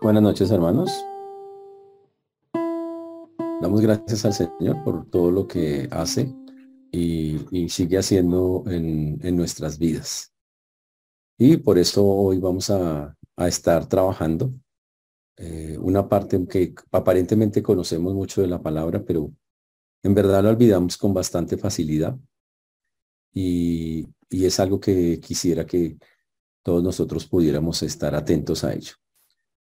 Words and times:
Buenas 0.00 0.22
noches, 0.22 0.50
hermanos. 0.50 0.90
Damos 3.60 3.82
gracias 3.82 4.24
al 4.24 4.32
Señor 4.32 4.82
por 4.82 5.10
todo 5.10 5.30
lo 5.30 5.46
que 5.46 5.86
hace 5.90 6.34
y, 6.90 7.68
sigue 7.68 7.98
haciendo 7.98 8.64
en, 8.66 9.36
nuestras 9.36 9.78
vidas. 9.78 10.32
Y 11.36 11.58
por 11.58 11.76
eso 11.76 12.02
hoy 12.02 12.38
vamos 12.38 12.70
a, 12.70 13.14
estar 13.36 13.86
trabajando 13.86 14.52
eh, 15.36 15.76
una 15.78 16.08
parte 16.08 16.44
que 16.48 16.74
aparentemente 16.90 17.62
conocemos 17.62 18.14
mucho 18.14 18.40
de 18.40 18.48
la 18.48 18.62
palabra, 18.62 19.04
pero 19.04 19.30
en 20.02 20.14
verdad 20.14 20.42
lo 20.42 20.48
olvidamos 20.48 20.96
con 20.96 21.12
bastante 21.12 21.58
facilidad. 21.58 22.18
Y 23.34 24.08
es 24.30 24.58
algo 24.60 24.80
que 24.80 25.20
quisiera 25.20 25.66
que 25.66 25.98
todos 26.62 26.82
nosotros 26.82 27.26
pudiéramos 27.26 27.82
estar 27.82 28.14
atentos 28.14 28.64
a 28.64 28.72
ello. 28.72 28.94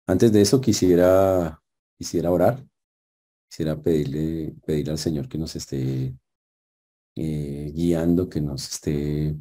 Antes 0.08 0.32
de 0.32 0.42
eso 0.42 0.62
quisiera, 0.62 1.62
quisiera 1.98 2.32
orar, 2.32 2.64
quisiera 3.50 3.82
pedirle, 3.82 4.56
pedirle 4.66 4.92
al 4.92 5.00
Señor 5.00 5.28
que 5.28 5.38
nos 5.38 5.56
esté 5.56 6.16
eh, 7.16 7.72
guiando, 7.74 8.30
que 8.30 8.42
nos 8.42 8.70
esté 8.70 9.36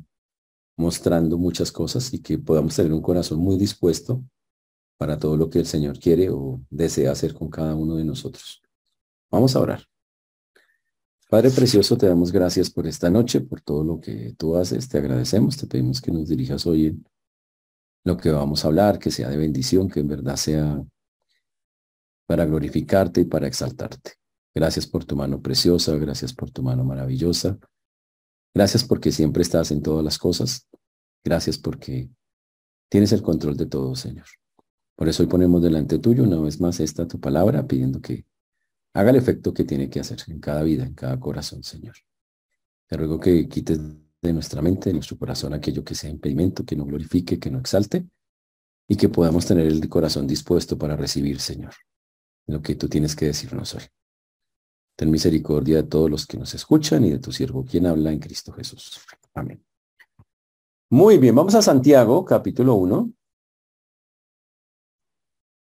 mostrando 0.76 1.38
muchas 1.38 1.70
cosas 1.70 2.12
y 2.14 2.22
que 2.22 2.38
podamos 2.38 2.74
tener 2.76 2.92
un 2.92 3.02
corazón 3.02 3.38
muy 3.40 3.56
dispuesto 3.56 4.24
para 4.96 5.18
todo 5.18 5.36
lo 5.36 5.50
que 5.50 5.58
el 5.58 5.66
Señor 5.66 5.98
quiere 5.98 6.30
o 6.30 6.62
desea 6.70 7.12
hacer 7.12 7.34
con 7.34 7.50
cada 7.50 7.74
uno 7.74 7.96
de 7.96 8.04
nosotros. 8.04 8.62
Vamos 9.30 9.54
a 9.56 9.60
orar. 9.60 9.84
Padre 11.28 11.50
Precioso, 11.50 11.98
te 11.98 12.06
damos 12.06 12.30
gracias 12.30 12.70
por 12.70 12.86
esta 12.86 13.10
noche, 13.10 13.40
por 13.40 13.60
todo 13.60 13.82
lo 13.82 14.00
que 14.00 14.34
tú 14.38 14.56
haces. 14.56 14.88
Te 14.88 14.98
agradecemos, 14.98 15.56
te 15.56 15.66
pedimos 15.66 16.00
que 16.00 16.12
nos 16.12 16.28
dirijas 16.28 16.64
hoy 16.66 16.86
en 16.86 17.04
lo 18.04 18.16
que 18.16 18.30
vamos 18.30 18.64
a 18.64 18.68
hablar, 18.68 18.98
que 18.98 19.10
sea 19.10 19.28
de 19.28 19.36
bendición, 19.36 19.88
que 19.88 20.00
en 20.00 20.08
verdad 20.08 20.36
sea 20.36 20.82
para 22.26 22.44
glorificarte 22.44 23.22
y 23.22 23.24
para 23.24 23.46
exaltarte. 23.46 24.12
Gracias 24.54 24.86
por 24.86 25.04
tu 25.04 25.16
mano 25.16 25.42
preciosa, 25.42 25.96
gracias 25.96 26.32
por 26.32 26.50
tu 26.50 26.62
mano 26.62 26.84
maravillosa. 26.84 27.58
Gracias 28.54 28.84
porque 28.84 29.10
siempre 29.10 29.42
estás 29.42 29.70
en 29.72 29.82
todas 29.82 30.04
las 30.04 30.18
cosas. 30.18 30.68
Gracias 31.24 31.58
porque 31.58 32.08
tienes 32.88 33.12
el 33.12 33.22
control 33.22 33.56
de 33.56 33.66
todo, 33.66 33.96
Señor. 33.96 34.26
Por 34.94 35.08
eso 35.08 35.22
hoy 35.22 35.28
ponemos 35.28 35.60
delante 35.62 35.98
tuyo 35.98 36.22
una 36.22 36.38
vez 36.38 36.60
más 36.60 36.78
esta 36.78 37.08
tu 37.08 37.18
palabra, 37.18 37.66
pidiendo 37.66 38.00
que 38.00 38.26
haga 38.92 39.10
el 39.10 39.16
efecto 39.16 39.52
que 39.52 39.64
tiene 39.64 39.90
que 39.90 39.98
hacer 39.98 40.18
en 40.28 40.38
cada 40.38 40.62
vida, 40.62 40.84
en 40.84 40.94
cada 40.94 41.18
corazón, 41.18 41.64
Señor. 41.64 41.96
Te 42.86 42.96
ruego 42.96 43.18
que 43.18 43.48
quites 43.48 43.80
de 44.28 44.34
nuestra 44.34 44.62
mente, 44.62 44.90
de 44.90 44.94
nuestro 44.94 45.18
corazón, 45.18 45.54
aquello 45.54 45.84
que 45.84 45.94
sea 45.94 46.10
impedimento, 46.10 46.64
que 46.64 46.76
no 46.76 46.84
glorifique, 46.84 47.38
que 47.38 47.50
no 47.50 47.58
exalte, 47.58 48.06
y 48.88 48.96
que 48.96 49.08
podamos 49.08 49.46
tener 49.46 49.66
el 49.66 49.88
corazón 49.88 50.26
dispuesto 50.26 50.76
para 50.76 50.96
recibir, 50.96 51.40
Señor, 51.40 51.74
lo 52.46 52.60
que 52.60 52.74
tú 52.74 52.88
tienes 52.88 53.16
que 53.16 53.26
decirnos 53.26 53.74
hoy. 53.74 53.82
Ten 54.96 55.10
misericordia 55.10 55.76
de 55.76 55.82
todos 55.84 56.10
los 56.10 56.26
que 56.26 56.36
nos 56.36 56.54
escuchan 56.54 57.04
y 57.04 57.10
de 57.10 57.18
tu 57.18 57.32
siervo, 57.32 57.64
quien 57.64 57.86
habla 57.86 58.12
en 58.12 58.20
Cristo 58.20 58.52
Jesús. 58.52 59.00
Amén. 59.34 59.64
Muy 60.90 61.18
bien, 61.18 61.34
vamos 61.34 61.54
a 61.54 61.62
Santiago, 61.62 62.24
capítulo 62.24 62.74
1. 62.74 63.12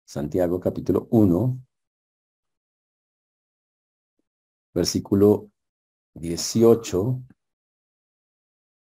Santiago, 0.05 0.59
capítulo 0.61 1.07
1, 1.11 1.61
versículo 4.73 5.51
18 6.15 7.23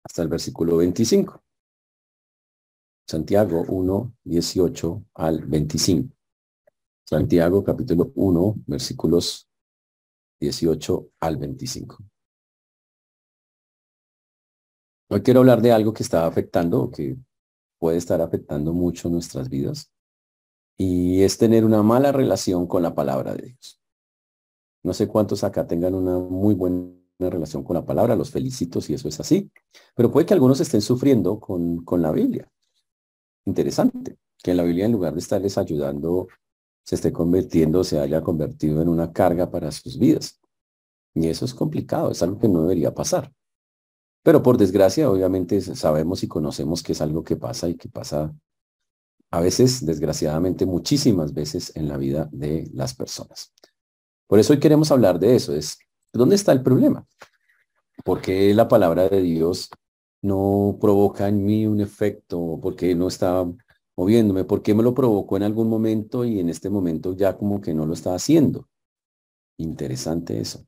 hasta 0.04 0.22
el 0.22 0.28
versículo 0.28 0.78
25. 0.78 1.42
Santiago 3.06 3.64
1, 3.68 4.14
18 4.24 5.04
al 5.14 5.44
25. 5.44 6.14
Santiago 7.04 7.62
capítulo 7.62 8.12
1, 8.14 8.54
versículos 8.66 9.48
18 10.40 11.08
al 11.20 11.36
25. 11.36 11.98
Hoy 15.10 15.22
quiero 15.22 15.40
hablar 15.40 15.60
de 15.60 15.72
algo 15.72 15.92
que 15.92 16.02
está 16.02 16.26
afectando, 16.26 16.90
que 16.90 17.16
puede 17.78 17.98
estar 17.98 18.20
afectando 18.20 18.72
mucho 18.72 19.10
nuestras 19.10 19.48
vidas, 19.50 19.92
y 20.78 21.22
es 21.22 21.36
tener 21.36 21.64
una 21.64 21.82
mala 21.82 22.12
relación 22.12 22.66
con 22.66 22.82
la 22.82 22.94
palabra 22.94 23.34
de 23.34 23.48
Dios. 23.48 23.80
No 24.82 24.94
sé 24.94 25.06
cuántos 25.06 25.44
acá 25.44 25.66
tengan 25.66 25.94
una 25.94 26.18
muy 26.18 26.54
buena 26.54 27.01
relación 27.30 27.62
con 27.64 27.74
la 27.74 27.84
palabra, 27.84 28.16
los 28.16 28.30
felicito 28.30 28.80
si 28.80 28.94
eso 28.94 29.08
es 29.08 29.20
así, 29.20 29.50
pero 29.94 30.10
puede 30.10 30.26
que 30.26 30.34
algunos 30.34 30.60
estén 30.60 30.80
sufriendo 30.80 31.38
con, 31.38 31.84
con 31.84 32.02
la 32.02 32.12
Biblia. 32.12 32.50
Interesante, 33.44 34.18
que 34.42 34.54
la 34.54 34.62
Biblia 34.62 34.86
en 34.86 34.92
lugar 34.92 35.12
de 35.12 35.20
estarles 35.20 35.58
ayudando 35.58 36.28
se 36.84 36.96
esté 36.96 37.12
convirtiendo, 37.12 37.84
se 37.84 37.98
haya 38.00 38.22
convertido 38.22 38.82
en 38.82 38.88
una 38.88 39.12
carga 39.12 39.50
para 39.50 39.70
sus 39.70 39.98
vidas. 39.98 40.40
Y 41.14 41.28
eso 41.28 41.44
es 41.44 41.54
complicado, 41.54 42.10
es 42.10 42.22
algo 42.22 42.38
que 42.38 42.48
no 42.48 42.62
debería 42.62 42.94
pasar. 42.94 43.32
Pero 44.22 44.42
por 44.42 44.56
desgracia, 44.56 45.10
obviamente 45.10 45.60
sabemos 45.60 46.22
y 46.22 46.28
conocemos 46.28 46.82
que 46.82 46.92
es 46.92 47.00
algo 47.00 47.22
que 47.24 47.36
pasa 47.36 47.68
y 47.68 47.76
que 47.76 47.88
pasa 47.88 48.34
a 49.30 49.40
veces, 49.40 49.84
desgraciadamente, 49.84 50.66
muchísimas 50.66 51.32
veces 51.32 51.72
en 51.74 51.88
la 51.88 51.96
vida 51.96 52.28
de 52.32 52.70
las 52.74 52.94
personas. 52.94 53.52
Por 54.26 54.38
eso 54.38 54.52
hoy 54.52 54.60
queremos 54.60 54.90
hablar 54.90 55.18
de 55.18 55.34
eso, 55.34 55.54
es 55.54 55.78
¿dónde 56.12 56.36
está 56.36 56.52
el 56.52 56.62
problema? 56.62 57.06
¿Por 58.04 58.20
qué 58.20 58.52
la 58.54 58.68
palabra 58.68 59.08
de 59.08 59.20
Dios 59.22 59.70
no 60.22 60.78
provoca 60.80 61.28
en 61.28 61.44
mí 61.44 61.66
un 61.66 61.80
efecto? 61.80 62.58
¿Por 62.60 62.76
qué 62.76 62.94
no 62.94 63.08
está 63.08 63.44
moviéndome, 63.96 64.44
¿por 64.44 64.62
qué 64.62 64.74
me 64.74 64.82
lo 64.82 64.94
provocó 64.94 65.36
en 65.36 65.42
algún 65.42 65.68
momento 65.68 66.24
y 66.24 66.40
en 66.40 66.48
este 66.48 66.70
momento 66.70 67.14
ya 67.14 67.36
como 67.36 67.60
que 67.60 67.74
no 67.74 67.86
lo 67.86 67.94
está 67.94 68.14
haciendo? 68.14 68.68
Interesante 69.58 70.40
eso. 70.40 70.66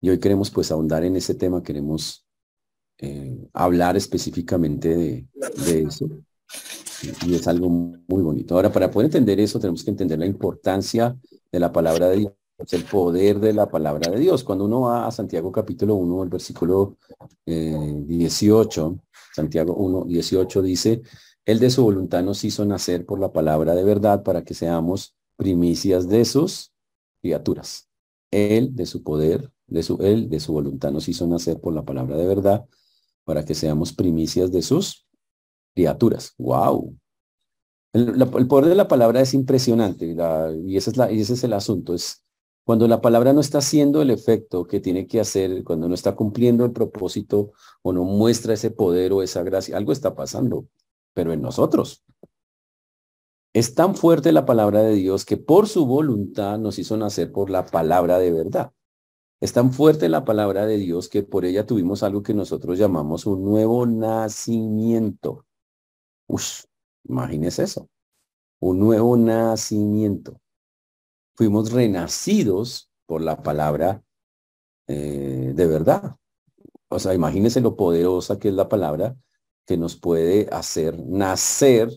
Y 0.00 0.10
hoy 0.10 0.18
queremos 0.18 0.50
pues 0.50 0.70
ahondar 0.70 1.04
en 1.04 1.16
ese 1.16 1.34
tema, 1.34 1.62
queremos 1.62 2.26
eh, 2.98 3.48
hablar 3.52 3.96
específicamente 3.96 5.26
de, 5.66 5.82
eso. 5.82 6.08
Y, 7.26 7.34
es 7.34 7.48
algo 7.48 7.68
muy 7.68 8.22
bonito. 8.22 8.54
Ahora, 8.54 8.72
para 8.72 8.90
poder 8.90 9.06
entender 9.06 9.40
eso, 9.40 9.58
tenemos 9.58 9.84
que 9.84 9.90
entender 9.90 10.18
la 10.18 10.26
importancia 10.26 11.16
de 11.50 11.60
la 11.60 11.72
palabra 11.72 12.08
de 12.08 12.32
Dios, 12.58 12.72
el 12.72 12.84
poder 12.84 13.38
de 13.38 13.52
la 13.52 13.70
palabra 13.70 14.10
de 14.10 14.18
Dios. 14.18 14.42
Cuando 14.44 14.64
uno 14.64 14.82
va 14.82 15.06
a 15.06 15.10
Santiago 15.10 15.52
capítulo 15.52 15.94
1, 15.94 16.24
el 16.24 16.28
versículo 16.28 16.96
18, 17.46 18.96
eh, 18.96 19.08
Santiago 19.32 19.74
1, 19.74 20.04
18 20.06 20.62
dice, 20.62 21.02
él 21.44 21.60
de 21.60 21.70
su 21.70 21.84
voluntad 21.84 22.22
nos 22.22 22.44
hizo 22.44 22.64
nacer 22.64 23.06
por 23.06 23.20
la 23.20 23.32
palabra 23.32 23.74
de 23.74 23.84
verdad 23.84 24.22
para 24.22 24.44
que 24.44 24.54
seamos 24.54 25.14
primicias 25.36 26.08
de 26.08 26.24
sus 26.24 26.72
criaturas. 27.22 27.88
Él 28.30 28.74
de 28.74 28.86
su 28.86 29.02
poder, 29.02 29.50
de 29.66 29.82
su, 29.82 29.96
él 30.02 30.28
de 30.28 30.40
su 30.40 30.52
voluntad 30.52 30.90
nos 30.90 31.08
hizo 31.08 31.26
nacer 31.26 31.60
por 31.60 31.72
la 31.72 31.84
palabra 31.84 32.16
de 32.16 32.26
verdad 32.26 32.66
para 33.24 33.44
que 33.44 33.54
seamos 33.54 33.92
primicias 33.92 34.50
de 34.50 34.62
sus 34.62 35.06
criaturas. 35.74 36.34
¡Wow! 36.38 36.96
El, 37.94 38.28
poder 38.48 38.68
de 38.68 38.74
la 38.74 38.88
palabra 38.88 39.20
es 39.20 39.32
impresionante 39.32 40.06
y, 40.06 40.76
ese 40.76 40.90
es 40.90 40.96
la, 40.96 41.10
y 41.10 41.20
ese 41.20 41.34
es 41.34 41.44
el 41.44 41.52
asunto. 41.54 41.94
Es 41.94 42.24
cuando 42.68 42.86
la 42.86 43.00
palabra 43.00 43.32
no 43.32 43.40
está 43.40 43.58
haciendo 43.58 44.02
el 44.02 44.10
efecto 44.10 44.66
que 44.66 44.78
tiene 44.78 45.06
que 45.06 45.20
hacer, 45.20 45.64
cuando 45.64 45.88
no 45.88 45.94
está 45.94 46.14
cumpliendo 46.14 46.66
el 46.66 46.72
propósito 46.72 47.52
o 47.80 47.94
no 47.94 48.04
muestra 48.04 48.52
ese 48.52 48.70
poder 48.70 49.10
o 49.14 49.22
esa 49.22 49.42
gracia, 49.42 49.74
algo 49.74 49.90
está 49.90 50.14
pasando 50.14 50.66
pero 51.14 51.32
en 51.32 51.40
nosotros. 51.40 52.04
Es 53.54 53.74
tan 53.74 53.94
fuerte 53.94 54.32
la 54.32 54.44
palabra 54.44 54.82
de 54.82 54.92
Dios 54.96 55.24
que 55.24 55.38
por 55.38 55.66
su 55.66 55.86
voluntad 55.86 56.58
nos 56.58 56.78
hizo 56.78 56.98
nacer 56.98 57.32
por 57.32 57.48
la 57.48 57.64
palabra 57.64 58.18
de 58.18 58.32
verdad. 58.32 58.70
Es 59.40 59.54
tan 59.54 59.72
fuerte 59.72 60.10
la 60.10 60.26
palabra 60.26 60.66
de 60.66 60.76
Dios 60.76 61.08
que 61.08 61.22
por 61.22 61.46
ella 61.46 61.64
tuvimos 61.64 62.02
algo 62.02 62.22
que 62.22 62.34
nosotros 62.34 62.76
llamamos 62.76 63.24
un 63.24 63.46
nuevo 63.46 63.86
nacimiento. 63.86 65.46
Ush, 66.26 66.64
imagínese 67.04 67.62
eso. 67.62 67.88
Un 68.60 68.78
nuevo 68.78 69.16
nacimiento. 69.16 70.38
Fuimos 71.38 71.70
renacidos 71.70 72.90
por 73.06 73.22
la 73.22 73.40
palabra 73.44 74.02
eh, 74.88 75.52
de 75.54 75.66
verdad. 75.68 76.16
O 76.88 76.98
sea, 76.98 77.14
imagínese 77.14 77.60
lo 77.60 77.76
poderosa 77.76 78.40
que 78.40 78.48
es 78.48 78.54
la 78.54 78.68
palabra 78.68 79.16
que 79.64 79.76
nos 79.76 79.94
puede 79.94 80.48
hacer 80.50 80.98
nacer, 80.98 81.92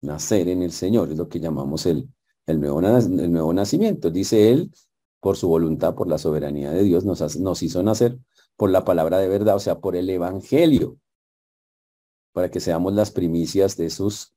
nacer 0.00 0.48
en 0.48 0.62
el 0.62 0.72
Señor, 0.72 1.10
es 1.10 1.18
lo 1.18 1.28
que 1.28 1.38
llamamos 1.38 1.84
el, 1.84 2.08
el, 2.46 2.58
nuevo, 2.58 2.80
el 2.80 3.30
nuevo 3.30 3.52
nacimiento. 3.52 4.10
Dice 4.10 4.50
él, 4.50 4.72
por 5.20 5.36
su 5.36 5.48
voluntad, 5.48 5.94
por 5.94 6.08
la 6.08 6.16
soberanía 6.16 6.70
de 6.70 6.82
Dios, 6.82 7.04
nos, 7.04 7.36
nos 7.36 7.62
hizo 7.62 7.82
nacer 7.82 8.18
por 8.56 8.70
la 8.70 8.86
palabra 8.86 9.18
de 9.18 9.28
verdad, 9.28 9.56
o 9.56 9.60
sea, 9.60 9.80
por 9.80 9.96
el 9.96 10.08
Evangelio, 10.08 10.98
para 12.32 12.50
que 12.50 12.60
seamos 12.60 12.94
las 12.94 13.10
primicias 13.10 13.76
de 13.76 13.90
sus 13.90 14.34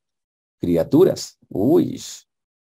criaturas. 0.59 1.37
Uy, 1.47 2.01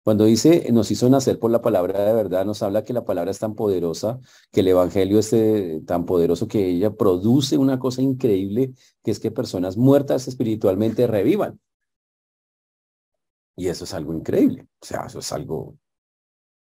cuando 0.03 0.25
dice 0.25 0.71
nos 0.71 0.89
hizo 0.91 1.09
nacer 1.09 1.39
por 1.39 1.51
la 1.51 1.61
palabra 1.61 2.03
de 2.03 2.13
verdad, 2.13 2.45
nos 2.45 2.63
habla 2.63 2.83
que 2.83 2.93
la 2.93 3.05
palabra 3.05 3.31
es 3.31 3.39
tan 3.39 3.55
poderosa, 3.55 4.19
que 4.51 4.61
el 4.61 4.69
evangelio 4.69 5.19
es 5.19 5.31
eh, 5.33 5.81
tan 5.85 6.05
poderoso 6.05 6.47
que 6.47 6.67
ella 6.67 6.91
produce 6.91 7.57
una 7.57 7.79
cosa 7.79 8.01
increíble, 8.01 8.73
que 9.03 9.11
es 9.11 9.19
que 9.19 9.31
personas 9.31 9.77
muertas 9.77 10.27
espiritualmente 10.27 11.07
revivan. 11.07 11.59
Y 13.55 13.67
eso 13.67 13.83
es 13.83 13.93
algo 13.93 14.13
increíble. 14.13 14.67
O 14.81 14.85
sea, 14.85 15.05
eso 15.05 15.19
es 15.19 15.31
algo 15.31 15.77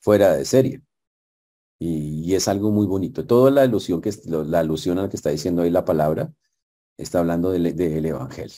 fuera 0.00 0.34
de 0.34 0.44
serie. 0.44 0.82
Y, 1.78 2.34
es 2.34 2.48
algo 2.48 2.70
muy 2.70 2.86
bonito. 2.86 3.26
Toda 3.26 3.50
la 3.50 3.62
alusión, 3.62 4.00
que, 4.00 4.12
la 4.26 4.60
alusión 4.60 4.98
a 4.98 5.02
la 5.02 5.08
que 5.08 5.16
está 5.16 5.30
diciendo 5.30 5.62
ahí 5.62 5.70
la 5.70 5.84
palabra 5.84 6.32
está 6.96 7.20
hablando 7.20 7.50
del, 7.50 7.66
Evangelio. 8.06 8.56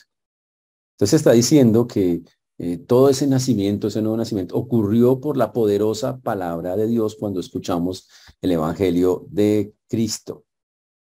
Entonces 0.95 1.15
está 1.15 1.33
diciendo 1.33 1.87
que 1.87 2.23
eh, 2.63 2.79
todo 2.79 3.09
ese 3.09 3.27
nacimiento, 3.27 3.89
ese 3.89 4.03
nuevo 4.03 4.17
nacimiento, 4.17 4.57
ocurrió 4.57 5.19
por 5.19 5.37
la 5.37 5.53
poderosa 5.53 6.21
palabra 6.21 6.77
de 6.77 6.87
Dios 6.87 7.17
cuando 7.19 7.41
escuchamos 7.41 8.09
el 8.41 8.53
Evangelio 8.53 9.27
de 9.31 9.75
Cristo. 9.89 10.45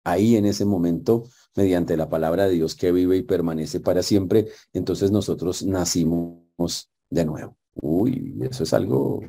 Ahí 0.06 0.38
en 0.38 0.45
ese 0.45 0.63
momento, 0.63 1.25
mediante 1.53 1.98
la 1.98 2.07
palabra 2.07 2.48
de 2.48 2.53
Dios 2.53 2.74
que 2.74 2.94
vive 2.94 3.18
y 3.18 3.24
permanece 3.24 3.81
para 3.81 4.01
siempre, 4.01 4.48
entonces 4.71 5.12
nosotros 5.12 5.62
nacimos 5.63 6.89
de 7.09 7.25
nuevo. 7.25 7.57
Uy, 7.81 8.33
eso 8.50 8.63
es 8.63 8.74
algo 8.74 9.19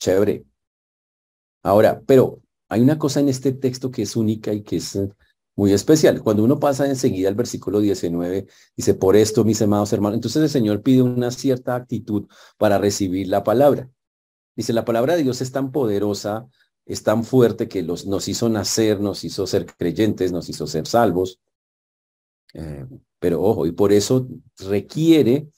chévere. 0.00 0.44
Ahora, 1.62 2.02
pero 2.04 2.42
hay 2.68 2.80
una 2.80 2.98
cosa 2.98 3.20
en 3.20 3.28
este 3.28 3.52
texto 3.52 3.92
que 3.92 4.02
es 4.02 4.16
única 4.16 4.52
y 4.52 4.62
que 4.64 4.78
es 4.78 4.98
muy 5.54 5.72
especial. 5.72 6.22
Cuando 6.22 6.44
uno 6.44 6.58
pasa 6.58 6.86
enseguida 6.86 7.28
al 7.28 7.34
versículo 7.34 7.80
19, 7.80 8.46
dice, 8.76 8.94
por 8.94 9.16
esto, 9.16 9.44
mis 9.44 9.60
amados 9.62 9.92
hermanos, 9.92 10.16
entonces 10.16 10.42
el 10.42 10.48
Señor 10.48 10.82
pide 10.82 11.02
una 11.02 11.30
cierta 11.30 11.74
actitud 11.74 12.26
para 12.58 12.78
recibir 12.78 13.28
la 13.28 13.44
palabra. 13.44 13.88
Dice, 14.56 14.72
la 14.72 14.84
palabra 14.84 15.16
de 15.16 15.22
Dios 15.22 15.40
es 15.40 15.52
tan 15.52 15.72
poderosa, 15.72 16.46
es 16.84 17.02
tan 17.02 17.24
fuerte 17.24 17.68
que 17.68 17.82
los, 17.82 18.06
nos 18.06 18.28
hizo 18.28 18.48
nacer, 18.48 19.00
nos 19.00 19.24
hizo 19.24 19.46
ser 19.46 19.66
creyentes, 19.66 20.32
nos 20.32 20.48
hizo 20.48 20.66
ser 20.66 20.86
salvos. 20.86 21.40
Eh, 22.54 22.86
pero 23.18 23.42
ojo, 23.42 23.66
y 23.66 23.72
por 23.72 23.92
eso 23.92 24.28
requiere 24.58 25.48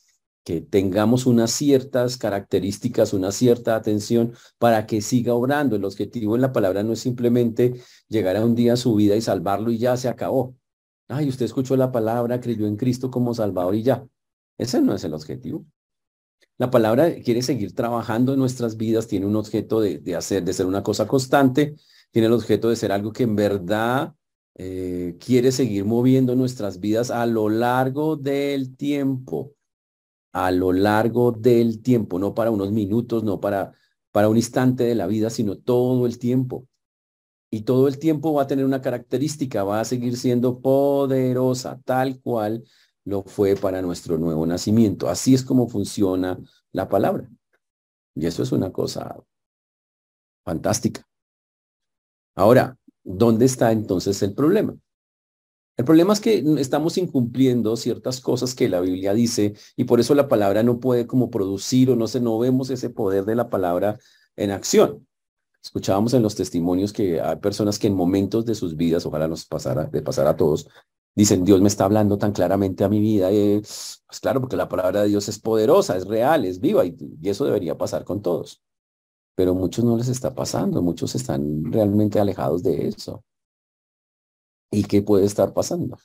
que 0.44 0.60
tengamos 0.60 1.24
unas 1.24 1.50
ciertas 1.50 2.18
características, 2.18 3.14
una 3.14 3.32
cierta 3.32 3.76
atención 3.76 4.34
para 4.58 4.86
que 4.86 5.00
siga 5.00 5.32
obrando. 5.34 5.74
El 5.74 5.84
objetivo 5.86 6.36
en 6.36 6.42
la 6.42 6.52
palabra 6.52 6.82
no 6.82 6.92
es 6.92 7.00
simplemente 7.00 7.80
llegar 8.08 8.36
a 8.36 8.44
un 8.44 8.54
día 8.54 8.74
a 8.74 8.76
su 8.76 8.94
vida 8.94 9.16
y 9.16 9.22
salvarlo 9.22 9.70
y 9.72 9.78
ya 9.78 9.96
se 9.96 10.08
acabó. 10.08 10.54
Ay, 11.08 11.28
usted 11.28 11.46
escuchó 11.46 11.76
la 11.76 11.90
palabra, 11.90 12.40
creyó 12.40 12.66
en 12.66 12.76
Cristo 12.76 13.10
como 13.10 13.34
Salvador 13.34 13.74
y 13.74 13.82
ya. 13.82 14.06
Ese 14.58 14.82
no 14.82 14.94
es 14.94 15.02
el 15.04 15.14
objetivo. 15.14 15.64
La 16.58 16.70
palabra 16.70 17.12
quiere 17.22 17.42
seguir 17.42 17.74
trabajando 17.74 18.34
en 18.34 18.38
nuestras 18.38 18.76
vidas, 18.76 19.08
tiene 19.08 19.26
un 19.26 19.36
objeto 19.36 19.80
de, 19.80 20.14
hacer, 20.14 20.44
de 20.44 20.52
ser 20.52 20.66
una 20.66 20.82
cosa 20.82 21.06
constante, 21.06 21.74
tiene 22.12 22.26
el 22.26 22.34
objeto 22.34 22.68
de 22.68 22.76
ser 22.76 22.92
algo 22.92 23.12
que 23.12 23.24
en 23.24 23.34
verdad 23.34 24.14
eh, 24.54 25.16
quiere 25.18 25.50
seguir 25.52 25.84
moviendo 25.84 26.36
nuestras 26.36 26.78
vidas 26.78 27.10
a 27.10 27.26
lo 27.26 27.48
largo 27.48 28.16
del 28.16 28.76
tiempo 28.76 29.54
a 30.34 30.50
lo 30.50 30.72
largo 30.72 31.30
del 31.30 31.80
tiempo, 31.80 32.18
no 32.18 32.34
para 32.34 32.50
unos 32.50 32.72
minutos, 32.72 33.22
no 33.22 33.40
para, 33.40 33.72
para 34.10 34.28
un 34.28 34.36
instante 34.36 34.82
de 34.82 34.96
la 34.96 35.06
vida, 35.06 35.30
sino 35.30 35.56
todo 35.56 36.06
el 36.06 36.18
tiempo. 36.18 36.66
Y 37.50 37.62
todo 37.62 37.86
el 37.86 38.00
tiempo 38.00 38.34
va 38.34 38.42
a 38.42 38.46
tener 38.48 38.64
una 38.64 38.82
característica, 38.82 39.62
va 39.62 39.78
a 39.78 39.84
seguir 39.84 40.16
siendo 40.16 40.60
poderosa, 40.60 41.80
tal 41.84 42.20
cual 42.20 42.64
lo 43.04 43.22
fue 43.22 43.54
para 43.54 43.80
nuestro 43.80 44.18
nuevo 44.18 44.44
nacimiento. 44.44 45.08
Así 45.08 45.34
es 45.34 45.44
como 45.44 45.68
funciona 45.68 46.36
la 46.72 46.88
palabra. 46.88 47.30
Y 48.16 48.26
eso 48.26 48.42
es 48.42 48.50
una 48.50 48.72
cosa 48.72 49.16
fantástica. 50.44 51.06
Ahora, 52.34 52.76
¿dónde 53.04 53.44
está 53.44 53.70
entonces 53.70 54.20
el 54.22 54.34
problema? 54.34 54.76
El 55.76 55.84
problema 55.84 56.12
es 56.12 56.20
que 56.20 56.44
estamos 56.58 56.96
incumpliendo 56.98 57.76
ciertas 57.76 58.20
cosas 58.20 58.54
que 58.54 58.68
la 58.68 58.80
Biblia 58.80 59.12
dice 59.12 59.54
y 59.76 59.84
por 59.84 59.98
eso 59.98 60.14
la 60.14 60.28
palabra 60.28 60.62
no 60.62 60.78
puede 60.78 61.06
como 61.06 61.30
producir 61.30 61.90
o 61.90 61.96
no 61.96 62.06
se 62.06 62.20
no 62.20 62.38
vemos 62.38 62.70
ese 62.70 62.90
poder 62.90 63.24
de 63.24 63.34
la 63.34 63.50
palabra 63.50 63.98
en 64.36 64.52
acción. 64.52 65.06
Escuchábamos 65.62 66.14
en 66.14 66.22
los 66.22 66.36
testimonios 66.36 66.92
que 66.92 67.20
hay 67.20 67.36
personas 67.36 67.78
que 67.78 67.88
en 67.88 67.94
momentos 67.94 68.44
de 68.44 68.54
sus 68.54 68.76
vidas, 68.76 69.04
ojalá 69.06 69.26
nos 69.26 69.46
pasara, 69.46 69.86
de 69.86 70.02
pasar 70.02 70.26
a 70.28 70.36
todos, 70.36 70.68
dicen, 71.14 71.44
Dios 71.44 71.60
me 71.60 71.68
está 71.68 71.86
hablando 71.86 72.18
tan 72.18 72.32
claramente 72.32 72.84
a 72.84 72.88
mi 72.88 73.00
vida. 73.00 73.32
Eh, 73.32 73.60
pues 73.60 74.20
claro, 74.20 74.40
porque 74.40 74.56
la 74.56 74.68
palabra 74.68 75.02
de 75.02 75.08
Dios 75.08 75.28
es 75.28 75.38
poderosa, 75.40 75.96
es 75.96 76.06
real, 76.06 76.44
es 76.44 76.60
viva 76.60 76.84
y, 76.84 76.96
y 77.20 77.28
eso 77.28 77.44
debería 77.46 77.76
pasar 77.76 78.04
con 78.04 78.22
todos. 78.22 78.62
Pero 79.34 79.54
muchos 79.54 79.84
no 79.84 79.96
les 79.96 80.08
está 80.08 80.34
pasando, 80.34 80.82
muchos 80.82 81.14
están 81.14 81.64
realmente 81.72 82.20
alejados 82.20 82.62
de 82.62 82.88
eso. 82.88 83.24
¿Y 84.70 84.84
qué 84.84 85.02
puede 85.02 85.24
estar 85.24 85.52
pasando? 85.54 85.98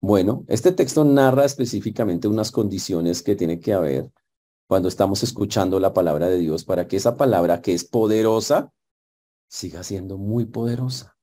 Bueno, 0.00 0.44
este 0.48 0.72
texto 0.72 1.04
narra 1.04 1.44
específicamente 1.44 2.28
unas 2.28 2.50
condiciones 2.50 3.22
que 3.22 3.34
tiene 3.34 3.58
que 3.58 3.72
haber 3.72 4.12
cuando 4.68 4.88
estamos 4.88 5.22
escuchando 5.22 5.80
la 5.80 5.92
palabra 5.92 6.28
de 6.28 6.38
Dios 6.38 6.64
para 6.64 6.86
que 6.86 6.96
esa 6.96 7.16
palabra 7.16 7.62
que 7.62 7.72
es 7.72 7.84
poderosa 7.84 8.72
siga 9.48 9.82
siendo 9.82 10.18
muy 10.18 10.44
poderosa, 10.44 11.16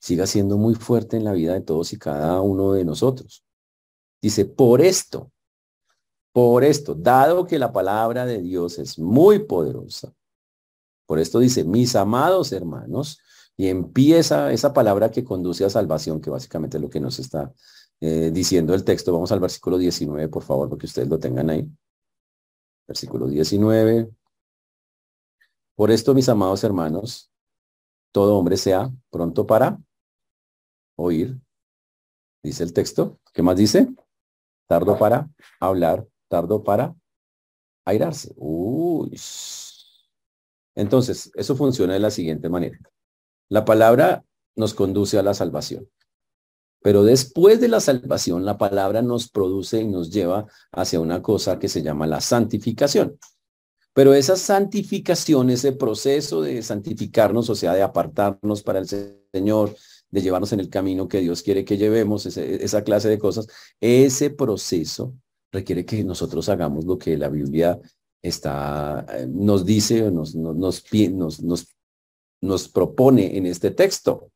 siga 0.00 0.26
siendo 0.26 0.58
muy 0.58 0.74
fuerte 0.74 1.16
en 1.16 1.24
la 1.24 1.32
vida 1.32 1.54
de 1.54 1.60
todos 1.60 1.92
y 1.92 1.98
cada 1.98 2.40
uno 2.40 2.72
de 2.72 2.84
nosotros. 2.84 3.44
Dice, 4.20 4.44
por 4.44 4.80
esto, 4.80 5.30
por 6.32 6.64
esto, 6.64 6.94
dado 6.94 7.46
que 7.46 7.58
la 7.58 7.72
palabra 7.72 8.26
de 8.26 8.42
Dios 8.42 8.78
es 8.78 8.98
muy 8.98 9.38
poderosa, 9.38 10.12
por 11.06 11.18
esto 11.18 11.38
dice, 11.38 11.64
mis 11.64 11.96
amados 11.96 12.52
hermanos, 12.52 13.18
y 13.58 13.68
empieza 13.68 14.52
esa 14.52 14.72
palabra 14.72 15.10
que 15.10 15.24
conduce 15.24 15.64
a 15.64 15.70
salvación, 15.70 16.20
que 16.20 16.30
básicamente 16.30 16.76
es 16.76 16.82
lo 16.82 16.88
que 16.88 17.00
nos 17.00 17.18
está 17.18 17.52
eh, 18.00 18.30
diciendo 18.32 18.72
el 18.72 18.84
texto. 18.84 19.12
Vamos 19.12 19.32
al 19.32 19.40
versículo 19.40 19.76
19, 19.76 20.28
por 20.28 20.44
favor, 20.44 20.68
porque 20.68 20.86
ustedes 20.86 21.08
lo 21.08 21.18
tengan 21.18 21.50
ahí. 21.50 21.68
Versículo 22.86 23.26
19. 23.26 24.10
Por 25.74 25.90
esto, 25.90 26.14
mis 26.14 26.28
amados 26.28 26.62
hermanos, 26.62 27.32
todo 28.12 28.38
hombre 28.38 28.56
sea 28.56 28.92
pronto 29.10 29.44
para 29.44 29.80
oír, 30.94 31.36
dice 32.44 32.62
el 32.62 32.72
texto. 32.72 33.18
¿Qué 33.34 33.42
más 33.42 33.56
dice? 33.56 33.88
Tardo 34.68 34.96
para 34.96 35.28
hablar, 35.58 36.06
tardo 36.28 36.62
para 36.62 36.94
airarse. 37.84 38.32
Uy. 38.36 39.18
Entonces, 40.76 41.32
eso 41.34 41.56
funciona 41.56 41.94
de 41.94 42.00
la 42.00 42.12
siguiente 42.12 42.48
manera. 42.48 42.78
La 43.48 43.64
palabra 43.64 44.24
nos 44.56 44.74
conduce 44.74 45.18
a 45.18 45.22
la 45.22 45.34
salvación. 45.34 45.88
Pero 46.82 47.02
después 47.02 47.60
de 47.60 47.68
la 47.68 47.80
salvación, 47.80 48.44
la 48.44 48.56
palabra 48.56 49.02
nos 49.02 49.28
produce 49.28 49.80
y 49.80 49.88
nos 49.88 50.10
lleva 50.10 50.46
hacia 50.72 51.00
una 51.00 51.22
cosa 51.22 51.58
que 51.58 51.68
se 51.68 51.82
llama 51.82 52.06
la 52.06 52.20
santificación. 52.20 53.18
Pero 53.92 54.14
esa 54.14 54.36
santificación, 54.36 55.50
ese 55.50 55.72
proceso 55.72 56.40
de 56.40 56.62
santificarnos, 56.62 57.50
o 57.50 57.54
sea, 57.56 57.74
de 57.74 57.82
apartarnos 57.82 58.62
para 58.62 58.78
el 58.78 58.86
Señor, 59.32 59.74
de 60.10 60.22
llevarnos 60.22 60.52
en 60.52 60.60
el 60.60 60.68
camino 60.68 61.08
que 61.08 61.20
Dios 61.20 61.42
quiere 61.42 61.64
que 61.64 61.76
llevemos, 61.76 62.24
esa 62.26 62.84
clase 62.84 63.08
de 63.08 63.18
cosas, 63.18 63.48
ese 63.80 64.30
proceso 64.30 65.14
requiere 65.50 65.84
que 65.84 66.04
nosotros 66.04 66.48
hagamos 66.48 66.84
lo 66.84 66.96
que 66.96 67.16
la 67.16 67.28
Biblia 67.28 67.80
está, 68.22 69.04
eh, 69.10 69.26
nos 69.28 69.64
dice, 69.64 70.10
nos, 70.10 70.34
nos, 70.34 70.56
nos, 70.56 71.42
nos 71.42 71.77
nos 72.40 72.68
propone 72.68 73.36
en 73.36 73.46
este 73.46 73.70
texto. 73.70 74.30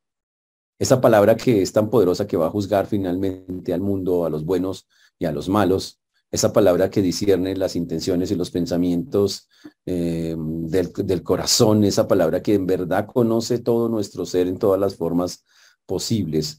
Esa 0.78 1.00
palabra 1.00 1.36
que 1.36 1.62
es 1.62 1.72
tan 1.72 1.90
poderosa 1.90 2.26
que 2.26 2.36
va 2.36 2.46
a 2.46 2.50
juzgar 2.50 2.86
finalmente 2.86 3.72
al 3.72 3.80
mundo, 3.80 4.24
a 4.24 4.30
los 4.30 4.44
buenos 4.44 4.88
y 5.18 5.26
a 5.26 5.32
los 5.32 5.48
malos. 5.48 6.00
Esa 6.30 6.52
palabra 6.52 6.90
que 6.90 7.02
discierne 7.02 7.54
las 7.56 7.76
intenciones 7.76 8.30
y 8.30 8.34
los 8.34 8.50
pensamientos 8.50 9.48
eh, 9.86 10.34
del, 10.38 10.92
del 10.92 11.22
corazón. 11.22 11.84
Esa 11.84 12.08
palabra 12.08 12.42
que 12.42 12.54
en 12.54 12.66
verdad 12.66 13.06
conoce 13.06 13.58
todo 13.58 13.88
nuestro 13.88 14.26
ser 14.26 14.48
en 14.48 14.58
todas 14.58 14.80
las 14.80 14.96
formas 14.96 15.44
posibles. 15.86 16.58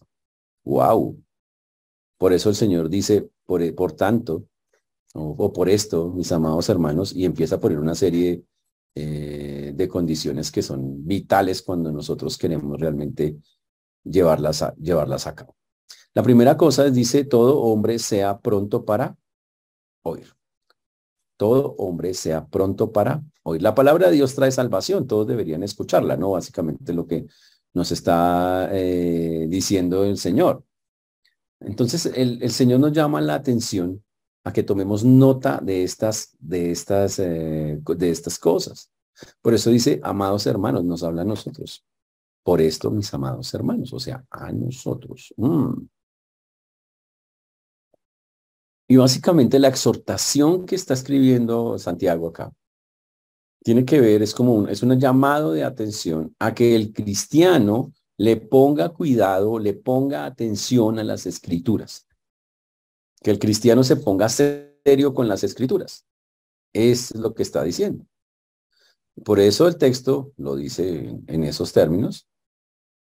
¡Wow! 0.64 1.22
Por 2.18 2.32
eso 2.32 2.50
el 2.50 2.56
Señor 2.56 2.90
dice, 2.90 3.30
por, 3.46 3.76
por 3.76 3.92
tanto, 3.94 4.46
o, 5.14 5.54
por 5.54 5.70
esto, 5.70 6.10
mis 6.10 6.32
amados 6.32 6.70
hermanos, 6.70 7.14
y 7.14 7.26
empieza 7.26 7.56
a 7.56 7.60
poner 7.60 7.80
una 7.80 7.96
serie 7.96 8.44
eh, 8.96 9.72
de 9.74 9.88
condiciones 9.88 10.52
que 10.52 10.62
son 10.62 11.06
vitales 11.06 11.64
cuando 11.64 11.92
nosotros 11.92 12.38
queremos 12.38 12.80
realmente 12.80 13.38
llevarlas 14.04 14.62
a, 14.62 14.76
llevarlas 14.76 15.26
a 15.26 15.34
cabo. 15.34 15.56
La 16.14 16.22
primera 16.22 16.58
cosa 16.58 16.86
es, 16.86 16.94
dice, 16.94 17.24
todo 17.24 17.60
hombre 17.62 17.98
sea 17.98 18.40
pronto 18.40 18.86
para 18.86 19.18
oír. 20.04 20.28
Todo 21.38 21.76
hombre 21.80 22.14
sea 22.14 22.46
pronto 22.46 22.92
para 22.92 23.24
oír. 23.42 23.64
La 23.64 23.74
palabra 23.74 24.08
de 24.10 24.14
Dios 24.14 24.36
trae 24.36 24.52
salvación, 24.52 25.08
todos 25.08 25.26
deberían 25.28 25.64
escucharla, 25.64 26.16
¿no? 26.16 26.32
Básicamente 26.32 26.94
lo 26.94 27.08
que 27.08 27.26
nos 27.74 27.92
está 27.92 28.70
eh, 28.72 29.48
diciendo 29.50 30.04
el 30.04 30.18
Señor. 30.20 30.64
Entonces, 31.60 32.06
el, 32.06 32.44
el 32.44 32.52
Señor 32.52 32.80
nos 32.80 32.92
llama 32.92 33.22
la 33.22 33.34
atención 33.34 34.04
a 34.44 34.52
que 34.52 34.64
tomemos 34.64 35.04
nota 35.04 35.60
de 35.62 35.84
estas, 35.84 36.36
de 36.40 36.72
estas, 36.72 37.20
eh, 37.20 37.82
de 37.86 38.10
estas 38.10 38.38
cosas. 38.38 38.92
Por 39.42 39.54
eso 39.54 39.70
dice, 39.70 40.00
amados 40.04 40.46
hermanos, 40.48 40.84
nos 40.84 41.04
habla 41.04 41.22
a 41.22 41.26
nosotros. 41.26 41.86
Por 42.44 42.60
esto, 42.60 42.92
mis 42.92 43.14
amados 43.14 43.54
hermanos, 43.54 43.94
o 43.94 44.00
sea, 44.00 44.26
a 44.30 44.52
nosotros. 44.52 45.34
Mm. 45.38 45.88
Y 48.90 48.98
básicamente 48.98 49.60
la 49.60 49.70
exhortación 49.70 50.66
que 50.66 50.76
está 50.76 50.94
escribiendo 50.94 51.80
Santiago 51.80 52.28
acá 52.28 52.52
tiene 53.64 53.86
que 53.86 54.02
ver, 54.02 54.22
es 54.22 54.34
como 54.34 54.54
un, 54.54 54.68
es 54.68 54.84
un 54.84 55.00
llamado 55.00 55.54
de 55.54 55.64
atención 55.64 56.36
a 56.38 56.54
que 56.54 56.76
el 56.76 56.92
cristiano 56.92 57.94
le 58.18 58.36
ponga 58.38 58.90
cuidado, 58.90 59.58
le 59.58 59.74
ponga 59.74 60.26
atención 60.26 61.00
a 61.00 61.04
las 61.04 61.26
escrituras. 61.26 62.06
Que 63.24 63.32
el 63.32 63.40
cristiano 63.40 63.84
se 63.84 63.96
ponga 63.96 64.30
serio 64.30 65.14
con 65.14 65.28
las 65.28 65.44
escrituras. 65.44 66.06
Es 66.74 67.16
lo 67.16 67.34
que 67.34 67.44
está 67.44 67.64
diciendo. 67.64 68.06
Por 69.24 69.40
eso 69.40 69.68
el 69.68 69.78
texto 69.78 70.34
lo 70.38 70.56
dice 70.56 71.20
en 71.28 71.44
esos 71.44 71.72
términos. 71.72 72.28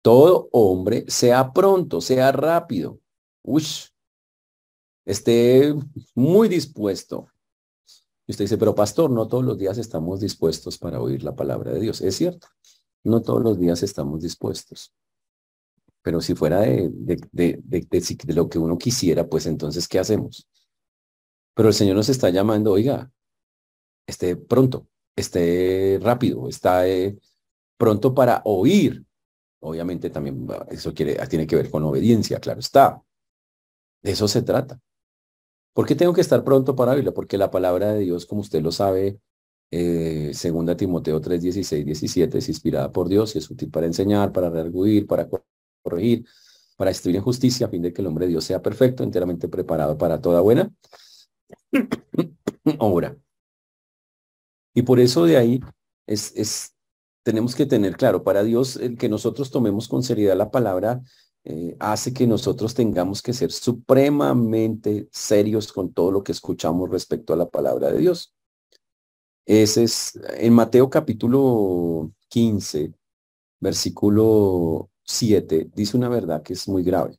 Todo 0.03 0.49
hombre 0.53 1.05
sea 1.09 1.53
pronto, 1.53 2.01
sea 2.01 2.31
rápido. 2.33 3.01
Ush, 3.43 3.89
esté 5.05 5.75
muy 6.15 6.49
dispuesto. 6.49 7.29
Y 8.27 8.33
usted 8.33 8.45
dice, 8.45 8.59
pero 8.59 8.75
pastor, 8.75 9.11
no 9.11 9.27
todos 9.27 9.45
los 9.45 9.57
días 9.57 9.79
estamos 9.79 10.21
dispuestos 10.21 10.79
para 10.79 11.01
oír 11.01 11.23
la 11.23 11.35
palabra 11.35 11.73
de 11.73 11.81
Dios. 11.81 12.01
Es 12.01 12.17
cierto, 12.17 12.49
no 13.05 13.23
todos 13.23 13.43
los 13.43 13.59
días 13.59 13.83
estamos 13.83 14.21
dispuestos. 14.21 14.93
Pero 16.07 16.21
si 16.21 16.37
fuera 16.37 16.61
de, 16.61 16.89
de, 16.93 17.17
de, 17.33 17.61
de, 17.65 18.33
lo 18.33 18.49
que 18.49 18.61
uno 18.61 18.79
quisiera, 18.79 19.29
pues 19.29 19.45
entonces, 19.47 19.89
¿qué 19.89 19.99
hacemos? 19.99 20.47
Pero 21.53 21.67
el 21.71 21.75
Señor 21.75 21.97
nos 21.97 22.09
está 22.09 22.31
llamando, 22.31 22.71
oiga, 22.71 23.11
esté 24.07 24.37
pronto, 24.37 24.87
esté 25.17 25.99
rápido, 26.01 26.49
está 26.49 26.85
pronto 27.77 28.15
para 28.15 28.41
oír. 28.45 29.05
Obviamente 29.59 30.09
también 30.09 30.47
eso 30.69 30.95
quiere, 30.95 31.17
tiene 31.27 31.45
que 31.45 31.57
ver 31.57 31.73
con 31.73 31.83
obediencia, 31.83 32.39
claro 32.39 32.61
está. 32.61 33.03
De 34.01 34.13
eso 34.13 34.29
se 34.29 34.43
trata. 34.43 34.79
¿Por 35.73 35.89
qué 35.89 35.97
tengo 35.97 36.13
que 36.13 36.21
estar 36.21 36.45
pronto 36.45 36.77
para 36.77 36.93
oírlo? 36.93 37.15
Porque 37.15 37.37
la 37.37 37.51
palabra 37.51 37.95
de 37.95 38.03
Dios, 38.03 38.27
como 38.27 38.43
usted 38.43 38.63
lo 38.63 38.71
sabe, 38.71 39.19
eh, 39.73 40.31
segunda 40.35 40.77
Timoteo 40.77 41.21
3, 41.21 41.43
16, 41.43 41.85
17, 41.85 42.39
es 42.39 42.49
inspirada 42.49 42.93
por 42.93 43.09
Dios 43.09 43.35
y 43.35 43.39
es 43.39 43.51
útil 43.51 43.73
para 43.73 43.87
enseñar, 43.87 44.31
para 44.31 44.51
rearguir, 44.51 45.09
para 45.09 45.29
corregir, 45.87 46.27
para 46.77 46.91
instruir 46.91 47.17
en 47.17 47.23
justicia, 47.23 47.67
a 47.67 47.71
fin 47.71 47.83
de 47.83 47.93
que 47.93 48.03
el 48.03 48.09
hombre 48.09 48.27
de 48.27 48.31
Dios 48.31 48.45
sea 48.45 48.61
perfecto, 48.61 49.03
enteramente 49.03 49.49
preparado 49.49 49.97
para 49.97 50.21
toda 50.21 50.41
buena 50.41 50.71
obra. 52.79 53.17
Y 54.75 54.83
por 54.83 54.99
eso 55.01 55.25
de 55.25 55.37
ahí 55.37 55.61
es, 56.07 56.33
es, 56.37 56.75
tenemos 57.23 57.55
que 57.55 57.67
tener 57.67 57.97
claro, 57.97 58.25
para 58.25 58.43
Dios 58.43 58.77
el 58.77 58.99
que 58.99 59.09
nosotros 59.09 59.51
tomemos 59.51 59.89
con 59.89 60.03
seriedad 60.03 60.37
la 60.37 60.51
palabra 60.51 61.03
eh, 61.45 61.77
hace 61.79 62.13
que 62.13 62.27
nosotros 62.27 62.75
tengamos 62.75 63.23
que 63.23 63.33
ser 63.33 63.53
supremamente 63.53 65.09
serios 65.13 65.73
con 65.73 65.93
todo 65.93 66.11
lo 66.11 66.25
que 66.25 66.33
escuchamos 66.33 66.91
respecto 66.91 67.33
a 67.33 67.37
la 67.37 67.49
palabra 67.49 67.93
de 67.93 68.01
Dios. 68.01 68.35
Ese 69.47 69.85
es 69.85 70.19
en 70.39 70.53
Mateo 70.53 70.91
capítulo 70.91 72.11
15, 72.31 72.93
versículo 73.61 74.91
7, 75.07 75.71
dice 75.75 75.97
una 75.97 76.09
verdad 76.09 76.43
que 76.43 76.55
es 76.55 76.69
muy 76.69 76.83
grave 76.83 77.19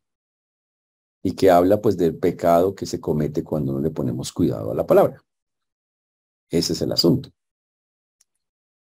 y 1.24 1.34
que 1.34 1.50
habla 1.50 1.82
pues 1.82 1.98
del 1.98 2.18
pecado 2.18 2.76
que 2.76 2.86
se 2.86 3.00
comete 3.02 3.44
cuando 3.44 3.74
no 3.74 3.80
le 3.80 3.92
ponemos 3.92 4.32
cuidado 4.32 4.72
a 4.72 4.76
la 4.76 4.86
palabra. 4.86 5.22
Ese 6.50 6.74
es 6.74 6.82
el 6.82 6.92
asunto. 6.92 7.30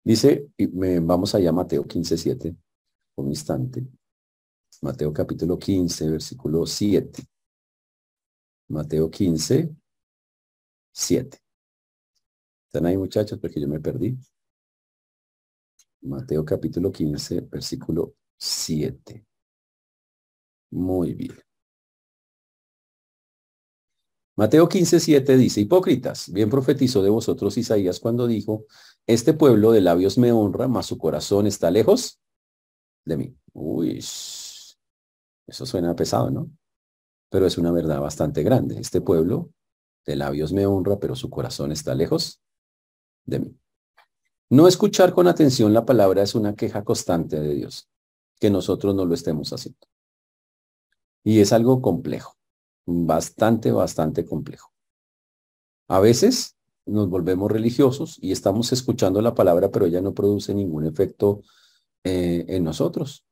Dice, 0.05 0.51
y 0.57 0.67
me, 0.69 0.99
vamos 1.01 1.35
allá 1.35 1.51
a 1.51 1.53
Mateo 1.53 1.85
15, 1.85 2.17
7, 2.17 2.57
un 3.17 3.29
instante. 3.29 3.87
Mateo 4.81 5.13
capítulo 5.13 5.59
15, 5.59 6.11
versículo 6.11 6.67
7. 6.67 7.23
Mateo 8.69 9.09
15, 9.11 9.77
7. 10.93 11.39
¿Están 12.67 12.87
ahí 12.87 12.97
muchachos? 12.97 13.39
Porque 13.39 13.61
yo 13.61 13.69
me 13.69 13.79
perdí. 13.79 14.19
Mateo 16.01 16.45
capítulo 16.45 16.91
15, 16.91 17.43
versículo 17.43 18.17
7. 18.43 19.25
Muy 20.73 21.15
bien. 21.15 21.39
Mateo 24.35 24.69
15, 24.69 24.99
7 24.99 25.37
dice, 25.37 25.61
hipócritas, 25.61 26.33
bien 26.33 26.51
profetizó 26.51 27.05
de 27.05 27.11
vosotros 27.11 27.57
Isaías 27.57 28.01
cuando 28.01 28.27
dijo, 28.27 28.65
este 29.07 29.33
pueblo 29.33 29.71
de 29.71 29.83
labios 29.83 30.19
me 30.19 30.33
honra, 30.33 30.67
mas 30.67 30.87
su 30.87 30.99
corazón 30.99 31.47
está 31.47 31.71
lejos 31.71 32.21
de 33.05 33.17
mí. 33.17 33.37
Uy, 33.53 33.99
eso 33.99 34.77
suena 35.47 35.95
pesado, 35.95 36.31
¿no? 36.33 36.51
Pero 37.31 37.47
es 37.47 37.59
una 37.59 37.71
verdad 37.71 38.01
bastante 38.01 38.43
grande. 38.43 38.81
Este 38.81 39.01
pueblo 39.01 39.51
de 40.05 40.17
labios 40.17 40.53
me 40.53 40.67
honra, 40.67 40.99
pero 40.99 41.15
su 41.15 41.31
corazón 41.31 41.71
está 41.71 41.95
lejos 41.95 42.43
de 43.25 43.39
mí. 43.39 43.57
No 44.51 44.67
escuchar 44.67 45.13
con 45.13 45.29
atención 45.29 45.73
la 45.73 45.87
palabra 45.87 46.23
es 46.23 46.35
una 46.35 46.57
queja 46.57 46.83
constante 46.83 47.39
de 47.39 47.55
Dios, 47.55 47.92
que 48.43 48.51
nosotros 48.51 48.93
no 48.93 49.05
lo 49.05 49.15
estemos 49.15 49.53
haciendo. 49.53 49.87
Y 51.23 51.39
es 51.39 51.53
algo 51.53 51.81
complejo, 51.81 52.35
bastante, 52.85 53.71
bastante 53.71 54.25
complejo. 54.25 54.73
A 55.87 56.01
veces 56.01 56.57
nos 56.85 57.09
volvemos 57.09 57.53
religiosos 57.53 58.19
y 58.21 58.33
estamos 58.33 58.73
escuchando 58.73 59.23
la 59.23 59.37
palabra, 59.37 59.71
pero 59.71 59.87
ella 59.87 60.01
no 60.01 60.13
produce 60.13 60.55
ningún 60.55 60.87
efecto 60.87 61.43
eh, 62.03 62.45
en 62.49 62.65
nosotros. 62.65 63.25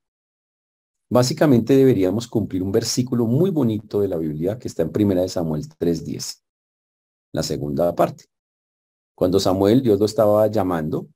Básicamente 1.09 1.75
deberíamos 1.75 2.29
cumplir 2.29 2.63
un 2.63 2.71
versículo 2.71 3.27
muy 3.27 3.51
bonito 3.51 4.01
de 4.01 4.07
la 4.07 4.17
Biblia 4.17 4.61
que 4.61 4.69
está 4.69 4.83
en 4.83 4.93
Primera 4.93 5.23
de 5.23 5.29
Samuel 5.29 5.69
3.10, 5.69 6.41
la 7.33 7.43
segunda 7.43 7.93
parte. 7.97 8.27
Cuando 9.17 9.41
Samuel, 9.41 9.83
Dios 9.83 9.99
lo 9.99 10.07
estaba 10.07 10.47
llamando, 10.47 11.09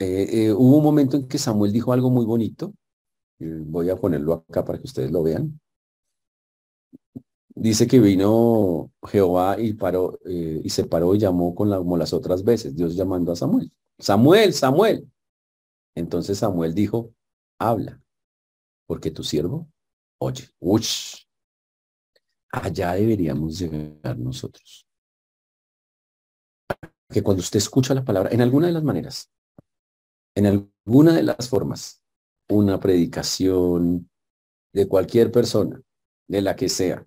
eh, 0.00 0.26
eh, 0.28 0.52
hubo 0.52 0.78
un 0.78 0.82
momento 0.82 1.16
en 1.16 1.28
que 1.28 1.38
Samuel 1.38 1.70
dijo 1.70 1.92
algo 1.92 2.10
muy 2.10 2.24
bonito. 2.24 2.74
Eh, 3.42 3.62
voy 3.66 3.90
a 3.90 3.96
ponerlo 3.96 4.44
acá 4.48 4.64
para 4.64 4.78
que 4.78 4.86
ustedes 4.86 5.10
lo 5.10 5.22
vean. 5.22 5.60
Dice 7.54 7.86
que 7.86 8.00
vino 8.00 8.90
Jehová 9.06 9.60
y 9.60 9.74
paró 9.74 10.18
y 10.24 10.68
se 10.70 10.84
paró 10.84 11.14
y 11.14 11.18
llamó 11.18 11.54
con 11.54 11.68
la, 11.68 11.76
como 11.76 11.98
las 11.98 12.14
otras 12.14 12.42
veces, 12.44 12.74
Dios 12.74 12.96
llamando 12.96 13.30
a 13.32 13.36
Samuel. 13.36 13.70
Samuel, 13.98 14.54
Samuel. 14.54 15.06
Entonces 15.94 16.38
Samuel 16.38 16.74
dijo, 16.74 17.12
habla 17.58 18.00
porque 18.86 19.10
tu 19.10 19.22
siervo 19.22 19.68
oye. 20.22 20.48
Uch. 20.60 21.26
Allá 22.52 22.92
deberíamos 22.94 23.58
llegar 23.58 24.18
nosotros. 24.18 24.86
Que 27.08 27.22
cuando 27.22 27.40
usted 27.40 27.58
escucha 27.58 27.94
la 27.94 28.04
palabra, 28.04 28.30
en 28.30 28.40
alguna 28.40 28.66
de 28.66 28.72
las 28.72 28.84
maneras, 28.84 29.30
en 30.34 30.46
alguna 30.46 31.14
de 31.14 31.22
las 31.22 31.48
formas, 31.48 32.01
una 32.48 32.78
predicación 32.80 34.10
de 34.72 34.88
cualquier 34.88 35.30
persona, 35.30 35.80
de 36.28 36.42
la 36.42 36.56
que 36.56 36.68
sea, 36.68 37.06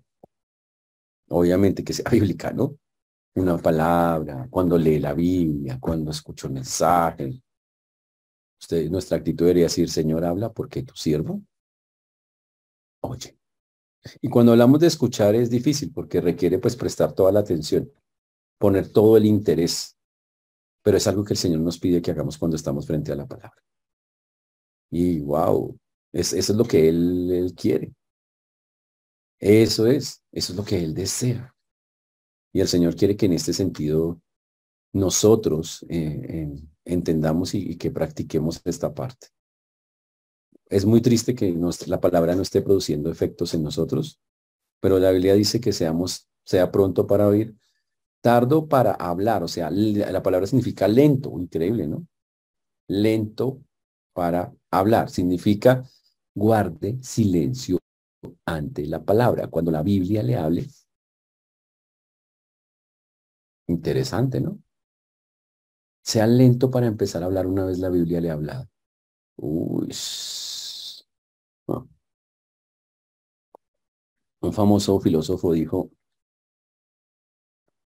obviamente 1.28 1.84
que 1.84 1.92
sea 1.92 2.04
bíblica, 2.10 2.52
¿no? 2.52 2.76
Una 3.34 3.58
palabra, 3.58 4.46
cuando 4.50 4.78
lee 4.78 4.98
la 4.98 5.12
Biblia, 5.12 5.78
cuando 5.78 6.10
escucha 6.10 6.46
un 6.46 6.54
mensaje. 6.54 7.42
Usted, 8.58 8.90
nuestra 8.90 9.18
actitud 9.18 9.44
debería 9.44 9.64
decir, 9.64 9.90
Señor, 9.90 10.24
habla 10.24 10.50
porque 10.52 10.82
tu 10.82 10.94
siervo 10.94 11.42
oye. 13.06 13.38
Y 14.20 14.28
cuando 14.28 14.52
hablamos 14.52 14.80
de 14.80 14.86
escuchar 14.86 15.34
es 15.34 15.50
difícil 15.50 15.92
porque 15.92 16.20
requiere 16.20 16.58
pues 16.58 16.76
prestar 16.76 17.12
toda 17.12 17.32
la 17.32 17.40
atención, 17.40 17.90
poner 18.58 18.90
todo 18.92 19.16
el 19.16 19.26
interés, 19.26 19.96
pero 20.82 20.96
es 20.96 21.06
algo 21.06 21.24
que 21.24 21.34
el 21.34 21.38
Señor 21.38 21.60
nos 21.60 21.78
pide 21.78 22.00
que 22.00 22.12
hagamos 22.12 22.38
cuando 22.38 22.56
estamos 22.56 22.86
frente 22.86 23.12
a 23.12 23.16
la 23.16 23.26
palabra. 23.26 23.60
Y 24.90 25.20
wow, 25.20 25.78
eso 26.12 26.36
es 26.36 26.48
lo 26.50 26.64
que 26.64 26.88
él, 26.88 27.30
él 27.32 27.54
quiere. 27.54 27.92
Eso 29.38 29.86
es, 29.86 30.22
eso 30.32 30.52
es 30.52 30.56
lo 30.56 30.64
que 30.64 30.82
Él 30.82 30.94
desea. 30.94 31.54
Y 32.52 32.60
el 32.60 32.68
Señor 32.68 32.96
quiere 32.96 33.16
que 33.16 33.26
en 33.26 33.34
este 33.34 33.52
sentido 33.52 34.20
nosotros 34.94 35.84
eh, 35.90 36.50
entendamos 36.86 37.54
y, 37.54 37.76
que 37.76 37.90
practiquemos 37.90 38.62
esta 38.64 38.94
parte 38.94 39.28
es 40.68 40.84
muy 40.84 41.00
triste 41.00 41.34
que 41.34 41.54
la 41.86 42.00
palabra 42.00 42.34
no 42.34 42.42
esté 42.42 42.60
produciendo 42.60 43.10
efectos 43.10 43.54
en 43.54 43.62
nosotros, 43.62 44.20
pero 44.80 44.98
la 44.98 45.10
Biblia 45.10 45.34
dice 45.34 45.60
que 45.60 45.72
seamos, 45.72 46.28
sea 46.44 46.70
pronto 46.70 47.06
para 47.06 47.28
oír, 47.28 47.54
tardo 48.20 48.66
para 48.68 48.92
hablar, 48.92 49.42
o 49.42 49.48
sea, 49.48 49.70
la 49.70 50.22
palabra 50.22 50.46
significa 50.46 50.88
lento, 50.88 51.32
increíble, 51.38 51.86
¿no? 51.86 52.06
Lento 52.88 53.62
para 54.16 54.50
hablar, 54.70 55.10
significa 55.10 55.84
guarde 56.34 56.96
silencio 57.02 57.78
ante 58.46 58.86
la 58.86 59.04
palabra. 59.04 59.48
Cuando 59.48 59.70
la 59.70 59.82
Biblia 59.82 60.22
le 60.22 60.36
hable, 60.36 60.66
interesante, 63.66 64.40
¿no? 64.40 64.58
Sea 66.02 66.26
lento 66.26 66.70
para 66.70 66.86
empezar 66.86 67.22
a 67.22 67.26
hablar 67.26 67.46
una 67.46 67.66
vez 67.66 67.78
la 67.78 67.90
Biblia 67.90 68.22
le 68.22 68.30
ha 68.30 68.32
hablado. 68.32 68.70
Uy, 69.36 69.92
un 74.40 74.52
famoso 74.54 74.98
filósofo 74.98 75.52
dijo, 75.52 75.90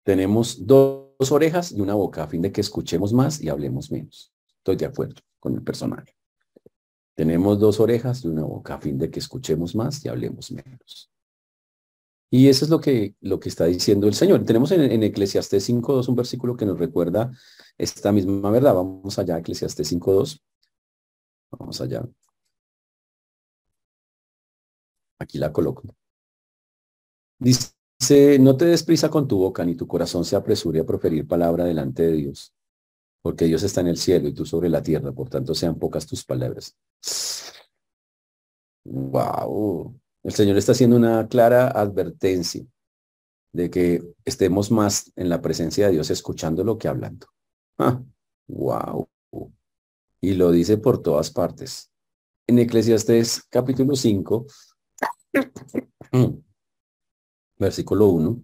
Tenemos 0.05 0.65
dos 0.69 1.33
orejas 1.33 1.73
y 1.73 1.81
una 1.81 1.95
boca 1.95 2.23
a 2.23 2.29
fin 2.29 2.43
de 2.43 2.53
que 2.53 2.61
escuchemos 2.61 3.13
más 3.13 3.41
y 3.41 3.49
hablemos 3.49 3.91
menos. 3.91 4.33
Estoy 4.59 4.77
de 4.77 4.87
acuerdo 4.87 5.21
con 5.43 5.55
el 5.55 5.63
personaje. 5.63 6.17
Tenemos 7.17 7.59
dos 7.59 7.81
orejas 7.81 8.25
y 8.25 8.29
una 8.29 8.45
boca 8.45 8.75
a 8.75 8.81
fin 8.81 8.97
de 8.97 9.11
que 9.11 9.19
escuchemos 9.19 9.75
más 9.75 10.05
y 10.05 10.09
hablemos 10.09 10.53
menos. 10.53 11.11
Y 12.31 12.49
eso 12.49 12.65
es 12.65 12.71
lo 12.71 12.81
que, 12.81 13.17
lo 13.21 13.41
que 13.41 13.49
está 13.49 13.65
diciendo 13.65 14.07
el 14.07 14.15
Señor. 14.15 14.45
Tenemos 14.45 14.71
en, 14.71 14.83
en 14.83 15.03
Eclesiastés 15.03 15.69
5.2 15.69 16.09
un 16.09 16.15
versículo 16.15 16.57
que 16.57 16.65
nos 16.65 16.79
recuerda 16.79 17.33
esta 17.77 18.13
misma 18.13 18.51
verdad. 18.51 18.75
Vamos 18.75 19.19
allá, 19.19 19.37
Eclesiastés 19.39 19.93
5.2. 19.93 20.41
Vamos 21.51 21.81
allá. 21.81 22.09
Aquí 25.19 25.39
la 25.39 25.53
coloco. 25.53 25.83
Dice, 27.39 28.39
no 28.39 28.57
te 28.57 28.67
des 28.67 28.85
prisa 28.85 29.11
con 29.11 29.27
tu 29.27 29.39
boca, 29.39 29.65
ni 29.65 29.75
tu 29.75 29.89
corazón 29.89 30.25
se 30.25 30.37
apresure 30.37 30.79
a 30.81 30.87
proferir 30.87 31.27
palabra 31.27 31.65
delante 31.65 32.05
de 32.05 32.13
Dios, 32.13 32.55
porque 33.23 33.45
Dios 33.45 33.63
está 33.63 33.81
en 33.81 33.87
el 33.87 33.97
cielo 33.97 34.29
y 34.29 34.35
tú 34.35 34.45
sobre 34.45 34.69
la 34.69 34.83
tierra, 34.83 35.13
por 35.13 35.29
tanto 35.29 35.55
sean 35.55 35.79
pocas 35.79 36.07
tus 36.07 36.25
palabras. 36.25 36.77
Wow. 38.85 39.99
El 40.25 40.33
Señor 40.33 40.57
está 40.57 40.73
haciendo 40.73 40.97
una 40.97 41.29
clara 41.29 41.69
advertencia 41.69 42.67
de 43.53 43.71
que 43.71 44.03
estemos 44.25 44.71
más 44.71 45.13
en 45.15 45.29
la 45.29 45.41
presencia 45.41 45.87
de 45.87 45.93
Dios 45.93 46.11
escuchándolo 46.11 46.79
que 46.79 46.89
hablando. 46.89 47.29
Wow. 48.49 49.09
Y 50.21 50.35
lo 50.35 50.51
dice 50.51 50.79
por 50.79 51.01
todas 51.01 51.31
partes. 51.31 51.91
En 52.47 52.59
Eclesiastés 52.59 53.45
capítulo 53.49 53.95
5, 53.95 54.47
versículo 57.59 58.09
1, 58.09 58.43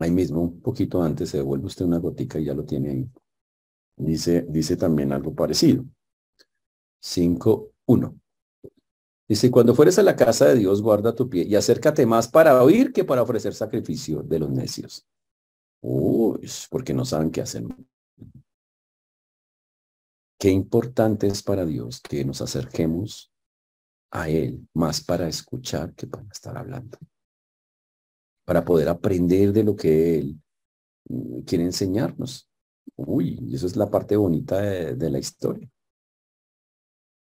ahí 0.00 0.10
mismo, 0.10 0.42
un 0.42 0.60
poquito 0.60 1.02
antes, 1.02 1.30
se 1.30 1.38
devuelve 1.38 1.66
usted 1.66 1.86
una 1.86 1.98
gotica 1.98 2.38
y 2.38 2.44
ya 2.44 2.54
lo 2.54 2.64
tiene 2.64 2.90
ahí. 2.90 3.10
Dice, 3.96 4.44
dice 4.48 4.76
también 4.76 5.12
algo 5.12 5.34
parecido. 5.34 5.84
5, 7.00 7.72
1. 7.86 8.20
Dice, 9.28 9.50
cuando 9.50 9.74
fueres 9.74 9.98
a 9.98 10.02
la 10.02 10.16
casa 10.16 10.46
de 10.46 10.56
Dios, 10.56 10.82
guarda 10.82 11.14
tu 11.14 11.28
pie 11.28 11.44
y 11.44 11.54
acércate 11.54 12.04
más 12.04 12.28
para 12.28 12.62
oír 12.62 12.92
que 12.92 13.04
para 13.04 13.22
ofrecer 13.22 13.54
sacrificio 13.54 14.22
de 14.22 14.38
los 14.38 14.50
necios. 14.50 15.06
Uy, 15.80 16.48
porque 16.70 16.92
no 16.92 17.04
saben 17.04 17.30
qué 17.30 17.40
hacer. 17.40 17.64
Qué 20.38 20.50
importante 20.50 21.26
es 21.26 21.42
para 21.42 21.64
Dios 21.64 22.00
que 22.00 22.24
nos 22.24 22.42
acerquemos 22.42 23.32
a 24.10 24.28
Él 24.28 24.68
más 24.74 25.02
para 25.02 25.26
escuchar 25.26 25.94
que 25.94 26.06
para 26.06 26.26
estar 26.30 26.56
hablando. 26.56 26.98
Para 28.44 28.64
poder 28.64 28.88
aprender 28.88 29.52
de 29.52 29.64
lo 29.64 29.74
que 29.74 30.18
Él 30.18 30.40
mm, 31.08 31.40
quiere 31.40 31.64
enseñarnos. 31.64 32.48
Uy, 32.96 33.50
eso 33.52 33.66
es 33.66 33.76
la 33.76 33.90
parte 33.90 34.16
bonita 34.16 34.60
de 34.60 35.10
la 35.10 35.18
historia. 35.18 35.68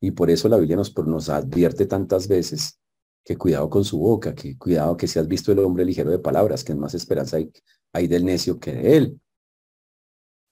Y 0.01 0.11
por 0.11 0.31
eso 0.31 0.49
la 0.49 0.57
Biblia 0.57 0.75
nos, 0.75 0.97
nos 1.05 1.29
advierte 1.29 1.85
tantas 1.85 2.27
veces 2.27 2.79
que 3.23 3.37
cuidado 3.37 3.69
con 3.69 3.85
su 3.85 3.99
boca, 3.99 4.33
que 4.33 4.57
cuidado 4.57 4.97
que 4.97 5.07
si 5.07 5.19
has 5.19 5.27
visto 5.27 5.51
el 5.51 5.59
hombre 5.59 5.85
ligero 5.85 6.09
de 6.09 6.17
palabras, 6.17 6.63
que 6.63 6.73
más 6.73 6.95
esperanza 6.95 7.37
hay, 7.37 7.51
hay 7.93 8.07
del 8.07 8.25
necio 8.25 8.59
que 8.59 8.73
de 8.73 8.97
él. 8.97 9.21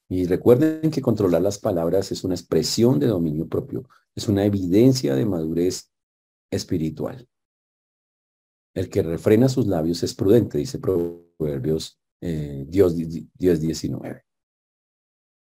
Y 0.08 0.26
recuerden 0.26 0.92
que 0.92 1.02
controlar 1.02 1.42
las 1.42 1.60
palabras 1.60 2.12
es 2.12 2.24
una 2.24 2.36
expresión 2.36 3.00
de 3.00 3.08
dominio 3.08 3.48
propio, 3.48 3.88
es 4.16 4.28
una 4.28 4.46
evidencia 4.46 5.16
de 5.16 5.26
madurez 5.26 5.92
espiritual. 6.52 7.28
El 8.76 8.90
que 8.90 9.02
refrena 9.02 9.50
sus 9.50 9.66
labios 9.66 10.04
es 10.04 10.14
prudente, 10.14 10.60
dice 10.60 10.80
Proverbios 10.80 12.00
eh, 12.22 12.66
Dios, 12.68 12.96
Dios 12.96 13.60
19. 13.60 14.29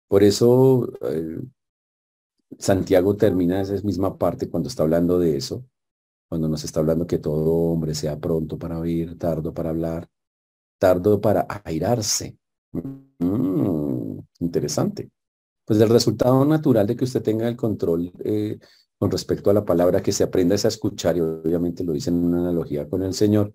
Por 0.08 0.22
eso 0.22 0.92
eh, 1.02 1.40
Santiago 2.58 3.16
termina 3.16 3.60
esa 3.60 3.74
misma 3.82 4.16
parte 4.16 4.48
cuando 4.48 4.68
está 4.68 4.82
hablando 4.82 5.18
de 5.18 5.36
eso, 5.36 5.64
cuando 6.28 6.48
nos 6.48 6.64
está 6.64 6.80
hablando 6.80 7.06
que 7.06 7.18
todo 7.18 7.52
hombre 7.52 7.94
sea 7.94 8.18
pronto 8.18 8.58
para 8.58 8.78
oír, 8.78 9.18
tardo 9.18 9.52
para 9.52 9.70
hablar, 9.70 10.08
tardo 10.78 11.20
para 11.20 11.46
airarse. 11.64 12.36
Mm, 12.72 14.18
interesante. 14.40 15.10
Pues 15.64 15.80
el 15.80 15.88
resultado 15.88 16.44
natural 16.44 16.86
de 16.86 16.96
que 16.96 17.04
usted 17.04 17.22
tenga 17.22 17.48
el 17.48 17.56
control 17.56 18.12
eh, 18.24 18.58
con 18.98 19.10
respecto 19.10 19.50
a 19.50 19.54
la 19.54 19.64
palabra, 19.64 20.02
que 20.02 20.12
se 20.12 20.24
aprenda 20.24 20.54
a 20.54 20.68
escuchar, 20.68 21.16
y 21.16 21.20
obviamente 21.20 21.84
lo 21.84 21.92
dice 21.92 22.10
en 22.10 22.24
una 22.24 22.38
analogía 22.40 22.88
con 22.88 23.02
el 23.02 23.14
Señor, 23.14 23.52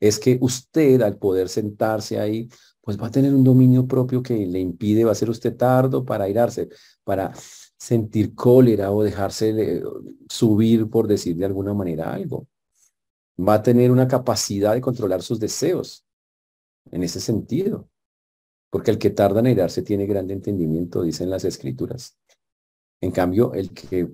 es 0.00 0.18
que 0.18 0.38
usted 0.40 1.00
al 1.02 1.16
poder 1.16 1.48
sentarse 1.48 2.18
ahí, 2.18 2.48
pues 2.82 3.00
va 3.00 3.06
a 3.06 3.10
tener 3.10 3.32
un 3.32 3.44
dominio 3.44 3.86
propio 3.86 4.22
que 4.22 4.34
le 4.46 4.58
impide, 4.58 5.04
va 5.04 5.12
a 5.12 5.14
ser 5.14 5.30
usted 5.30 5.56
tardo 5.56 6.04
para 6.04 6.24
airarse, 6.24 6.68
para 7.04 7.32
sentir 7.78 8.34
cólera 8.34 8.90
o 8.90 9.02
dejarse 9.02 9.82
subir, 10.28 10.90
por 10.90 11.06
decir 11.06 11.36
de 11.36 11.44
alguna 11.44 11.74
manera 11.74 12.12
algo. 12.12 12.48
Va 13.38 13.54
a 13.54 13.62
tener 13.62 13.90
una 13.90 14.08
capacidad 14.08 14.74
de 14.74 14.80
controlar 14.80 15.22
sus 15.22 15.38
deseos 15.40 16.04
en 16.90 17.02
ese 17.04 17.20
sentido. 17.20 17.88
Porque 18.70 18.90
el 18.90 18.98
que 18.98 19.10
tarda 19.10 19.40
en 19.40 19.46
airarse 19.46 19.82
tiene 19.82 20.06
grande 20.06 20.34
entendimiento, 20.34 21.02
dicen 21.02 21.30
las 21.30 21.44
escrituras. 21.44 22.16
En 23.00 23.10
cambio, 23.10 23.52
el 23.54 23.70
que 23.72 24.10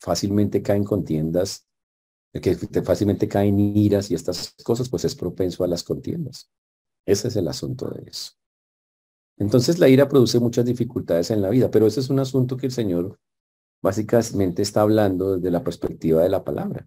fácilmente 0.00 0.62
cae 0.62 0.76
en 0.76 0.84
contiendas, 0.84 1.66
el 2.32 2.40
que 2.40 2.54
fácilmente 2.82 3.28
cae 3.28 3.48
en 3.48 3.60
iras 3.60 4.10
y 4.10 4.14
estas 4.14 4.54
cosas, 4.64 4.88
pues 4.88 5.04
es 5.04 5.14
propenso 5.14 5.62
a 5.62 5.68
las 5.68 5.84
contiendas. 5.84 6.50
Ese 7.10 7.26
es 7.26 7.34
el 7.34 7.48
asunto 7.48 7.90
de 7.90 8.08
eso. 8.08 8.32
Entonces 9.36 9.80
la 9.80 9.88
ira 9.88 10.08
produce 10.08 10.38
muchas 10.38 10.64
dificultades 10.64 11.32
en 11.32 11.42
la 11.42 11.50
vida, 11.50 11.68
pero 11.68 11.88
ese 11.88 11.98
es 11.98 12.08
un 12.08 12.20
asunto 12.20 12.56
que 12.56 12.66
el 12.66 12.72
Señor 12.72 13.18
básicamente 13.82 14.62
está 14.62 14.82
hablando 14.82 15.36
desde 15.36 15.50
la 15.50 15.64
perspectiva 15.64 16.22
de 16.22 16.28
la 16.28 16.44
palabra. 16.44 16.86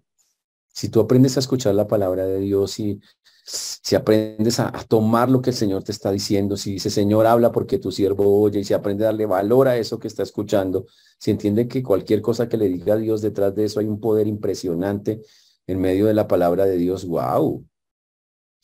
Si 0.68 0.88
tú 0.88 1.00
aprendes 1.00 1.36
a 1.36 1.40
escuchar 1.40 1.74
la 1.74 1.86
palabra 1.86 2.24
de 2.24 2.40
Dios 2.40 2.78
y 2.80 3.02
si 3.44 3.94
aprendes 3.96 4.60
a, 4.60 4.72
tomar 4.88 5.28
lo 5.28 5.42
que 5.42 5.50
el 5.50 5.56
Señor 5.56 5.84
te 5.84 5.92
está 5.92 6.10
diciendo, 6.10 6.56
si 6.56 6.72
dice 6.72 6.88
Señor 6.88 7.26
habla 7.26 7.52
porque 7.52 7.78
tu 7.78 7.92
siervo 7.92 8.40
oye 8.40 8.60
y 8.60 8.64
si 8.64 8.72
aprende 8.72 9.04
a 9.04 9.08
darle 9.08 9.26
valor 9.26 9.68
a 9.68 9.76
eso 9.76 9.98
que 9.98 10.08
está 10.08 10.22
escuchando, 10.22 10.86
si 11.18 11.32
entiende 11.32 11.68
que 11.68 11.82
cualquier 11.82 12.22
cosa 12.22 12.48
que 12.48 12.56
le 12.56 12.68
diga 12.68 12.94
a 12.94 12.96
Dios 12.96 13.20
detrás 13.20 13.54
de 13.54 13.64
eso 13.66 13.78
hay 13.78 13.86
un 13.86 14.00
poder 14.00 14.26
impresionante 14.26 15.20
en 15.66 15.80
medio 15.80 16.06
de 16.06 16.14
la 16.14 16.26
palabra 16.26 16.64
de 16.64 16.78
Dios, 16.78 17.04
wow, 17.04 17.62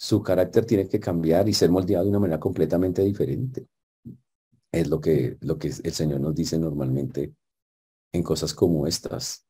su 0.01 0.23
carácter 0.23 0.65
tiene 0.65 0.89
que 0.89 0.99
cambiar 0.99 1.47
y 1.47 1.53
ser 1.53 1.71
moldeado 1.71 2.05
de 2.05 2.11
una 2.11 2.21
manera 2.21 2.41
completamente 2.41 3.03
diferente. 3.03 3.69
Es 4.73 4.89
lo 4.89 4.99
que, 4.99 5.37
lo 5.43 5.59
que 5.59 5.69
el 5.69 5.93
Señor 5.93 6.21
nos 6.23 6.35
dice 6.35 6.59
normalmente 6.59 7.35
en 8.11 8.23
cosas 8.23 8.55
como 8.55 8.87
estas. 8.87 9.47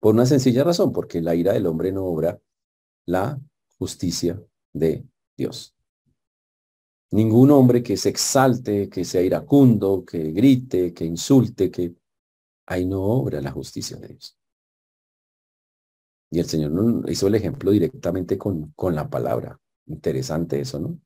Por 0.00 0.14
una 0.14 0.24
sencilla 0.24 0.64
razón, 0.64 0.90
porque 0.90 1.20
la 1.20 1.34
ira 1.34 1.52
del 1.52 1.66
hombre 1.66 1.92
no 1.92 2.06
obra 2.06 2.40
la 3.04 3.38
justicia 3.76 4.42
de 4.72 5.06
Dios. 5.36 5.76
Ningún 7.10 7.50
hombre 7.50 7.82
que 7.82 7.98
se 7.98 8.08
exalte, 8.08 8.88
que 8.88 9.04
sea 9.04 9.20
iracundo, 9.20 10.02
que 10.06 10.32
grite, 10.32 10.94
que 10.94 11.04
insulte, 11.04 11.70
que 11.70 11.94
ahí 12.66 12.86
no 12.86 13.02
obra 13.02 13.42
la 13.42 13.52
justicia 13.52 13.98
de 13.98 14.08
Dios. 14.08 14.38
Y 16.34 16.40
el 16.40 16.46
Señor 16.46 16.72
hizo 17.08 17.28
el 17.28 17.36
ejemplo 17.36 17.70
directamente 17.70 18.36
con, 18.36 18.72
con 18.72 18.96
la 18.96 19.08
palabra. 19.08 19.56
Interesante 19.86 20.58
eso, 20.58 20.80
¿no? 20.80 20.98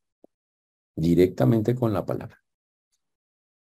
Directamente 0.97 1.75
con 1.75 1.93
la 1.93 2.07
palabra. 2.07 2.43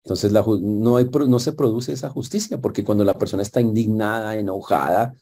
Entonces 0.03 0.33
no, 0.33 0.99
no 0.99 1.39
se 1.39 1.53
produce 1.53 1.93
esa 1.93 2.09
justicia, 2.09 2.59
porque 2.59 2.83
cuando 2.83 3.05
la 3.05 3.13
persona 3.13 3.41
está 3.41 3.61
indignada, 3.61 4.35
enojada, 4.35 5.15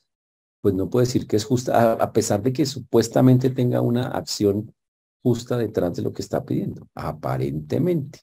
pues 0.59 0.73
no 0.73 0.89
puede 0.89 1.05
decir 1.05 1.27
que 1.27 1.35
es 1.35 1.45
justa, 1.45 1.93
a, 1.93 2.11
pesar 2.11 2.41
de 2.41 2.51
que 2.51 2.65
supuestamente 2.65 3.51
tenga 3.51 3.81
una 3.81 4.07
acción 4.07 4.73
justa 5.21 5.55
detrás 5.55 5.95
de 5.95 6.01
lo 6.01 6.13
que 6.13 6.23
está 6.23 6.43
pidiendo, 6.43 6.89
aparentemente. 6.95 8.21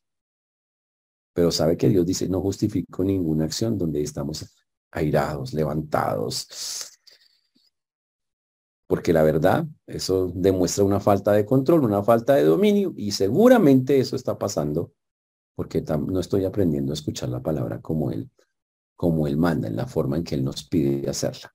Pero 1.33 1.53
sabe 1.53 1.77
que 1.77 1.88
Dios 1.88 2.05
dice, 2.05 2.29
no 2.29 2.40
justifico 2.40 3.05
ninguna 3.05 3.44
acción 3.44 3.79
donde 3.79 4.03
estamos 4.03 4.53
airados, 4.90 5.55
levantados. 5.55 6.89
Porque 8.90 9.12
la 9.12 9.22
verdad, 9.22 9.68
eso 9.87 10.33
demuestra 10.35 10.83
una 10.83 10.98
falta 10.98 11.31
de 11.31 11.46
control, 11.46 11.85
una 11.85 12.03
falta 12.03 12.35
de 12.35 12.42
dominio, 12.42 12.92
y 12.96 13.12
seguramente 13.12 14.00
eso 14.00 14.16
está 14.16 14.37
pasando 14.37 14.90
porque 15.55 15.81
no 15.81 16.18
estoy 16.18 16.44
aprendiendo 16.44 16.92
a 16.92 16.94
escuchar 16.94 17.29
la 17.29 17.40
palabra 17.40 17.81
como 17.81 18.11
él, 18.11 18.29
como 18.96 19.29
él 19.29 19.37
manda, 19.37 19.68
en 19.68 19.76
la 19.76 19.87
forma 19.87 20.16
en 20.16 20.24
que 20.24 20.35
él 20.35 20.42
nos 20.42 20.64
pide 20.64 21.09
hacerla. 21.09 21.55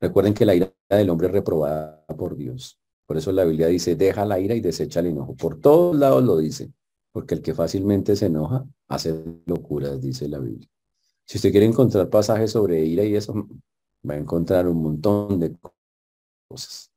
Recuerden 0.00 0.32
que 0.32 0.46
la 0.46 0.54
ira 0.54 0.72
del 0.88 1.10
hombre 1.10 1.26
es 1.26 1.34
reprobada 1.34 2.06
por 2.16 2.34
Dios. 2.34 2.80
Por 3.04 3.18
eso 3.18 3.30
la 3.30 3.44
Biblia 3.44 3.66
dice, 3.66 3.94
deja 3.94 4.24
la 4.24 4.40
ira 4.40 4.54
y 4.54 4.60
desecha 4.60 5.00
el 5.00 5.08
enojo. 5.08 5.36
Por 5.36 5.60
todos 5.60 5.94
lados 5.96 6.24
lo 6.24 6.38
dice, 6.38 6.72
porque 7.12 7.34
el 7.34 7.42
que 7.42 7.54
fácilmente 7.54 8.16
se 8.16 8.24
enoja 8.24 8.64
hace 8.86 9.22
locuras, 9.44 10.00
dice 10.00 10.26
la 10.28 10.38
Biblia. 10.38 10.66
Si 11.26 11.36
usted 11.36 11.50
quiere 11.50 11.66
encontrar 11.66 12.08
pasajes 12.08 12.52
sobre 12.52 12.86
ira 12.86 13.04
y 13.04 13.16
eso, 13.16 13.34
va 14.08 14.14
a 14.14 14.16
encontrar 14.16 14.66
un 14.66 14.82
montón 14.82 15.38
de 15.40 15.54
cosas. 16.48 16.90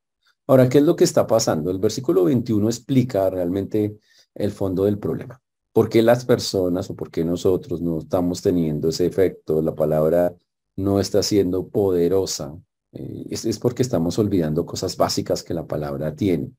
Ahora, 0.48 0.68
¿qué 0.70 0.80
es 0.80 0.84
lo 0.84 0.96
que 0.96 1.04
está 1.04 1.28
pasando? 1.28 1.70
El 1.70 1.80
versículo 1.80 2.24
21 2.26 2.68
explica 2.68 3.30
realmente 3.30 3.98
el 4.34 4.52
fondo 4.52 4.86
del 4.86 4.98
problema. 4.98 5.42
¿Por 5.74 5.88
qué 5.90 6.02
las 6.02 6.26
personas 6.26 6.90
o 6.90 6.96
por 6.96 7.12
qué 7.12 7.24
nosotros 7.24 7.82
no 7.82 8.00
estamos 8.00 8.42
teniendo 8.42 8.90
ese 8.90 9.06
efecto? 9.06 9.62
La 9.62 9.74
palabra 9.74 10.36
no 10.76 11.00
está 11.00 11.24
siendo 11.24 11.68
poderosa. 11.70 12.58
Eh, 12.92 13.28
es, 13.30 13.46
es 13.46 13.60
porque 13.60 13.84
estamos 13.84 14.20
olvidando 14.20 14.66
cosas 14.66 14.98
básicas 14.98 15.44
que 15.44 15.54
la 15.54 15.66
palabra 15.66 16.14
tiene, 16.16 16.52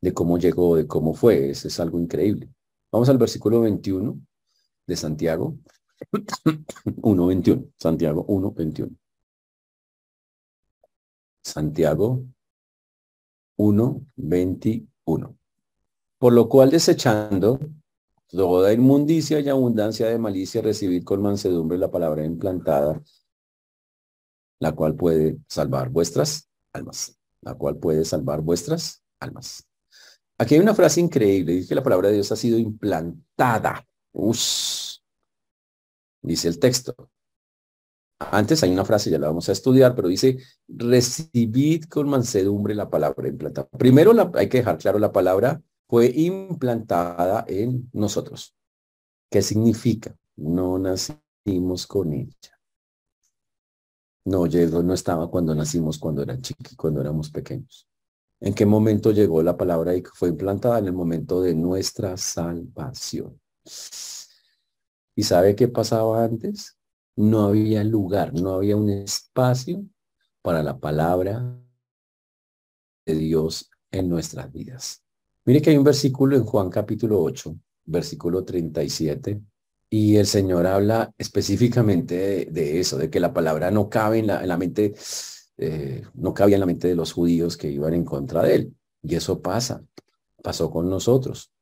de 0.00 0.14
cómo 0.14 0.38
llegó, 0.38 0.76
de 0.76 0.86
cómo 0.86 1.12
fue. 1.12 1.50
Eso 1.50 1.68
es 1.68 1.78
algo 1.80 1.98
increíble. 1.98 2.48
Vamos 2.90 3.08
al 3.08 3.18
versículo 3.18 3.60
21 3.60 4.18
de 4.86 4.96
Santiago. 4.96 5.58
1.21. 6.12 7.72
Santiago 7.76 8.26
1.21. 8.26 8.96
Santiago 11.46 12.24
1.21. 13.56 15.36
Por 16.18 16.32
lo 16.32 16.48
cual 16.48 16.70
desechando 16.70 17.60
toda 18.26 18.72
inmundicia 18.72 19.38
y 19.38 19.48
abundancia 19.48 20.08
de 20.08 20.18
malicia, 20.18 20.60
recibir 20.60 21.04
con 21.04 21.22
mansedumbre 21.22 21.78
la 21.78 21.88
palabra 21.88 22.24
implantada, 22.24 23.00
la 24.58 24.72
cual 24.72 24.96
puede 24.96 25.38
salvar 25.46 25.88
vuestras 25.90 26.50
almas, 26.72 27.16
la 27.42 27.54
cual 27.54 27.76
puede 27.76 28.04
salvar 28.04 28.40
vuestras 28.40 29.04
almas. 29.20 29.64
Aquí 30.38 30.56
hay 30.56 30.60
una 30.60 30.74
frase 30.74 31.00
increíble, 31.00 31.52
dice 31.52 31.68
que 31.68 31.74
la 31.76 31.84
palabra 31.84 32.08
de 32.08 32.14
Dios 32.14 32.32
ha 32.32 32.36
sido 32.36 32.58
implantada. 32.58 33.86
dice 36.22 36.48
el 36.48 36.58
texto. 36.58 37.08
Antes 38.18 38.62
hay 38.62 38.70
una 38.70 38.84
frase, 38.84 39.10
ya 39.10 39.18
la 39.18 39.28
vamos 39.28 39.48
a 39.48 39.52
estudiar, 39.52 39.94
pero 39.94 40.08
dice, 40.08 40.38
recibid 40.68 41.84
con 41.84 42.08
mansedumbre 42.08 42.74
la 42.74 42.88
palabra 42.88 43.28
implantada. 43.28 43.68
Primero 43.68 44.12
hay 44.34 44.48
que 44.48 44.58
dejar 44.58 44.78
claro 44.78 44.98
la 44.98 45.12
palabra 45.12 45.62
fue 45.88 46.06
implantada 46.06 47.44
en 47.46 47.88
nosotros. 47.92 48.54
¿Qué 49.30 49.42
significa? 49.42 50.16
No 50.36 50.78
nacimos 50.78 51.86
con 51.86 52.12
ella. 52.12 52.58
No 54.24 54.46
llegó, 54.46 54.82
no 54.82 54.94
estaba 54.94 55.30
cuando 55.30 55.54
nacimos, 55.54 55.98
cuando 55.98 56.22
era 56.22 56.40
chiqui, 56.40 56.74
cuando 56.74 57.00
éramos 57.00 57.30
pequeños. 57.30 57.88
¿En 58.40 58.54
qué 58.54 58.66
momento 58.66 59.12
llegó 59.12 59.42
la 59.42 59.56
palabra 59.56 59.94
y 59.94 60.02
fue 60.02 60.30
implantada? 60.30 60.78
En 60.78 60.86
el 60.86 60.92
momento 60.92 61.40
de 61.40 61.54
nuestra 61.54 62.16
salvación. 62.16 63.40
¿Y 65.14 65.22
sabe 65.22 65.54
qué 65.54 65.68
pasaba 65.68 66.24
antes? 66.24 66.76
No 67.16 67.46
había 67.46 67.82
lugar, 67.82 68.34
no 68.34 68.54
había 68.54 68.76
un 68.76 68.90
espacio 68.90 69.84
para 70.42 70.62
la 70.62 70.78
palabra 70.78 71.58
de 73.06 73.14
Dios 73.14 73.70
en 73.90 74.08
nuestras 74.08 74.52
vidas. 74.52 75.02
Mire 75.44 75.62
que 75.62 75.70
hay 75.70 75.76
un 75.76 75.84
versículo 75.84 76.36
en 76.36 76.44
Juan 76.44 76.68
capítulo 76.68 77.22
8, 77.22 77.56
versículo 77.84 78.44
37, 78.44 79.40
y 79.88 80.16
el 80.16 80.26
Señor 80.26 80.66
habla 80.66 81.12
específicamente 81.16 82.48
de, 82.50 82.80
eso, 82.80 82.98
de 82.98 83.08
que 83.08 83.20
la 83.20 83.32
palabra 83.32 83.70
no 83.70 83.88
cabe 83.88 84.18
en 84.18 84.26
la, 84.26 84.56
mente, 84.56 84.94
eh, 85.56 86.02
no 86.14 86.34
cabía 86.34 86.56
en 86.56 86.60
la 86.60 86.66
mente 86.66 86.88
de 86.88 86.96
los 86.96 87.12
judíos 87.12 87.56
que 87.56 87.70
iban 87.70 87.94
en 87.94 88.04
contra 88.04 88.42
de 88.42 88.54
él. 88.56 88.76
Y 89.02 89.14
eso 89.14 89.40
pasa, 89.40 89.84
pasó 90.42 90.70
con 90.70 90.90
nosotros. 90.90 91.52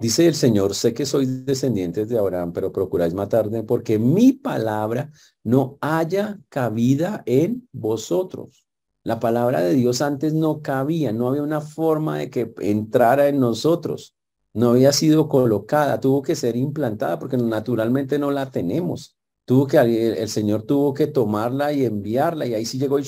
Dice 0.00 0.26
el 0.26 0.34
Señor, 0.34 0.74
sé 0.74 0.94
que 0.94 1.04
sois 1.04 1.44
descendientes 1.44 2.08
de 2.08 2.18
Abraham, 2.18 2.54
pero 2.54 2.72
procuráis 2.72 3.12
matarme 3.12 3.62
porque 3.64 3.98
mi 3.98 4.32
palabra 4.32 5.12
no 5.44 5.76
haya 5.82 6.40
cabida 6.48 7.22
en 7.26 7.68
vosotros. 7.70 8.64
La 9.02 9.20
palabra 9.20 9.60
de 9.60 9.74
Dios 9.74 10.00
antes 10.00 10.32
no 10.32 10.62
cabía, 10.62 11.12
no 11.12 11.28
había 11.28 11.42
una 11.42 11.60
forma 11.60 12.16
de 12.16 12.30
que 12.30 12.50
entrara 12.60 13.28
en 13.28 13.40
nosotros. 13.40 14.16
No 14.54 14.70
había 14.70 14.92
sido 14.92 15.28
colocada, 15.28 16.00
tuvo 16.00 16.22
que 16.22 16.34
ser 16.34 16.56
implantada 16.56 17.18
porque 17.18 17.36
naturalmente 17.36 18.18
no 18.18 18.30
la 18.30 18.50
tenemos. 18.50 19.18
Tuvo 19.44 19.66
que, 19.66 19.76
el, 19.78 20.28
Señor 20.30 20.62
tuvo 20.62 20.94
que 20.94 21.08
tomarla 21.08 21.74
y 21.74 21.84
enviarla 21.84 22.46
y 22.46 22.54
ahí 22.54 22.64
sí 22.64 22.78
llegó 22.78 22.98
y, 22.98 23.04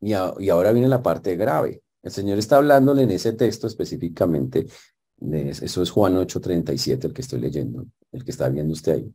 y 0.00 0.12
ahora 0.50 0.72
viene 0.72 0.88
la 0.88 1.02
parte 1.02 1.36
grave. 1.36 1.85
El 2.06 2.12
Señor 2.12 2.38
está 2.38 2.58
hablándole 2.58 3.02
en 3.02 3.10
ese 3.10 3.32
texto 3.32 3.66
específicamente, 3.66 4.68
de, 5.16 5.48
eso 5.50 5.82
es 5.82 5.90
Juan 5.90 6.14
8:37, 6.14 7.04
el 7.08 7.12
que 7.12 7.22
estoy 7.22 7.40
leyendo, 7.40 7.84
el 8.12 8.24
que 8.24 8.30
está 8.30 8.48
viendo 8.48 8.74
usted 8.74 8.92
ahí. 8.92 9.14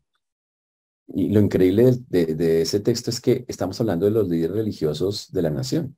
Y 1.07 1.29
lo 1.29 1.39
increíble 1.39 1.95
de, 2.09 2.61
ese 2.61 2.81
texto 2.81 3.09
es 3.09 3.21
que 3.21 3.45
estamos 3.47 3.79
hablando 3.79 4.07
de 4.07 4.11
los 4.11 4.27
líderes 4.27 4.57
religiosos 4.57 5.31
de 5.31 5.41
la 5.41 5.49
nación. 5.49 5.97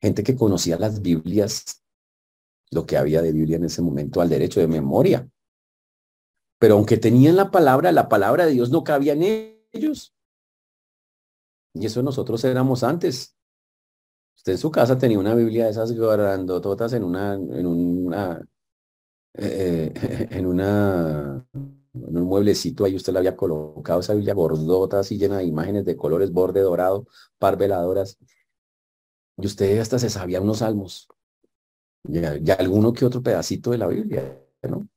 Gente 0.00 0.22
que 0.22 0.36
conocía 0.36 0.78
las 0.78 1.02
Biblias, 1.02 1.82
lo 2.70 2.86
que 2.86 2.96
había 2.96 3.20
de 3.20 3.32
Biblia 3.32 3.56
en 3.56 3.64
ese 3.64 3.82
momento, 3.82 4.20
al 4.20 4.28
derecho 4.28 4.60
de 4.60 4.68
memoria. 4.68 5.28
Pero 6.60 6.76
aunque 6.76 6.98
tenían 6.98 7.34
la 7.34 7.50
palabra, 7.50 7.90
la 7.90 8.08
palabra 8.08 8.46
de 8.46 8.52
Dios 8.52 8.70
no 8.70 8.84
cabía 8.84 9.14
en 9.14 9.58
ellos. 9.72 10.14
Y 11.74 11.84
eso 11.84 12.00
nosotros 12.04 12.44
éramos 12.44 12.84
antes. 12.84 13.39
Usted 14.40 14.52
en 14.52 14.58
su 14.58 14.70
casa 14.70 14.96
tenía 14.96 15.18
una 15.18 15.34
Biblia 15.34 15.66
de 15.66 15.72
esas 15.72 15.92
grandototas 15.92 16.94
en 16.94 17.04
una, 17.04 17.34
en 17.34 17.66
una, 17.66 18.40
eh, 19.34 19.92
eh, 19.94 20.28
en 20.30 20.46
una 20.46 21.46
en 21.52 22.16
un 22.16 22.24
mueblecito 22.24 22.86
ahí 22.86 22.96
usted 22.96 23.12
le 23.12 23.18
había 23.18 23.36
colocado 23.36 24.00
esa 24.00 24.14
Biblia 24.14 24.32
gordota, 24.32 25.00
así 25.00 25.18
llena 25.18 25.38
de 25.38 25.44
imágenes 25.44 25.84
de 25.84 25.94
colores, 25.94 26.32
borde 26.32 26.62
dorado, 26.62 27.06
par 27.38 27.58
veladoras. 27.58 28.16
Y 29.36 29.44
usted 29.44 29.78
hasta 29.78 29.98
se 29.98 30.08
sabía 30.08 30.40
unos 30.40 30.58
salmos. 30.60 31.06
Y, 32.08 32.24
alguno 32.50 32.94
que 32.94 33.04
otro 33.04 33.22
pedacito 33.22 33.72
de 33.72 33.78
la 33.78 33.88
Biblia, 33.88 34.40
¿no? 34.62 34.88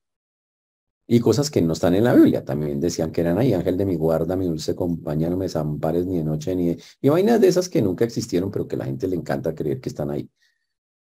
Y 1.05 1.19
cosas 1.19 1.51
que 1.51 1.61
no 1.61 1.73
están 1.73 1.95
en 1.95 2.05
la 2.05 2.13
Biblia. 2.13 2.45
También 2.45 2.79
decían 2.79 3.11
que 3.11 3.21
eran 3.21 3.37
ahí, 3.37 3.53
ángel 3.53 3.77
de 3.77 3.85
mi 3.85 3.95
guarda, 3.95 4.35
mi 4.35 4.45
dulce 4.45 4.75
compañía, 4.75 5.29
no 5.29 5.37
me 5.37 5.45
desampares 5.45 6.05
ni 6.05 6.17
de 6.17 6.23
noche 6.23 6.55
ni 6.55 6.67
de... 6.67 6.83
Y 7.01 7.09
vainas 7.09 7.41
de 7.41 7.47
esas 7.47 7.67
que 7.69 7.81
nunca 7.81 8.05
existieron, 8.05 8.49
pero 8.51 8.67
que 8.67 8.77
la 8.77 8.85
gente 8.85 9.07
le 9.07 9.15
encanta 9.15 9.53
creer 9.53 9.81
que 9.81 9.89
están 9.89 10.11
ahí. 10.11 10.29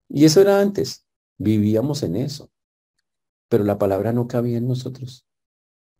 Y 0.09 0.25
eso 0.25 0.41
era 0.41 0.59
antes. 0.59 1.05
Vivíamos 1.37 2.03
en 2.03 2.15
eso. 2.15 2.49
Pero 3.47 3.63
la 3.63 3.77
palabra 3.77 4.11
no 4.11 4.27
cabía 4.27 4.57
en 4.57 4.67
nosotros 4.67 5.25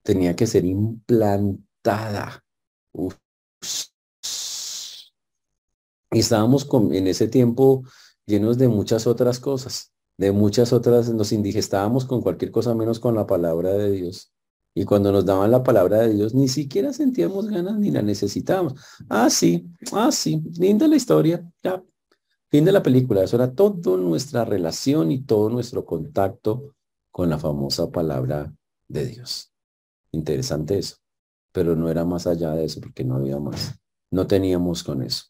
tenía 0.06 0.36
que 0.36 0.48
ser 0.48 0.64
implantada. 0.64 2.46
Y 6.12 6.20
estábamos 6.20 6.70
en 6.92 7.08
ese 7.08 7.28
tiempo 7.28 7.84
llenos 8.26 8.58
de 8.58 8.68
muchas 8.68 9.08
otras 9.08 9.40
cosas, 9.40 9.94
de 10.18 10.32
muchas 10.32 10.74
otras, 10.74 11.10
nos 11.10 11.32
indigestábamos 11.32 12.06
con 12.06 12.22
cualquier 12.22 12.52
cosa 12.52 12.74
menos 12.74 13.00
con 13.00 13.16
la 13.16 13.28
palabra 13.28 13.74
de 13.74 13.92
Dios. 13.92 14.32
Y 14.74 14.84
cuando 14.84 15.12
nos 15.12 15.26
daban 15.26 15.52
la 15.52 15.64
palabra 15.64 16.00
de 16.00 16.14
Dios, 16.14 16.34
ni 16.34 16.48
siquiera 16.48 16.92
sentíamos 16.92 17.48
ganas 17.48 17.78
ni 17.78 17.92
la 17.92 18.02
necesitábamos. 18.02 18.76
Ah, 19.10 19.30
sí, 19.30 19.66
ah, 19.94 20.12
sí, 20.12 20.42
linda 20.58 20.88
la 20.88 20.98
historia, 20.98 21.50
ya, 21.64 21.82
fin 22.50 22.66
de 22.66 22.72
la 22.72 22.84
película. 22.84 23.24
Eso 23.24 23.38
era 23.38 23.54
toda 23.54 23.98
nuestra 23.98 24.44
relación 24.44 25.12
y 25.12 25.22
todo 25.22 25.50
nuestro 25.50 25.86
contacto 25.86 26.76
con 27.12 27.30
la 27.30 27.40
famosa 27.40 27.90
palabra 27.90 28.54
de 28.90 29.06
Dios. 29.06 29.54
Interesante 30.12 30.78
eso. 30.78 30.98
Pero 31.54 31.76
no 31.76 31.90
era 31.90 32.04
más 32.04 32.28
allá 32.28 32.52
de 32.52 32.66
eso 32.66 32.82
porque 32.82 33.06
no 33.06 33.16
había 33.16 33.40
más. 33.40 33.80
No 34.12 34.28
teníamos 34.28 34.84
con 34.84 35.02
eso. 35.02 35.26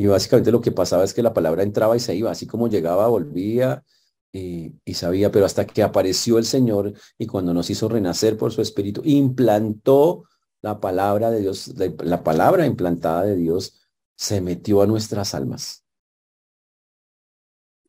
Y 0.00 0.06
básicamente 0.06 0.50
lo 0.50 0.62
que 0.62 0.72
pasaba 0.72 1.04
es 1.04 1.12
que 1.12 1.22
la 1.22 1.34
palabra 1.34 1.62
entraba 1.62 1.94
y 1.94 2.00
se 2.00 2.14
iba, 2.14 2.30
así 2.30 2.46
como 2.46 2.68
llegaba, 2.68 3.06
volvía 3.08 3.84
y, 4.32 4.72
sabía, 4.94 5.30
pero 5.30 5.44
hasta 5.44 5.66
que 5.66 5.82
apareció 5.82 6.38
el 6.38 6.46
Señor 6.46 6.94
y 7.18 7.26
cuando 7.26 7.52
nos 7.52 7.68
hizo 7.68 7.86
renacer 7.86 8.38
por 8.38 8.50
su 8.50 8.62
espíritu, 8.62 9.02
implantó 9.04 10.24
la 10.62 10.80
palabra 10.80 11.30
de 11.30 11.40
Dios, 11.40 11.74
la 11.98 12.24
palabra 12.24 12.64
implantada 12.64 13.24
de 13.24 13.36
Dios 13.36 13.78
se 14.16 14.40
metió 14.40 14.80
a 14.80 14.86
nuestras 14.86 15.34
almas. 15.34 15.84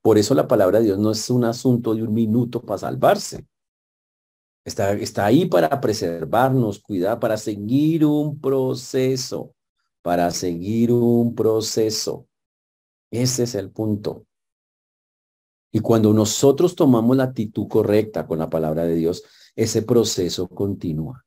Por 0.02 0.18
eso 0.18 0.36
la 0.36 0.50
palabra 0.50 0.80
de 0.80 0.88
Dios 0.88 1.00
no 1.00 1.12
es 1.12 1.30
un 1.30 1.46
asunto 1.46 1.96
de 1.96 2.04
un 2.04 2.14
minuto 2.14 2.62
para 2.62 2.80
salvarse. 2.80 3.48
Está, 4.66 4.92
está 4.96 5.28
ahí 5.28 5.46
para 5.46 5.80
preservarnos, 5.80 6.82
cuidar, 6.82 7.22
para 7.22 7.38
seguir 7.38 8.04
un 8.04 8.38
proceso, 8.38 9.56
para 10.02 10.32
seguir 10.32 10.92
un 10.92 11.36
proceso. 11.36 12.28
Ese 13.12 13.44
es 13.44 13.56
el 13.56 13.72
punto. 13.72 14.26
Y 15.72 15.80
cuando 15.80 16.14
nosotros 16.14 16.76
tomamos 16.76 17.16
la 17.16 17.26
actitud 17.26 17.68
correcta 17.68 18.28
con 18.28 18.40
la 18.40 18.50
palabra 18.50 18.84
de 18.84 18.96
Dios, 18.96 19.24
ese 19.56 19.82
proceso 19.84 20.48
continúa. 20.48 21.26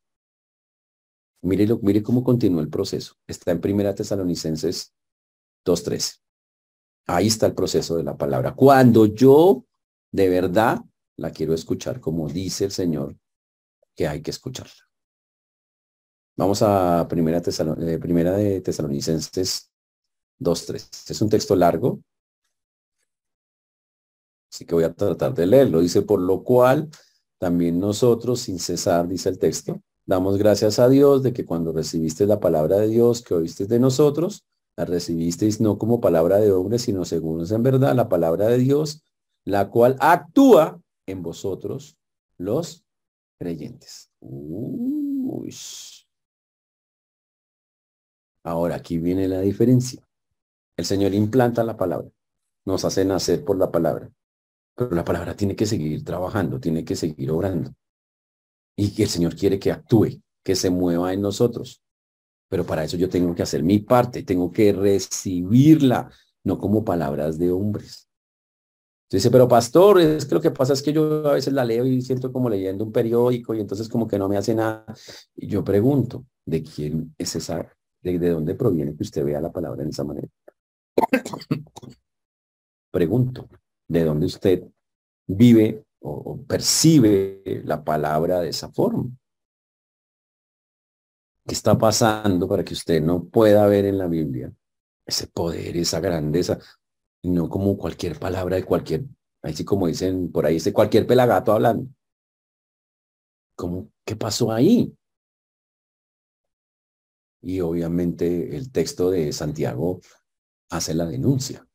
Mire, 1.42 1.66
mire 1.82 2.02
cómo 2.02 2.24
continúa 2.24 2.62
el 2.62 2.68
proceso. 2.68 3.14
Está 3.26 3.52
en 3.52 3.60
Primera 3.60 3.94
Tesalonicenses 3.94 4.94
2.13. 5.64 6.20
Ahí 7.06 7.26
está 7.26 7.46
el 7.46 7.54
proceso 7.54 7.96
de 7.96 8.02
la 8.02 8.16
palabra. 8.16 8.54
Cuando 8.54 9.06
yo 9.06 9.64
de 10.10 10.28
verdad 10.28 10.80
la 11.16 11.30
quiero 11.30 11.54
escuchar 11.54 12.00
como 12.00 12.28
dice 12.28 12.64
el 12.64 12.70
Señor 12.70 13.16
que 13.94 14.08
hay 14.08 14.22
que 14.22 14.30
escucharla. 14.30 14.83
Vamos 16.36 16.62
a 16.62 17.06
primera, 17.08 17.38
eh, 17.38 17.98
primera 17.98 18.32
de 18.32 18.60
Tesalonicenses 18.60 19.70
2.3. 20.40 21.10
Es 21.10 21.22
un 21.22 21.28
texto 21.28 21.54
largo. 21.54 22.00
Así 24.52 24.64
que 24.64 24.74
voy 24.74 24.84
a 24.84 24.92
tratar 24.92 25.34
de 25.34 25.46
leerlo. 25.46 25.80
Dice, 25.80 26.02
por 26.02 26.20
lo 26.20 26.42
cual 26.42 26.90
también 27.38 27.78
nosotros, 27.78 28.40
sin 28.40 28.58
cesar, 28.58 29.06
dice 29.06 29.28
el 29.28 29.38
texto, 29.38 29.80
damos 30.06 30.38
gracias 30.38 30.78
a 30.78 30.88
Dios 30.88 31.22
de 31.22 31.32
que 31.32 31.44
cuando 31.44 31.72
recibiste 31.72 32.26
la 32.26 32.40
palabra 32.40 32.78
de 32.78 32.88
Dios 32.88 33.22
que 33.22 33.34
oíste 33.34 33.66
de 33.66 33.78
nosotros, 33.78 34.44
la 34.76 34.84
recibisteis 34.84 35.60
no 35.60 35.78
como 35.78 36.00
palabra 36.00 36.38
de 36.38 36.50
hombre, 36.50 36.78
sino 36.78 37.04
según 37.04 37.42
es 37.42 37.52
en 37.52 37.62
verdad 37.62 37.94
la 37.94 38.08
palabra 38.08 38.48
de 38.48 38.58
Dios, 38.58 39.04
la 39.44 39.70
cual 39.70 39.96
actúa 40.00 40.80
en 41.06 41.22
vosotros 41.22 41.96
los 42.38 42.84
creyentes. 43.38 44.10
Ahora, 48.44 48.76
aquí 48.76 48.98
viene 48.98 49.26
la 49.26 49.40
diferencia. 49.40 50.06
El 50.76 50.84
Señor 50.84 51.14
implanta 51.14 51.64
la 51.64 51.76
palabra, 51.76 52.08
nos 52.64 52.84
hace 52.84 53.04
nacer 53.04 53.44
por 53.44 53.56
la 53.56 53.70
palabra, 53.70 54.10
pero 54.74 54.90
la 54.90 55.04
palabra 55.04 55.34
tiene 55.34 55.56
que 55.56 55.66
seguir 55.66 56.04
trabajando, 56.04 56.60
tiene 56.60 56.84
que 56.84 56.94
seguir 56.94 57.30
obrando. 57.30 57.74
Y 58.76 58.94
que 58.94 59.04
el 59.04 59.08
Señor 59.08 59.34
quiere 59.34 59.58
que 59.58 59.72
actúe, 59.72 60.20
que 60.42 60.56
se 60.56 60.70
mueva 60.70 61.12
en 61.12 61.22
nosotros. 61.22 61.80
Pero 62.48 62.66
para 62.66 62.84
eso 62.84 62.96
yo 62.96 63.08
tengo 63.08 63.34
que 63.34 63.42
hacer 63.42 63.62
mi 63.62 63.78
parte, 63.78 64.22
tengo 64.24 64.50
que 64.50 64.72
recibirla, 64.72 66.10
no 66.42 66.58
como 66.58 66.84
palabras 66.84 67.38
de 67.38 67.50
hombres. 67.50 68.08
Dice, 69.10 69.30
pero 69.30 69.46
pastor, 69.46 70.00
es 70.00 70.26
que 70.26 70.34
lo 70.34 70.40
que 70.40 70.50
pasa 70.50 70.72
es 70.72 70.82
que 70.82 70.92
yo 70.92 71.28
a 71.28 71.34
veces 71.34 71.52
la 71.52 71.64
leo 71.64 71.86
y 71.86 72.02
siento 72.02 72.32
como 72.32 72.50
leyendo 72.50 72.84
un 72.84 72.92
periódico 72.92 73.54
y 73.54 73.60
entonces 73.60 73.88
como 73.88 74.08
que 74.08 74.18
no 74.18 74.28
me 74.28 74.36
hace 74.36 74.54
nada. 74.54 74.84
Y 75.36 75.46
yo 75.46 75.62
pregunto, 75.62 76.26
¿de 76.44 76.62
quién 76.64 77.14
es 77.16 77.36
esa, 77.36 77.73
de, 78.04 78.18
de 78.18 78.30
dónde 78.30 78.54
proviene 78.54 78.94
que 78.94 79.02
usted 79.02 79.24
vea 79.24 79.40
la 79.40 79.50
palabra 79.50 79.82
en 79.82 79.88
esa 79.88 80.04
manera? 80.04 80.28
pregunto, 82.94 83.48
¿de 83.88 84.04
dónde 84.04 84.26
usted 84.26 84.62
vive 85.26 85.84
o 86.00 86.40
percibe 86.46 87.42
la 87.64 87.82
palabra 87.82 88.40
de 88.40 88.50
esa 88.50 88.70
forma? 88.70 89.10
¿Qué 91.44 91.54
está 91.54 91.76
pasando 91.76 92.46
para 92.48 92.64
que 92.64 92.74
usted 92.74 93.02
no 93.02 93.24
pueda 93.24 93.66
ver 93.66 93.84
en 93.84 93.98
la 93.98 94.06
Biblia 94.06 94.52
ese 95.04 95.26
poder, 95.26 95.76
esa 95.76 95.98
grandeza, 95.98 96.58
no 97.24 97.48
como 97.48 97.76
cualquier 97.76 98.18
palabra 98.18 98.56
de 98.56 98.64
cualquier, 98.64 99.04
así 99.42 99.64
como 99.64 99.88
dicen 99.88 100.30
por 100.30 100.46
ahí, 100.46 100.56
ese 100.56 100.72
cualquier 100.72 101.06
pelagato 101.06 101.52
hablando? 101.52 101.90
¿Cómo, 103.56 103.90
¿Qué 104.06 104.14
pasó 104.14 104.52
ahí? 104.52 104.96
Y 107.46 107.60
obviamente 107.60 108.56
el 108.56 108.72
texto 108.72 109.10
de 109.10 109.30
Santiago 109.32 110.00
hace 110.70 110.94
la 110.94 111.04
denuncia 111.04 111.66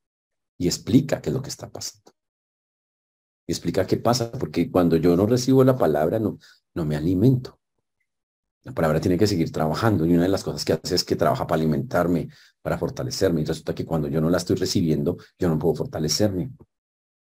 y 0.57 0.65
explica 0.65 1.21
qué 1.21 1.29
es 1.29 1.33
lo 1.35 1.43
que 1.43 1.49
está 1.49 1.69
pasando. 1.69 2.11
Y 3.45 3.51
explica 3.51 3.85
qué 3.85 3.97
pasa, 3.97 4.31
porque 4.31 4.71
cuando 4.71 4.97
yo 4.97 5.15
no 5.15 5.27
recibo 5.27 5.63
la 5.63 5.77
palabra, 5.77 6.17
no, 6.17 6.39
no 6.73 6.85
me 6.85 6.95
alimento. 6.95 7.59
La 8.63 8.73
palabra 8.73 8.99
tiene 8.99 9.17
que 9.17 9.27
seguir 9.27 9.51
trabajando 9.51 10.07
y 10.07 10.13
una 10.13 10.23
de 10.23 10.29
las 10.29 10.43
cosas 10.43 10.65
que 10.65 10.73
hace 10.73 10.95
es 10.95 11.03
que 11.03 11.15
trabaja 11.15 11.45
para 11.45 11.61
alimentarme, 11.61 12.29
para 12.63 12.79
fortalecerme. 12.79 13.41
Y 13.41 13.45
resulta 13.45 13.75
que 13.75 13.85
cuando 13.85 14.07
yo 14.07 14.21
no 14.21 14.31
la 14.31 14.37
estoy 14.37 14.55
recibiendo, 14.55 15.17
yo 15.37 15.49
no 15.49 15.59
puedo 15.59 15.75
fortalecerme. 15.75 16.51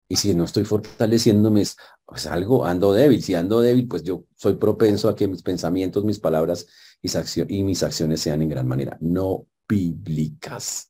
Y 0.08 0.16
si 0.16 0.34
no 0.34 0.44
estoy 0.44 0.64
fortaleciéndome, 0.64 1.60
es 1.62 1.76
pues 2.04 2.26
algo, 2.26 2.66
ando 2.66 2.92
débil. 2.92 3.22
Si 3.22 3.34
ando 3.34 3.60
débil, 3.60 3.86
pues 3.86 4.02
yo 4.02 4.24
soy 4.34 4.56
propenso 4.56 5.08
a 5.08 5.14
que 5.14 5.28
mis 5.28 5.42
pensamientos, 5.42 6.04
mis 6.04 6.18
palabras 6.18 6.66
y 7.02 7.62
mis 7.64 7.82
acciones 7.82 8.20
sean 8.20 8.42
en 8.42 8.48
gran 8.48 8.66
manera 8.66 8.96
no 9.00 9.46
bíblicas. 9.68 10.88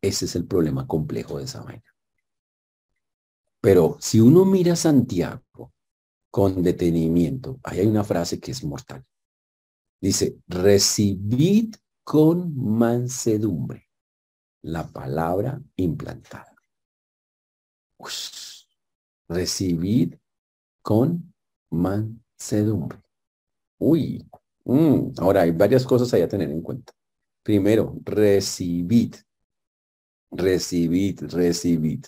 Ese 0.00 0.24
es 0.24 0.34
el 0.36 0.46
problema 0.46 0.86
complejo 0.86 1.38
de 1.38 1.44
esa 1.44 1.62
vaina. 1.62 1.84
Pero 3.60 3.96
si 4.00 4.20
uno 4.20 4.44
mira 4.44 4.72
a 4.72 4.76
Santiago 4.76 5.72
con 6.30 6.62
detenimiento, 6.62 7.60
ahí 7.62 7.80
hay 7.80 7.86
una 7.86 8.02
frase 8.02 8.40
que 8.40 8.50
es 8.50 8.64
mortal. 8.64 9.04
Dice, 10.00 10.38
recibid 10.48 11.76
con 12.02 12.56
mansedumbre 12.56 13.88
la 14.62 14.88
palabra 14.88 15.60
implantada. 15.76 16.56
recibid 19.28 20.14
con 20.82 21.32
mansedumbre. 21.70 23.00
Uy, 23.78 24.28
mm, 24.64 25.12
ahora 25.18 25.42
hay 25.42 25.52
varias 25.52 25.84
cosas 25.84 26.12
ahí 26.14 26.22
a 26.22 26.28
tener 26.28 26.50
en 26.50 26.62
cuenta. 26.62 26.92
Primero, 27.42 27.96
recibid, 28.04 29.16
recibid, 30.30 31.20
recibid. 31.22 32.04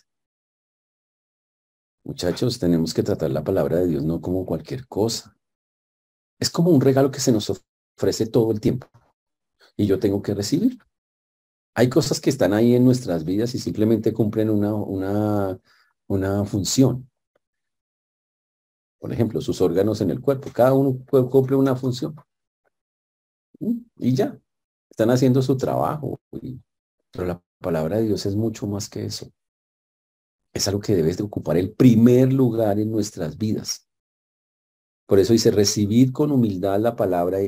Muchachos, 2.05 2.59
tenemos 2.59 2.93
que 2.93 3.03
tratar 3.03 3.31
la 3.31 3.43
palabra 3.43 3.79
de 3.79 3.87
Dios 3.87 4.05
no 4.05 4.21
como 4.21 4.45
cualquier 4.45 4.87
cosa. 4.87 5.37
Es 6.39 6.51
como 6.51 6.71
un 6.71 6.81
regalo 6.81 7.11
que 7.11 7.21
se 7.21 7.33
nos 7.33 7.51
ofrece 7.97 8.27
todo 8.27 8.53
el 8.53 8.61
tiempo 8.61 8.87
y 9.77 9.87
yo 9.87 9.99
tengo 9.99 10.23
que 10.23 10.35
recibir. 10.35 10.79
Hay 11.75 11.89
cosas 11.89 12.21
que 12.21 12.31
están 12.31 12.53
ahí 12.53 12.75
en 12.75 12.85
nuestras 12.85 13.25
vidas 13.25 13.55
y 13.55 13.59
simplemente 13.59 14.13
cumplen 14.13 14.51
una, 14.51 14.75
una, 14.75 15.59
una 16.07 16.45
función. 16.45 17.11
Por 18.99 19.13
ejemplo, 19.13 19.41
sus 19.41 19.61
órganos 19.61 20.01
en 20.01 20.11
el 20.11 20.21
cuerpo. 20.21 20.51
Cada 20.53 20.73
uno 20.73 20.99
cumple 21.31 21.57
una 21.57 21.75
función. 21.75 22.15
Y 23.97 24.15
ya. 24.15 24.39
Están 24.91 25.11
haciendo 25.11 25.43
su 25.43 25.57
trabajo. 25.57 26.21
Pero 27.11 27.27
la 27.27 27.43
palabra 27.61 27.97
de 27.97 28.05
Dios 28.05 28.27
es 28.27 28.37
mucho 28.37 28.67
más 28.67 28.89
que 28.89 29.05
eso. 29.05 29.31
Es 30.53 30.69
algo 30.69 30.81
que 30.81 30.95
debe 30.95 31.15
de 31.15 31.23
ocupar 31.23 31.57
el 31.57 31.73
primer 31.73 32.33
lugar 32.33 32.79
en 32.79 32.91
nuestras 32.91 33.37
vidas. 33.37 33.89
Por 35.07 35.19
eso 35.19 35.33
dice, 35.33 35.51
recibid 35.51 36.13
con 36.13 36.31
humildad 36.31 36.81
la 36.81 36.97
palabra 36.97 37.39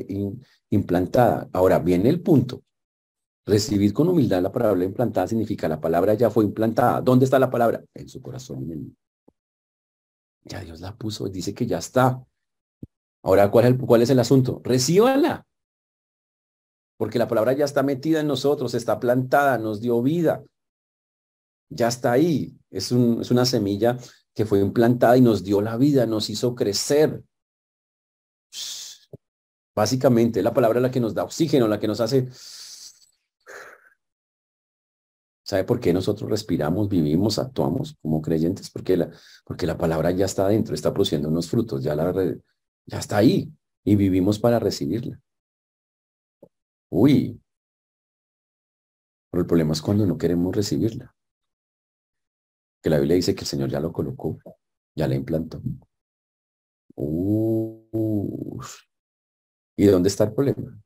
implantada. 0.69 1.49
Ahora 1.53 1.79
viene 1.79 2.09
el 2.09 2.21
punto. 2.21 2.63
Recibir 3.45 3.93
con 3.93 4.09
humildad 4.09 4.41
la 4.41 4.51
palabra 4.51 4.83
implantada 4.83 5.27
significa 5.27 5.69
la 5.69 5.79
palabra 5.79 6.13
ya 6.15 6.29
fue 6.29 6.43
implantada. 6.43 6.99
¿Dónde 6.99 7.23
está 7.23 7.39
la 7.39 7.49
palabra? 7.49 7.81
En 7.93 8.09
su 8.09 8.21
corazón. 8.21 8.93
Ya 10.43 10.59
Dios 10.59 10.81
la 10.81 10.95
puso, 10.95 11.29
dice 11.29 11.53
que 11.53 11.65
ya 11.65 11.77
está. 11.77 12.21
Ahora, 13.23 13.49
¿cuál 13.49 13.65
es 13.65 13.71
el, 13.71 13.77
cuál 13.77 14.01
es 14.01 14.09
el 14.09 14.19
asunto? 14.19 14.61
Recíbala. 14.63 15.45
Porque 16.97 17.19
la 17.19 17.27
palabra 17.27 17.53
ya 17.53 17.65
está 17.65 17.83
metida 17.83 18.19
en 18.19 18.27
nosotros, 18.27 18.73
está 18.73 18.99
plantada, 18.99 19.57
nos 19.57 19.79
dio 19.79 20.01
vida. 20.01 20.43
Ya 21.69 21.87
está 21.87 22.11
ahí. 22.11 22.57
Es, 22.71 22.91
un, 22.91 23.21
es 23.21 23.29
una 23.31 23.45
semilla 23.45 23.97
que 24.33 24.45
fue 24.45 24.59
implantada 24.59 25.17
y 25.17 25.21
nos 25.21 25.43
dio 25.43 25.61
la 25.61 25.77
vida, 25.77 26.05
nos 26.05 26.29
hizo 26.29 26.55
crecer. 26.55 27.23
Básicamente, 29.75 30.41
la 30.41 30.53
palabra 30.53 30.79
la 30.79 30.89
que 30.89 30.99
nos 30.99 31.13
da 31.13 31.23
oxígeno, 31.23 31.67
la 31.67 31.79
que 31.79 31.87
nos 31.87 31.99
hace... 32.01 32.27
¿Sabe 35.43 35.63
por 35.63 35.79
qué 35.79 35.93
nosotros 35.93 36.29
respiramos, 36.29 36.89
vivimos, 36.89 37.39
actuamos 37.39 37.95
como 38.01 38.21
creyentes? 38.21 38.69
Porque 38.69 38.97
la, 38.97 39.11
porque 39.45 39.65
la 39.65 39.77
palabra 39.77 40.11
ya 40.11 40.25
está 40.25 40.45
adentro, 40.45 40.75
está 40.75 40.91
produciendo 40.91 41.29
unos 41.29 41.49
frutos, 41.49 41.81
ya 41.81 41.95
está 42.87 43.17
ahí 43.17 43.49
y 43.85 43.95
vivimos 43.95 44.39
para 44.39 44.59
recibirla. 44.59 45.21
Uy, 46.89 47.41
pero 49.29 49.41
el 49.41 49.47
problema 49.47 49.73
es 49.73 49.81
cuando 49.81 50.05
no 50.05 50.17
queremos 50.17 50.55
recibirla. 50.55 51.13
Que 52.81 52.89
la 52.89 52.99
Biblia 52.99 53.15
dice 53.15 53.35
que 53.35 53.41
el 53.41 53.47
Señor 53.47 53.69
ya 53.69 53.79
lo 53.79 53.91
colocó, 53.91 54.39
ya 54.95 55.07
la 55.07 55.15
implantó. 55.15 55.61
¿Y 59.75 59.85
dónde 59.85 60.09
está 60.09 60.23
el 60.23 60.33
problema? 60.33 60.81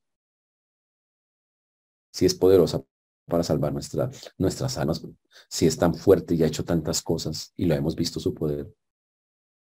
Si 2.12 2.26
es 2.26 2.36
poderosa 2.36 2.84
para 3.26 3.44
salvar 3.44 3.72
nuestra, 3.72 4.10
nuestras 4.38 4.78
almas, 4.78 5.02
si 5.50 5.66
es 5.66 5.78
tan 5.78 5.96
fuerte 5.96 6.36
y 6.36 6.44
ha 6.44 6.48
hecho 6.48 6.66
tantas 6.66 7.02
cosas 7.02 7.54
y 7.56 7.66
lo 7.66 7.76
hemos 7.76 7.96
visto 7.96 8.20
su 8.20 8.34
poder, 8.34 8.74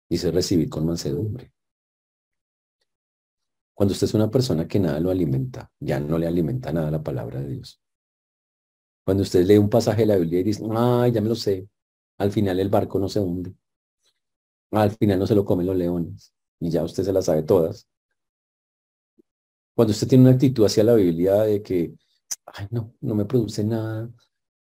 dice 0.09 0.33
recibir 0.33 0.69
con 0.69 0.87
mansedumbre. 0.87 1.53
Cuando 3.75 3.93
usted 3.93 4.07
es 4.07 4.15
una 4.15 4.31
persona 4.31 4.69
que 4.69 4.79
nada 4.79 5.01
lo 5.01 5.11
alimenta, 5.11 5.71
ya 5.81 5.99
no 6.01 6.17
le 6.19 6.27
alimenta 6.27 6.73
nada 6.73 6.91
la 6.91 7.03
palabra 7.03 7.41
de 7.41 7.49
Dios. 7.49 7.81
Cuando 9.05 9.23
usted 9.23 9.45
lee 9.45 9.59
un 9.59 9.69
pasaje 9.69 10.03
de 10.03 10.07
la 10.07 10.17
Biblia 10.17 10.41
y 10.41 10.45
dice, 10.45 10.65
ay, 10.71 11.13
ya 11.13 11.21
me 11.21 11.29
lo 11.29 11.35
sé, 11.35 11.69
al 12.19 12.33
final 12.33 12.61
el 12.61 12.69
barco 12.69 12.99
no 12.99 13.09
se 13.09 13.21
hunde. 13.21 13.55
Al 14.71 14.91
final 14.93 15.19
no 15.19 15.27
se 15.27 15.35
lo 15.35 15.45
comen 15.45 15.67
los 15.67 15.77
leones. 15.77 16.33
Y 16.61 16.71
ya 16.71 16.83
usted 16.85 17.05
se 17.05 17.13
las 17.13 17.27
sabe 17.27 17.43
todas. 17.43 17.89
Cuando 19.75 19.93
usted 19.93 20.09
tiene 20.09 20.25
una 20.25 20.33
actitud 20.35 20.65
hacia 20.65 20.85
la 20.85 20.95
Biblia 20.95 21.35
de 21.43 21.63
que, 21.63 21.95
ay, 22.47 22.69
no, 22.71 22.95
no 23.01 23.15
me 23.15 23.25
produce 23.25 23.65
nada, 23.65 24.09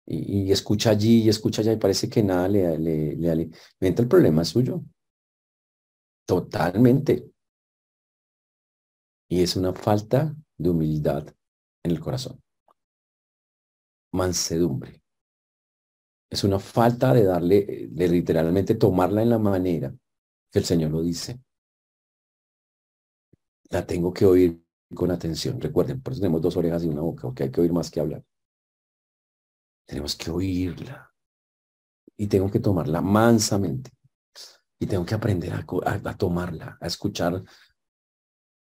y, 0.06 0.52
escucha 0.52 0.92
allí 0.92 1.24
y 1.24 1.30
escucha 1.30 1.62
allá 1.62 1.74
y 1.74 1.78
parece 1.78 2.10
que 2.10 2.24
nada 2.24 2.48
le, 2.48 2.78
le, 2.80 3.16
le 3.16 3.30
alimenta, 3.30 4.02
el 4.02 4.08
problema 4.08 4.42
es 4.42 4.50
suyo. 4.50 4.84
Totalmente. 6.26 7.32
Y 9.30 9.42
es 9.42 9.56
una 9.56 9.74
falta 9.74 10.36
de 10.58 10.70
humildad 10.70 11.28
en 11.84 11.92
el 11.92 12.00
corazón. 12.00 12.42
Mansedumbre. 14.12 15.04
Es 16.30 16.44
una 16.44 16.60
falta 16.60 17.14
de 17.14 17.24
darle, 17.24 17.88
de 17.90 18.08
literalmente 18.08 18.76
tomarla 18.76 19.22
en 19.22 19.30
la 19.30 19.40
manera 19.40 19.94
que 20.52 20.60
el 20.60 20.66
Señor 20.66 20.92
lo 20.92 21.02
dice. 21.02 21.40
La 23.70 23.86
tengo 23.86 24.12
que 24.12 24.26
oír 24.26 24.64
con 24.94 25.12
atención. 25.12 25.62
Recuerden, 25.62 26.02
por 26.02 26.14
eso 26.14 26.22
tenemos 26.22 26.42
dos 26.42 26.58
orejas 26.58 26.84
y 26.84 26.88
una 26.88 27.02
boca, 27.02 27.24
porque 27.24 27.44
hay 27.44 27.52
que 27.52 27.62
oír 27.62 27.72
más 27.72 27.92
que 27.92 28.00
hablar. 28.00 28.24
Tenemos 29.86 30.16
que 30.16 30.32
oírla. 30.32 31.12
Y 32.18 32.28
tengo 32.28 32.50
que 32.50 32.60
tomarla 32.60 33.02
mansamente. 33.02 33.92
Y 34.80 34.88
tengo 34.88 35.06
que 35.06 35.16
aprender 35.16 35.54
a, 35.54 36.18
tomarla, 36.18 36.78
a 36.80 36.88
escuchar. 36.88 37.44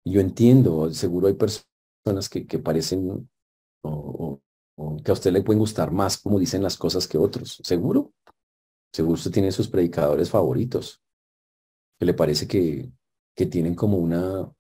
Yo 0.10 0.22
entiendo, 0.22 0.94
seguro 0.94 1.28
hay 1.28 1.34
personas 1.34 2.30
que, 2.30 2.60
parecen 2.60 3.30
o, 3.84 4.42
que 5.04 5.12
a 5.12 5.14
usted 5.14 5.32
le 5.32 5.42
pueden 5.42 5.60
gustar 5.60 5.92
más 5.92 6.18
como 6.18 6.40
dicen 6.40 6.64
las 6.64 6.78
cosas 6.78 7.08
que 7.08 7.18
otros. 7.18 7.60
¿Seguro? 7.64 8.14
Seguro 8.94 9.16
usted 9.16 9.32
tiene 9.32 9.52
sus 9.52 9.68
predicadores 9.68 10.30
favoritos, 10.30 11.02
que 12.00 12.06
le 12.06 12.14
parece 12.14 12.48
que, 12.48 12.92
que 13.36 13.46
tienen 13.46 13.76
como 13.76 13.98
una, 13.98 14.52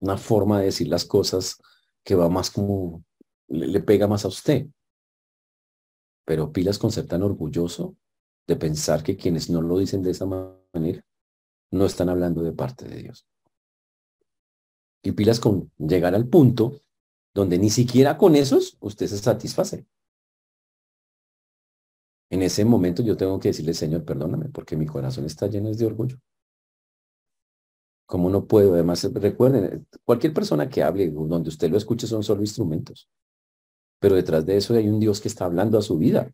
una 0.00 0.16
forma 0.16 0.60
de 0.60 0.66
decir 0.66 0.88
las 0.88 1.04
cosas 1.04 1.56
que 2.04 2.14
va 2.14 2.28
más 2.28 2.50
como, 2.50 3.04
le, 3.48 3.80
pega 3.80 4.08
más 4.08 4.24
a 4.24 4.28
usted. 4.28 4.66
Pero 6.24 6.52
pilas 6.52 6.78
con 6.78 6.90
ser 6.90 7.06
tan 7.06 7.22
orgulloso 7.22 7.96
de 8.46 8.56
pensar 8.56 9.02
que 9.02 9.16
quienes 9.16 9.50
no 9.50 9.60
lo 9.62 9.78
dicen 9.78 10.02
de 10.02 10.10
esa 10.10 10.26
manera 10.26 11.04
no 11.70 11.86
están 11.86 12.08
hablando 12.08 12.42
de 12.42 12.52
parte 12.52 12.88
de 12.88 13.02
Dios. 13.02 13.26
Y 15.02 15.12
pilas 15.12 15.40
con 15.40 15.70
llegar 15.78 16.14
al 16.14 16.28
punto 16.28 16.80
donde 17.34 17.58
ni 17.58 17.70
siquiera 17.70 18.18
con 18.18 18.36
esos 18.36 18.76
usted 18.80 19.06
se 19.06 19.18
satisface. 19.18 19.86
En 22.30 22.42
ese 22.42 22.64
momento 22.64 23.02
yo 23.02 23.16
tengo 23.16 23.38
que 23.38 23.48
decirle, 23.48 23.74
Señor, 23.74 24.04
perdóname, 24.04 24.48
porque 24.48 24.76
mi 24.76 24.86
corazón 24.86 25.26
está 25.26 25.48
lleno 25.48 25.70
de 25.70 25.86
orgullo. 25.86 26.16
¿Cómo 28.06 28.30
no 28.30 28.46
puedo? 28.46 28.74
Además, 28.74 29.04
recuerden, 29.14 29.86
cualquier 30.04 30.32
persona 30.32 30.68
que 30.68 30.82
hable, 30.82 31.10
donde 31.10 31.48
usted 31.48 31.70
lo 31.70 31.76
escuche, 31.76 32.06
son 32.06 32.22
solo 32.22 32.40
instrumentos. 32.40 33.08
Pero 34.00 34.16
detrás 34.16 34.44
de 34.44 34.56
eso 34.56 34.74
hay 34.74 34.88
un 34.88 34.98
Dios 34.98 35.20
que 35.20 35.28
está 35.28 35.44
hablando 35.44 35.78
a 35.78 35.82
su 35.82 35.98
vida. 35.98 36.30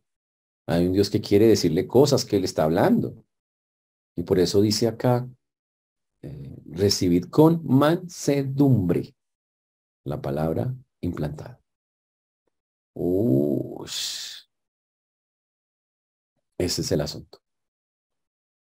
Hay 0.67 0.87
un 0.87 0.93
Dios 0.93 1.11
que 1.11 1.21
quiere 1.21 1.47
decirle 1.47 1.87
cosas 1.87 2.25
que 2.25 2.37
Él 2.37 2.45
está 2.45 2.65
hablando. 2.65 3.25
Y 4.17 4.23
por 4.23 4.39
eso 4.39 4.61
dice 4.61 4.89
acá, 4.89 5.29
eh, 6.23 6.57
recibid 6.67 7.27
con 7.27 7.61
mansedumbre 7.65 9.15
la 10.05 10.21
palabra 10.21 10.75
implantada. 11.01 11.61
Ese 16.59 16.83
es 16.83 16.93
el 16.93 17.01
asunto. 17.01 17.39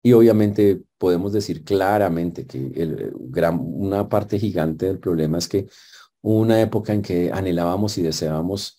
Y 0.01 0.13
obviamente 0.13 0.83
podemos 0.97 1.31
decir 1.31 1.63
claramente 1.63 2.45
que 2.45 2.57
el, 2.57 3.13
gran, 3.15 3.59
una 3.59 4.09
parte 4.09 4.37
gigante 4.39 4.87
del 4.87 4.99
problema 4.99 5.37
es 5.37 5.47
que 5.47 5.67
una 6.21 6.59
época 6.61 6.93
en 6.93 7.01
que 7.01 7.31
anhelábamos 7.31 7.97
y 7.97 8.01
deseábamos 8.01 8.77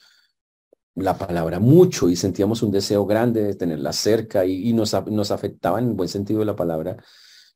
la 0.97 1.17
palabra 1.17 1.61
mucho 1.61 2.09
y 2.09 2.17
sentíamos 2.17 2.63
un 2.63 2.71
deseo 2.71 3.07
grande 3.07 3.43
de 3.43 3.55
tenerla 3.55 3.93
cerca 3.93 4.45
y, 4.45 4.73
nos, 4.73 4.95
nos 5.07 5.31
afectaba 5.31 5.79
en 5.79 5.89
el 5.89 5.95
buen 5.95 6.09
sentido 6.09 6.41
de 6.41 6.47
la 6.47 6.57
palabra, 6.57 7.03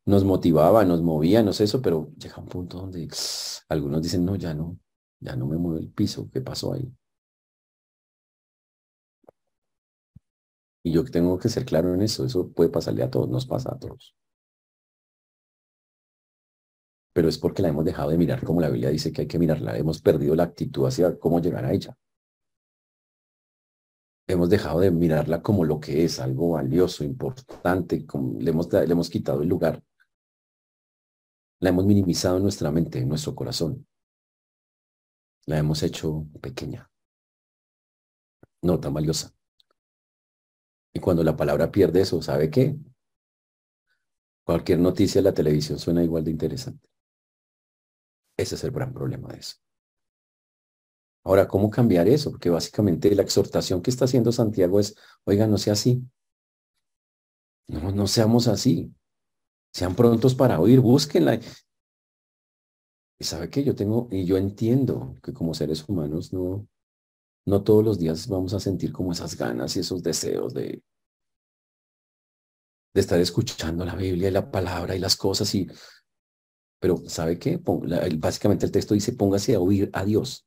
nos 0.09 0.25
motivaba, 0.25 0.85
nos 0.87 1.03
movía, 1.03 1.43
no 1.43 1.51
eso, 1.51 1.83
pero 1.83 2.11
llega 2.17 2.39
un 2.39 2.47
punto 2.49 2.79
donde 2.79 3.09
algunos 3.69 4.03
dicen, 4.03 4.25
no, 4.25 4.37
ya 4.37 4.55
no, 4.55 4.79
ya 5.21 5.37
no 5.37 5.47
me 5.47 5.59
mueve 5.59 5.81
el 5.81 5.93
piso, 5.93 6.31
¿qué 6.33 6.41
pasó 6.41 6.73
ahí? 6.73 6.91
Y 10.83 10.93
yo 10.93 11.05
tengo 11.05 11.39
que 11.39 11.51
ser 11.51 11.67
claro 11.67 11.93
en 11.95 12.01
eso, 12.01 12.25
eso 12.25 12.51
puede 12.51 12.71
pasarle 12.71 13.03
a 13.03 13.11
todos, 13.11 13.29
nos 13.29 13.47
pasa 13.47 13.75
a 13.75 13.79
todos. 13.79 14.17
Pero 17.13 17.29
es 17.29 17.37
porque 17.37 17.61
la 17.61 17.69
hemos 17.69 17.85
dejado 17.85 18.09
de 18.11 18.17
mirar 18.17 18.43
como 18.43 18.63
la 18.63 18.71
Biblia 18.71 18.89
dice 18.89 19.13
que 19.13 19.23
hay 19.23 19.29
que 19.29 19.39
mirarla, 19.39 19.77
hemos 19.77 20.01
perdido 20.01 20.35
la 20.35 20.45
actitud 20.45 20.87
hacia 20.87 21.19
cómo 21.19 21.41
llegar 21.41 21.67
a 21.67 21.73
ella. 21.75 21.95
Hemos 24.27 24.49
dejado 24.49 24.81
de 24.81 24.91
mirarla 24.91 25.43
como 25.43 25.67
lo 25.67 25.81
que 25.81 26.05
es, 26.05 26.19
algo 26.19 26.51
valioso, 26.53 27.05
importante, 27.05 28.07
le, 28.39 28.51
hemos, 28.51 28.73
le 28.73 28.91
hemos 28.91 29.11
quitado 29.11 29.43
el 29.43 29.49
lugar. 29.49 29.83
La 31.61 31.71
hemos 31.71 31.85
minimizado 31.85 32.37
en 32.37 32.45
nuestra 32.45 32.71
mente, 32.71 32.99
en 33.01 33.09
nuestro 33.09 33.35
corazón. 33.35 33.87
La 35.47 35.59
hemos 35.59 35.83
hecho 35.83 36.27
pequeña, 36.41 36.91
no 38.63 38.79
tan 38.79 38.95
valiosa. 38.95 39.35
Y 40.93 41.01
cuando 41.01 41.23
la 41.25 41.37
palabra 41.37 41.71
pierde 41.71 42.01
eso, 42.01 42.21
¿sabe 42.23 42.51
qué? 42.51 42.77
Cualquier 44.45 44.79
noticia 44.79 45.19
en 45.19 45.25
la 45.25 45.35
televisión 45.35 45.79
suena 45.79 46.03
igual 46.03 46.25
de 46.25 46.31
interesante. 46.31 46.89
Ese 48.37 48.55
es 48.55 48.65
el 48.65 48.71
gran 48.71 48.93
problema 48.93 49.29
de 49.29 49.41
eso. 49.41 49.57
Ahora, 51.25 51.47
¿cómo 51.47 51.69
cambiar 51.69 52.09
eso? 52.09 52.31
Porque 52.31 52.49
básicamente 52.49 53.15
la 53.15 53.23
exhortación 53.23 53.83
que 53.83 53.91
está 53.91 54.07
haciendo 54.07 54.33
Santiago 54.33 54.81
es, 54.81 54.95
oiga, 55.25 55.47
no 55.47 55.59
sea 55.59 55.75
así. 55.75 56.03
No, 57.69 57.93
no 57.93 58.07
seamos 58.07 58.49
así. 58.49 58.95
Sean 59.73 59.95
prontos 59.95 60.35
para 60.35 60.61
oír, 60.61 60.81
búsquenla. 60.81 61.41
Y 63.21 63.25
sabe 63.25 63.51
que 63.51 63.65
yo 63.65 63.75
tengo, 63.75 64.09
y 64.11 64.25
yo 64.25 64.37
entiendo 64.37 65.17
que 65.23 65.33
como 65.33 65.55
seres 65.55 65.89
humanos 65.89 66.33
no, 66.33 66.67
no 67.47 67.63
todos 67.65 67.85
los 67.85 67.99
días 67.99 68.29
vamos 68.29 68.55
a 68.55 68.61
sentir 68.61 68.93
como 68.93 69.13
esas 69.13 69.37
ganas 69.37 69.77
y 69.77 69.81
esos 69.81 70.03
deseos 70.03 70.55
de, 70.55 70.83
de 72.95 73.01
estar 73.01 73.21
escuchando 73.21 73.85
la 73.85 73.97
Biblia 73.97 74.29
y 74.29 74.33
la 74.33 74.51
palabra 74.51 74.95
y 74.95 74.99
las 74.99 75.17
cosas. 75.17 75.53
Y, 75.55 75.67
pero 76.81 76.99
¿sabe 77.09 77.39
qué? 77.39 77.61
Básicamente 78.19 78.67
el 78.67 78.73
texto 78.73 78.95
dice, 78.95 79.13
póngase 79.13 79.55
a 79.55 79.61
oír 79.61 79.91
a 79.93 80.05
Dios. 80.05 80.47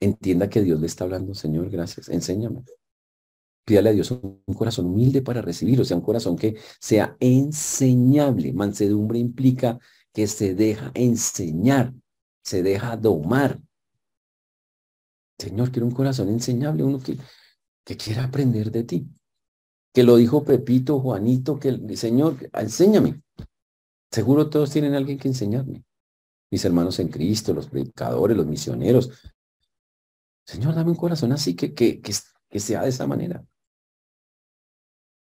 Entienda 0.00 0.48
que 0.48 0.62
Dios 0.62 0.80
le 0.80 0.86
está 0.86 1.04
hablando, 1.04 1.34
Señor, 1.34 1.70
gracias, 1.70 2.08
enséñame. 2.08 2.64
Pídale 3.68 3.90
a 3.90 3.92
Dios 3.92 4.10
un 4.10 4.54
corazón 4.56 4.86
humilde 4.86 5.20
para 5.20 5.42
recibir, 5.42 5.78
o 5.78 5.84
sea, 5.84 5.98
un 5.98 6.02
corazón 6.02 6.36
que 6.36 6.56
sea 6.80 7.18
enseñable. 7.20 8.54
Mansedumbre 8.54 9.18
implica 9.18 9.78
que 10.14 10.26
se 10.26 10.54
deja 10.54 10.90
enseñar, 10.94 11.92
se 12.42 12.62
deja 12.62 12.96
domar, 12.96 13.60
Señor, 15.38 15.70
quiero 15.70 15.86
un 15.86 15.92
corazón 15.92 16.28
enseñable, 16.30 16.82
uno 16.82 16.98
que, 16.98 17.16
que 17.84 17.96
quiera 17.96 18.24
aprender 18.24 18.72
de 18.72 18.84
ti. 18.84 19.08
Que 19.92 20.02
lo 20.02 20.16
dijo 20.16 20.44
Pepito, 20.44 20.98
Juanito, 21.00 21.58
que 21.58 21.68
el 21.68 21.96
Señor, 21.96 22.36
enséñame. 22.52 23.22
Seguro 24.10 24.50
todos 24.50 24.70
tienen 24.70 24.94
alguien 24.94 25.18
que 25.18 25.28
enseñarme. 25.28 25.84
Mis 26.50 26.64
hermanos 26.64 26.98
en 26.98 27.08
Cristo, 27.08 27.52
los 27.52 27.68
predicadores, 27.68 28.34
los 28.34 28.46
misioneros. 28.46 29.10
Señor, 30.46 30.74
dame 30.74 30.90
un 30.90 30.96
corazón 30.96 31.32
así 31.32 31.54
que, 31.54 31.74
que, 31.74 32.00
que, 32.00 32.60
sea 32.60 32.82
de 32.82 32.88
esa 32.88 33.06
manera. 33.06 33.44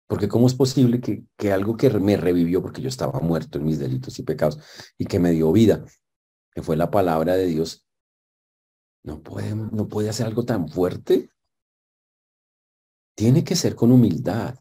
Porque 0.06 0.28
cómo 0.28 0.46
es 0.46 0.54
posible 0.54 1.00
que, 1.00 1.24
que 1.36 1.52
algo 1.52 1.76
que 1.76 1.90
me 1.90 2.16
revivió, 2.16 2.62
porque 2.62 2.80
yo 2.80 2.88
estaba 2.88 3.20
muerto 3.20 3.58
en 3.58 3.64
mis 3.64 3.78
delitos 3.78 4.18
y 4.18 4.22
pecados, 4.22 4.58
y 4.96 5.06
que 5.06 5.18
me 5.18 5.32
dio 5.32 5.50
vida, 5.52 5.84
que 6.52 6.62
fue 6.62 6.76
la 6.76 6.90
palabra 6.90 7.34
de 7.34 7.46
Dios, 7.46 7.86
no 9.06 9.22
puede, 9.22 9.54
no 9.54 9.88
puede 9.88 10.08
hacer 10.08 10.26
algo 10.26 10.44
tan 10.44 10.68
fuerte. 10.68 11.30
Tiene 13.16 13.44
que 13.44 13.54
ser 13.54 13.76
con 13.76 13.92
humildad. 13.92 14.58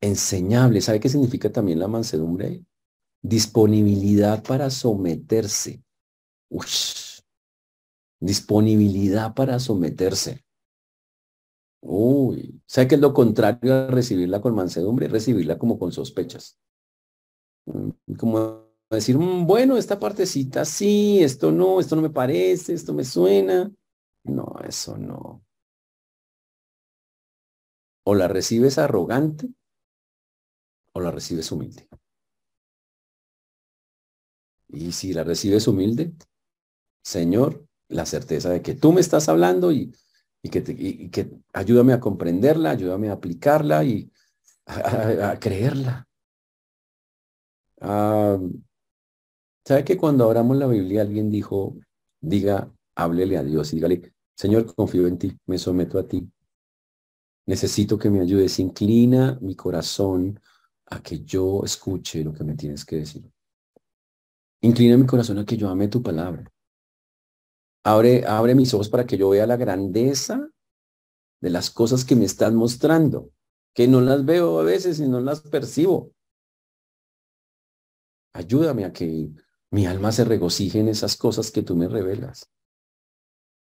Enseñable. 0.00 0.80
¿Sabe 0.80 0.98
qué 0.98 1.08
significa 1.08 1.52
también 1.52 1.78
la 1.78 1.86
mansedumbre? 1.86 2.64
Disponibilidad 3.22 4.42
para 4.42 4.70
someterse. 4.70 5.84
Disponibilidad 8.18 9.34
para 9.34 9.60
someterse. 9.60 10.44
Uy, 11.80 12.60
¿sabe 12.66 12.88
qué 12.88 12.94
es 12.96 13.00
lo 13.00 13.12
contrario 13.14 13.74
a 13.74 13.86
recibirla 13.88 14.40
con 14.40 14.54
mansedumbre? 14.54 15.08
Recibirla 15.08 15.58
como 15.58 15.78
con 15.78 15.92
sospechas. 15.92 16.58
Mm, 17.66 17.90
como 18.18 18.64
decir, 18.90 19.18
mm, 19.18 19.46
bueno, 19.46 19.76
esta 19.76 19.98
partecita 19.98 20.64
sí, 20.64 21.22
esto 21.22 21.52
no, 21.52 21.80
esto 21.80 21.96
no 21.96 22.02
me 22.02 22.10
parece, 22.10 22.72
esto 22.74 22.94
me 22.94 23.04
suena. 23.04 23.70
No, 24.24 24.54
eso 24.66 24.96
no. 24.98 25.42
O 28.04 28.14
la 28.16 28.26
recibes 28.26 28.78
arrogante 28.78 29.50
o 30.92 31.00
la 31.00 31.10
recibes 31.10 31.50
humilde. 31.52 31.88
Y 34.68 34.92
si 34.92 35.12
la 35.12 35.24
recibes 35.24 35.66
humilde, 35.66 36.12
Señor, 37.02 37.66
la 37.88 38.06
certeza 38.06 38.50
de 38.50 38.62
que 38.62 38.74
tú 38.74 38.92
me 38.92 39.00
estás 39.00 39.28
hablando 39.28 39.72
y, 39.72 39.94
y, 40.42 40.48
que, 40.50 40.64
y, 40.66 41.08
que, 41.10 41.30
ayúdame 41.52 41.92
a 41.92 42.00
comprenderla, 42.00 42.70
ayúdame 42.70 43.10
a 43.10 43.14
aplicarla 43.14 43.84
y 43.84 44.10
a, 44.66 45.38
creerla. 45.38 46.06
¿Sabe 49.64 49.84
que 49.84 49.96
cuando 49.96 50.24
abramos 50.24 50.56
la 50.56 50.66
Biblia 50.66 51.02
alguien 51.02 51.30
dijo, 51.30 51.76
diga, 52.20 52.72
háblele 52.94 53.36
a 53.36 53.42
Dios 53.42 53.72
y 53.72 53.76
dígale, 53.76 54.12
Señor, 54.34 54.72
confío 54.74 55.06
en 55.06 55.18
ti, 55.18 55.36
me 55.46 55.58
someto 55.58 55.98
a 55.98 56.06
ti. 56.06 56.30
Necesito 57.46 57.98
que 57.98 58.10
me 58.10 58.20
ayudes. 58.20 58.58
Inclina 58.58 59.38
mi 59.40 59.56
corazón 59.56 60.40
a 60.86 61.02
que 61.02 61.24
yo 61.24 61.62
escuche 61.64 62.22
lo 62.22 62.32
que 62.32 62.44
me 62.44 62.54
tienes 62.54 62.84
que 62.84 62.96
decir. 62.96 63.24
Inclina 64.60 64.96
mi 64.96 65.06
corazón 65.06 65.38
a 65.38 65.44
que 65.44 65.56
yo 65.56 65.68
ame 65.68 65.88
tu 65.88 66.02
palabra. 66.02 66.50
Abre, 67.84 68.24
abre 68.26 68.54
mis 68.54 68.74
ojos 68.74 68.88
para 68.88 69.06
que 69.06 69.16
yo 69.16 69.30
vea 69.30 69.46
la 69.46 69.56
grandeza 69.56 70.50
de 71.40 71.50
las 71.50 71.70
cosas 71.70 72.04
que 72.04 72.16
me 72.16 72.24
están 72.24 72.54
mostrando, 72.54 73.30
que 73.74 73.88
no 73.88 74.00
las 74.00 74.24
veo 74.24 74.60
a 74.60 74.64
veces 74.64 75.00
y 75.00 75.08
no 75.08 75.20
las 75.20 75.40
percibo. 75.40 76.12
Ayúdame 78.34 78.84
a 78.84 78.92
que 78.92 79.30
mi 79.70 79.86
alma 79.86 80.12
se 80.12 80.24
regocije 80.24 80.80
en 80.80 80.88
esas 80.88 81.16
cosas 81.16 81.50
que 81.50 81.62
tú 81.62 81.76
me 81.76 81.88
revelas. 81.88 82.50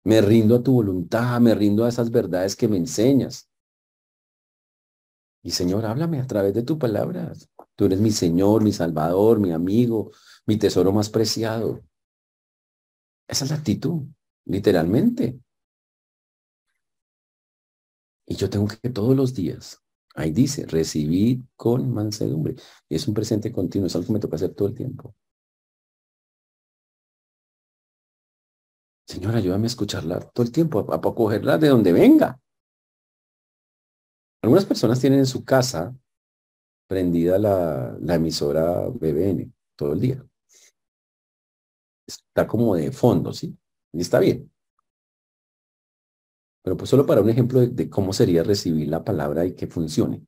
Me 0.05 0.21
rindo 0.21 0.57
a 0.57 0.63
tu 0.63 0.73
voluntad, 0.73 1.41
me 1.41 1.55
rindo 1.55 1.85
a 1.85 1.89
esas 1.89 2.11
verdades 2.11 2.55
que 2.55 2.69
me 2.69 2.77
enseñas. 2.77 3.49
Y 5.43 5.51
Señor, 5.51 5.85
háblame 5.87 6.21
a 6.21 6.27
través 6.27 6.55
de 6.55 6.63
tu 6.63 6.79
palabra. 6.79 7.33
Tú 7.75 7.87
eres 7.87 8.01
mi 8.01 8.11
Señor, 8.11 8.63
mi 8.63 8.73
Salvador, 8.73 9.39
mi 9.41 9.53
amigo, 9.53 10.11
mi 10.47 10.57
tesoro 10.57 10.93
más 10.93 11.11
preciado. 11.11 11.83
Esa 13.29 13.45
es 13.45 13.51
la 13.51 13.57
actitud, 13.57 14.03
literalmente. 14.45 15.41
Y 18.27 18.35
yo 18.37 18.51
tengo 18.51 18.67
que 18.67 18.91
todos 18.91 19.17
los 19.17 19.35
días, 19.35 19.83
ahí 20.15 20.33
dice, 20.33 20.67
recibir 20.67 21.43
con 21.57 21.93
mansedumbre. 21.93 22.57
Y 22.89 22.97
es 22.97 23.07
un 23.07 23.15
presente 23.15 23.53
continuo, 23.53 23.87
es 23.87 23.95
algo 23.95 24.09
que 24.09 24.13
me 24.13 24.21
toca 24.21 24.37
hacer 24.37 24.55
todo 24.55 24.69
el 24.69 24.75
tiempo. 24.75 25.15
Señor, 29.07 29.37
ayúdame 29.37 29.65
a 29.65 29.67
escucharla 29.69 30.21
todo 30.21 30.45
el 30.45 30.53
tiempo, 30.53 30.85
a, 30.93 30.97
a 30.97 31.01
cogerla 31.01 31.59
de 31.59 31.69
donde 31.69 31.93
venga. 31.93 32.41
Algunas 34.43 34.65
personas 34.65 35.01
tienen 35.01 35.21
en 35.21 35.27
su 35.27 35.45
casa 35.45 35.95
prendida 36.89 37.39
la, 37.39 37.97
la 38.01 38.15
emisora 38.15 38.89
BBN 38.89 39.53
todo 39.77 39.93
el 39.93 40.01
día 40.01 40.27
está 42.37 42.47
como 42.47 42.77
de 42.77 42.93
fondo, 42.93 43.33
¿sí? 43.33 43.57
Y 43.93 44.03
está 44.03 44.19
bien. 44.19 44.53
Pero 46.63 46.77
pues 46.77 46.91
solo 46.91 47.07
para 47.07 47.23
un 47.23 47.31
ejemplo 47.31 47.61
de, 47.61 47.89
cómo 47.89 48.13
sería 48.13 48.43
recibir 48.43 48.89
la 48.89 49.03
palabra 49.03 49.47
y 49.47 49.55
que 49.55 49.67
funcione. 49.67 50.27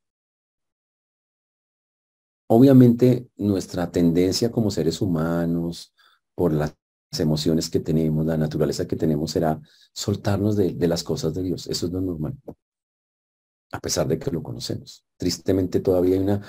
Obviamente 2.47 3.29
nuestra 3.37 3.91
tendencia 3.91 4.51
como 4.51 4.71
seres 4.71 5.01
humanos, 5.01 5.93
por 6.33 6.51
las 6.51 6.75
emociones 7.19 7.69
que 7.69 7.79
tenemos, 7.79 8.25
la 8.25 8.37
naturaleza 8.37 8.87
que 8.87 8.95
tenemos, 8.95 9.29
será 9.29 9.61
soltarnos 9.93 10.55
de, 10.55 10.73
de 10.73 10.87
las 10.87 11.03
cosas 11.03 11.35
de 11.35 11.43
Dios. 11.43 11.67
Eso 11.67 11.85
es 11.85 11.91
lo 11.91 12.01
normal. 12.01 12.35
A 13.71 13.79
pesar 13.79 14.07
de 14.07 14.17
que 14.17 14.31
lo 14.31 14.41
conocemos. 14.41 15.05
Tristemente 15.15 15.79
todavía 15.79 16.15
hay 16.15 16.21
una 16.21 16.41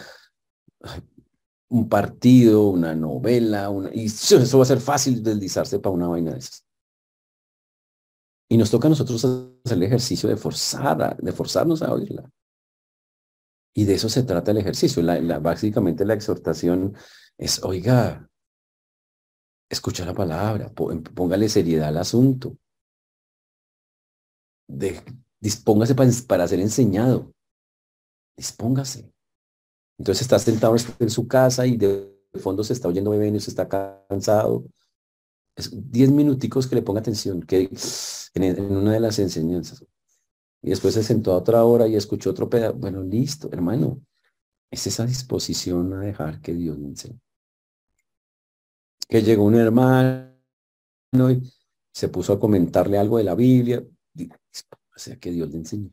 un 1.71 1.89
partido, 1.89 2.69
una 2.69 2.95
novela, 2.95 3.71
una, 3.71 3.91
y 3.95 4.07
eso 4.07 4.59
va 4.59 4.63
a 4.65 4.67
ser 4.67 4.81
fácil 4.81 5.23
deslizarse 5.23 5.79
para 5.79 5.95
una 5.95 6.09
vaina 6.09 6.33
de 6.33 6.39
esas. 6.39 6.67
Y 8.49 8.57
nos 8.57 8.71
toca 8.71 8.89
a 8.89 8.91
nosotros 8.91 9.25
hacer 9.25 9.77
el 9.77 9.83
ejercicio 9.85 10.29
de 10.29 10.37
forzar, 10.37 11.17
de 11.17 11.33
forzarnos 11.33 11.83
a 11.83 11.93
oírla. 11.93 12.29
Y 13.73 13.85
de 13.85 13.95
eso 13.95 14.09
se 14.09 14.25
trata 14.25 14.51
el 14.51 14.59
ejercicio. 14.59 15.01
La, 15.05 15.39
básicamente 15.39 16.05
la 16.05 16.15
exhortación 16.15 16.97
es, 17.39 17.63
oiga, 17.63 18.29
escucha 19.69 20.05
la 20.05 20.15
palabra, 20.15 20.73
póngale 20.73 21.49
seriedad 21.49 21.89
al 21.89 21.99
asunto. 21.99 22.59
De, 24.67 25.01
dispóngase 25.39 25.95
para, 25.95 26.11
para 26.27 26.49
ser 26.49 26.59
enseñado. 26.59 27.33
Dispóngase. 28.37 29.13
Entonces 30.01 30.23
está 30.23 30.39
sentado 30.39 30.75
en 30.99 31.11
su 31.11 31.29
casa 31.29 31.67
y 31.67 31.77
de 31.77 32.11
fondo 32.41 32.65
se 32.65 32.73
está 32.73 32.89
oyendo 32.89 33.11
bebé 33.11 33.39
se 33.39 33.51
está 33.51 33.69
cansado. 33.69 34.65
Diez 35.73 36.11
minuticos 36.11 36.67
que 36.67 36.75
le 36.75 36.81
ponga 36.81 37.01
atención 37.01 37.43
que 37.43 37.69
en, 38.33 38.77
una 38.77 38.95
de 38.95 39.01
las 39.01 39.19
enseñanzas. 39.19 39.85
Y 40.63 40.71
después 40.71 40.95
se 40.95 41.03
sentó 41.03 41.33
a 41.33 41.37
otra 41.37 41.65
hora 41.65 41.87
y 41.87 41.97
escuchó 41.97 42.31
otro 42.31 42.49
pedazo. 42.49 42.79
Bueno, 42.79 43.03
listo, 43.03 43.51
hermano. 43.53 44.01
Es 44.71 44.87
esa 44.87 45.05
disposición 45.05 45.93
a 45.93 46.01
dejar 46.01 46.41
que 46.41 46.55
Dios 46.55 46.79
me 46.79 46.89
enseñe. 46.89 47.21
Que 49.07 49.23
llegó 49.23 49.45
un 49.45 49.57
hermano 49.57 50.31
y 51.31 51.53
se 51.93 52.09
puso 52.09 52.33
a 52.33 52.41
comentarle 52.41 52.97
algo 52.97 53.19
de 53.19 53.25
la 53.25 53.35
Biblia. 53.35 53.85
O 54.17 54.99
sea, 54.99 55.17
que 55.17 55.31
Dios 55.31 55.51
le 55.51 55.59
enseñe. 55.59 55.93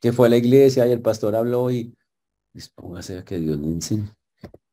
Que 0.00 0.12
fue 0.12 0.26
a 0.26 0.30
la 0.30 0.38
iglesia 0.38 0.88
y 0.88 0.90
el 0.90 1.02
pastor 1.02 1.36
habló 1.36 1.70
y 1.70 1.94
Dispóngase 2.52 3.18
a 3.18 3.24
que 3.24 3.38
Dios 3.38 3.58
le 3.58 3.68
enseñe. 3.68 4.10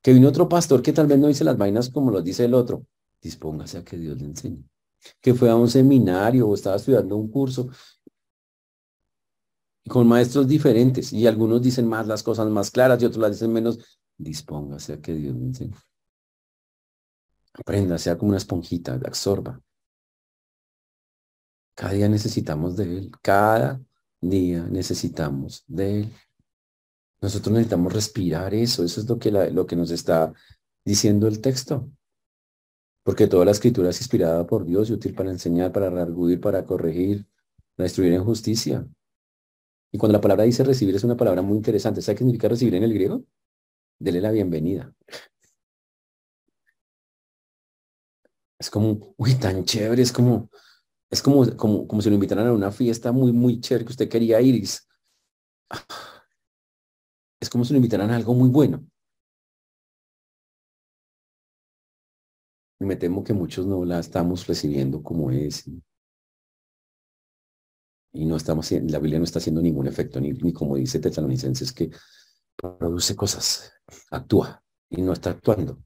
Que 0.02 0.14
vino 0.14 0.30
otro 0.30 0.48
pastor 0.48 0.82
que 0.82 0.94
tal 0.94 1.08
vez 1.08 1.20
no 1.20 1.28
dice 1.28 1.44
las 1.44 1.58
vainas 1.58 1.90
como 1.90 2.12
los 2.12 2.24
dice 2.24 2.46
el 2.46 2.54
otro. 2.54 2.86
Dispóngase 3.22 3.80
a 3.80 3.84
que 3.84 3.98
Dios 3.98 4.18
le 4.18 4.26
enseñe. 4.26 4.64
Que 5.22 5.34
fue 5.34 5.50
a 5.50 5.56
un 5.56 5.70
seminario 5.70 6.48
o 6.48 6.54
estaba 6.54 6.76
estudiando 6.76 7.16
un 7.16 7.30
curso 7.30 7.70
con 9.88 10.08
maestros 10.08 10.48
diferentes 10.48 11.12
y 11.14 11.26
algunos 11.26 11.62
dicen 11.62 11.88
más 11.88 12.06
las 12.06 12.22
cosas 12.22 12.48
más 12.50 12.70
claras 12.70 13.02
y 13.02 13.06
otros 13.06 13.22
las 13.22 13.32
dicen 13.32 13.52
menos. 13.52 14.00
Dispóngase 14.18 14.94
a 14.94 15.02
que 15.02 15.14
Dios 15.14 15.36
le 15.36 15.46
enseñe. 15.46 15.76
Aprenda, 17.54 17.98
sea 17.98 18.18
como 18.18 18.30
una 18.30 18.38
esponjita, 18.38 18.94
absorba. 18.94 19.62
Cada 21.76 21.94
día 21.94 22.10
necesitamos 22.10 22.76
de 22.76 22.84
Él. 22.84 23.12
Cada 23.22 23.82
día 24.22 24.64
necesitamos 24.64 25.64
de 25.68 26.02
Él. 26.02 26.14
Nosotros 27.22 27.51
necesitamos 27.53 27.93
respirar 27.93 28.53
eso, 28.53 28.84
eso 28.84 29.01
es 29.01 29.09
lo 29.09 29.20
que, 29.20 29.32
lo 29.32 29.65
que 29.65 29.76
nos 29.76 29.91
está 29.91 30.34
diciendo 30.86 31.28
el 31.28 31.41
texto. 31.41 31.91
Porque 33.03 33.28
toda 33.28 33.45
la 33.45 33.51
escritura 33.51 33.89
es 33.89 33.99
inspirada 33.99 34.45
por 34.45 34.65
Dios 34.65 34.89
y 34.89 34.93
útil 34.93 35.13
para 35.13 35.32
enseñar, 35.32 35.72
para 35.72 35.89
reargudir, 35.89 36.39
para 36.39 36.65
corregir, 36.65 37.26
para 37.76 37.86
destruir 37.86 38.13
en 38.13 38.24
justicia. 38.24 38.88
Y 39.91 39.97
cuando 39.97 40.17
la 40.17 40.22
palabra 40.22 40.43
dice 40.43 40.63
recibir 40.63 40.95
es 40.95 41.03
una 41.03 41.17
palabra 41.17 41.41
muy 41.41 41.57
interesante. 41.57 42.01
¿Sabe 42.01 42.15
qué 42.15 42.20
significa 42.20 42.47
recibir 42.47 42.76
en 42.76 42.84
el 42.84 42.93
griego? 42.93 43.24
Dele 43.97 44.22
la 44.22 44.32
bienvenida. 44.32 44.93
Es 48.59 48.70
como, 48.70 49.13
uy, 49.17 49.36
tan 49.36 49.63
chévere, 49.63 50.01
es 50.01 50.11
como, 50.11 50.49
es 51.09 51.22
como, 51.22 51.55
como, 51.57 51.88
como 51.88 52.01
si 52.01 52.09
lo 52.09 52.15
invitaran 52.15 52.47
a 52.47 52.53
una 52.53 52.72
fiesta 52.72 53.11
muy, 53.11 53.32
muy 53.32 53.61
chévere 53.61 53.86
que 53.86 53.91
usted 53.91 54.09
quería 54.09 54.41
ir. 54.41 54.67
Es 57.40 57.50
como 57.50 57.64
si 57.64 57.74
lo 57.74 57.78
invitaran 57.78 58.12
a 58.12 58.16
algo 58.16 58.34
muy 58.34 58.50
bueno. 58.50 58.86
Y 62.80 62.86
me 62.86 62.96
temo 62.96 63.24
que 63.24 63.34
muchos 63.34 63.66
no 63.66 63.84
la 63.86 64.00
estamos 64.00 64.48
recibiendo 64.48 65.04
como 65.04 65.32
es. 65.32 65.70
Y 68.12 68.26
no 68.26 68.38
estamos, 68.38 68.72
la 68.72 69.00
Biblia 69.00 69.20
no 69.20 69.26
está 69.26 69.40
haciendo 69.40 69.62
ningún 69.62 69.88
efecto, 69.88 70.20
ni, 70.20 70.32
ni 70.32 70.54
como 70.54 70.76
dice 70.76 71.00
Tesalonicenses, 71.00 71.72
que 71.74 71.92
produce 72.56 73.16
cosas, 73.16 73.74
actúa 74.12 74.64
y 74.90 75.02
no 75.02 75.14
está 75.14 75.32
actuando. 75.32 75.84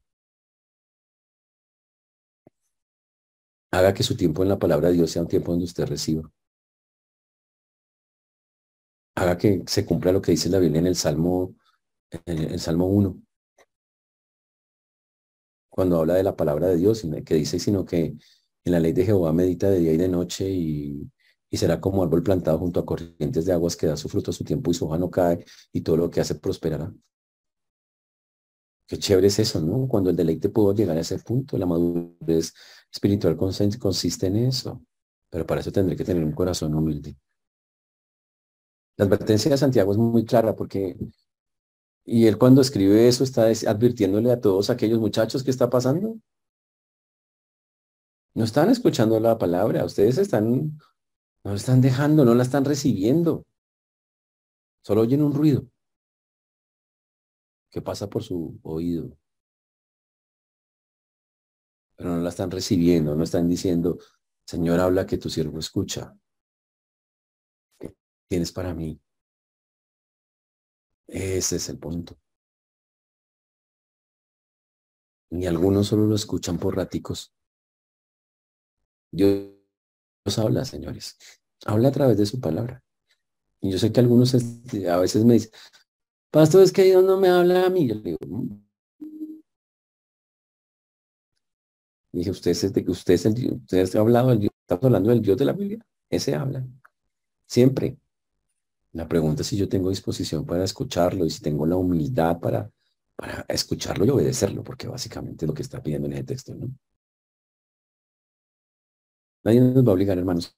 Haga 3.71 3.93
que 3.93 4.03
su 4.03 4.15
tiempo 4.15 4.43
en 4.43 4.49
la 4.49 4.59
palabra 4.59 4.89
de 4.89 4.95
Dios 4.95 5.11
sea 5.11 5.23
un 5.23 5.27
tiempo 5.27 5.51
donde 5.51 5.65
usted 5.65 5.85
reciba. 5.85 6.29
Haga 9.23 9.37
que 9.37 9.63
se 9.67 9.85
cumpla 9.85 10.11
lo 10.11 10.21
que 10.21 10.31
dice 10.31 10.49
la 10.49 10.59
Biblia 10.59 10.79
en 10.79 10.87
el 10.87 10.95
Salmo, 10.95 11.55
en 12.25 12.37
el 12.37 12.59
Salmo 12.59 12.87
1, 12.87 13.19
cuando 15.69 15.99
habla 15.99 16.13
de 16.15 16.23
la 16.23 16.35
palabra 16.35 16.67
de 16.67 16.77
Dios, 16.77 17.03
que 17.25 17.35
dice, 17.35 17.59
sino 17.59 17.85
que 17.85 18.15
en 18.65 18.71
la 18.71 18.79
ley 18.79 18.93
de 18.93 19.05
Jehová 19.05 19.33
medita 19.33 19.69
de 19.69 19.79
día 19.79 19.93
y 19.93 19.97
de 19.97 20.07
noche 20.07 20.49
y, 20.49 21.11
y 21.49 21.57
será 21.57 21.81
como 21.81 22.03
árbol 22.03 22.23
plantado 22.23 22.59
junto 22.59 22.79
a 22.79 22.85
corrientes 22.85 23.45
de 23.45 23.53
aguas 23.53 23.75
que 23.75 23.87
da 23.87 23.97
su 23.97 24.09
fruto 24.09 24.31
a 24.31 24.33
su 24.33 24.43
tiempo 24.43 24.71
y 24.71 24.73
su 24.73 24.85
hoja 24.85 24.97
no 24.97 25.09
cae 25.09 25.43
y 25.71 25.81
todo 25.81 25.97
lo 25.97 26.09
que 26.09 26.21
hace 26.21 26.35
prosperará. 26.35 26.93
Qué 28.87 28.97
chévere 28.97 29.27
es 29.27 29.39
eso, 29.39 29.61
¿no? 29.61 29.87
Cuando 29.87 30.09
el 30.09 30.15
deleite 30.15 30.49
pudo 30.49 30.73
llegar 30.73 30.97
a 30.97 31.01
ese 31.01 31.17
punto, 31.19 31.57
la 31.57 31.65
madurez 31.65 32.53
espiritual 32.91 33.37
consiste 33.37 34.27
en 34.27 34.35
eso. 34.37 34.83
Pero 35.29 35.45
para 35.47 35.61
eso 35.61 35.71
tendré 35.71 35.95
que 35.95 36.03
tener 36.03 36.23
un 36.23 36.33
corazón 36.33 36.75
humilde. 36.75 37.17
La 38.97 39.05
advertencia 39.05 39.49
de 39.51 39.57
Santiago 39.57 39.91
es 39.91 39.97
muy 39.97 40.25
clara 40.25 40.55
porque, 40.55 40.95
y 42.05 42.27
él 42.27 42.37
cuando 42.37 42.61
escribe 42.61 43.07
eso 43.07 43.23
está 43.23 43.45
advirtiéndole 43.45 44.31
a 44.31 44.39
todos 44.39 44.69
aquellos 44.69 44.99
muchachos 44.99 45.43
que 45.43 45.51
está 45.51 45.69
pasando. 45.69 46.17
No 48.35 48.43
están 48.43 48.69
escuchando 48.69 49.19
la 49.19 49.37
palabra, 49.37 49.85
ustedes 49.85 50.17
están, 50.17 50.77
no 51.43 51.51
la 51.51 51.55
están 51.55 51.81
dejando, 51.81 52.25
no 52.25 52.35
la 52.35 52.43
están 52.43 52.65
recibiendo. 52.65 53.45
Solo 54.83 55.01
oyen 55.01 55.23
un 55.23 55.33
ruido 55.33 55.67
que 57.71 57.81
pasa 57.81 58.07
por 58.09 58.23
su 58.23 58.59
oído. 58.63 59.17
Pero 61.95 62.11
no 62.11 62.17
la 62.21 62.29
están 62.29 62.51
recibiendo, 62.51 63.15
no 63.15 63.23
están 63.23 63.47
diciendo, 63.49 63.97
Señor, 64.45 64.79
habla 64.79 65.07
que 65.07 65.17
tu 65.17 65.29
siervo 65.29 65.59
escucha 65.59 66.15
tienes 68.33 68.51
para 68.51 68.73
mí? 68.73 68.99
Ese 71.05 71.57
es 71.57 71.69
el 71.69 71.77
punto. 71.77 72.17
Y 75.29 75.45
algunos 75.45 75.85
solo 75.85 76.07
lo 76.07 76.15
escuchan 76.15 76.57
por 76.57 76.75
raticos. 76.75 77.31
Dios 79.11 79.53
habla, 80.37 80.65
señores. 80.65 81.15
Habla 81.63 81.89
a 81.89 81.91
través 81.91 82.17
de 82.17 82.25
su 82.25 82.41
palabra. 82.41 82.83
Y 83.61 83.71
yo 83.71 83.77
sé 83.77 83.91
que 83.91 83.99
algunos 83.99 84.33
este, 84.33 84.89
a 84.89 84.97
veces 84.97 85.23
me 85.25 85.35
dicen, 85.35 85.51
pastor, 86.31 86.63
es 86.63 86.71
que 86.71 86.85
Dios 86.85 87.03
no 87.03 87.19
me 87.19 87.29
habla 87.29 87.67
a 87.67 87.69
mí. 87.69 87.87
Yo 87.87 87.95
le 87.95 88.01
digo, 88.01 88.17
mm". 88.25 88.63
dije, 92.13 92.31
usted 92.31 92.49
es, 92.49 92.63
el, 92.63 92.89
usted 92.89 93.13
es 93.13 93.25
el 93.27 93.35
Dios, 93.35 93.53
usted 93.61 93.95
ha 93.95 93.99
hablado 93.99 94.29
del 94.29 94.39
Dios, 94.39 94.53
estamos 94.61 94.85
hablando 94.85 95.11
del 95.11 95.21
Dios 95.21 95.37
de 95.37 95.45
la 95.45 95.53
Biblia. 95.53 95.85
Ese 96.09 96.33
habla. 96.33 96.65
Siempre. 97.45 97.99
La 98.93 99.07
pregunta 99.07 99.41
es 99.41 99.47
si 99.47 99.57
yo 99.57 99.67
tengo 99.69 99.89
disposición 99.89 100.45
para 100.45 100.63
escucharlo 100.63 101.25
y 101.25 101.29
si 101.29 101.41
tengo 101.41 101.65
la 101.65 101.75
humildad 101.75 102.39
para, 102.39 102.71
para 103.15 103.45
escucharlo 103.49 104.05
y 104.05 104.09
obedecerlo, 104.09 104.63
porque 104.63 104.87
básicamente 104.87 105.45
es 105.45 105.47
lo 105.47 105.53
que 105.53 105.63
está 105.63 105.81
pidiendo 105.81 106.07
en 106.07 106.13
ese 106.13 106.23
texto, 106.23 106.55
¿no? 106.55 106.69
Nadie 109.45 109.61
nos 109.61 109.85
va 109.85 109.91
a 109.91 109.93
obligar, 109.93 110.17
hermanos, 110.17 110.55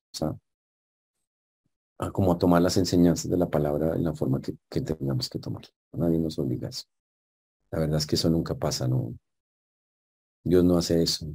a, 1.99 2.11
como 2.11 2.31
a 2.33 2.37
tomar 2.37 2.61
las 2.61 2.77
enseñanzas 2.77 3.29
de 3.29 3.37
la 3.37 3.49
palabra 3.49 3.95
en 3.95 4.03
la 4.03 4.13
forma 4.13 4.41
que, 4.41 4.55
que 4.69 4.81
tengamos 4.81 5.29
que 5.29 5.39
tomar. 5.39 5.63
Nadie 5.93 6.19
nos 6.19 6.39
obliga 6.39 6.67
a 6.67 6.69
eso. 6.69 6.85
La 7.71 7.79
verdad 7.79 7.97
es 7.97 8.07
que 8.07 8.15
eso 8.15 8.29
nunca 8.29 8.55
pasa, 8.55 8.87
¿no? 8.87 9.15
Dios 10.45 10.63
no 10.63 10.77
hace 10.77 11.03
eso. 11.03 11.27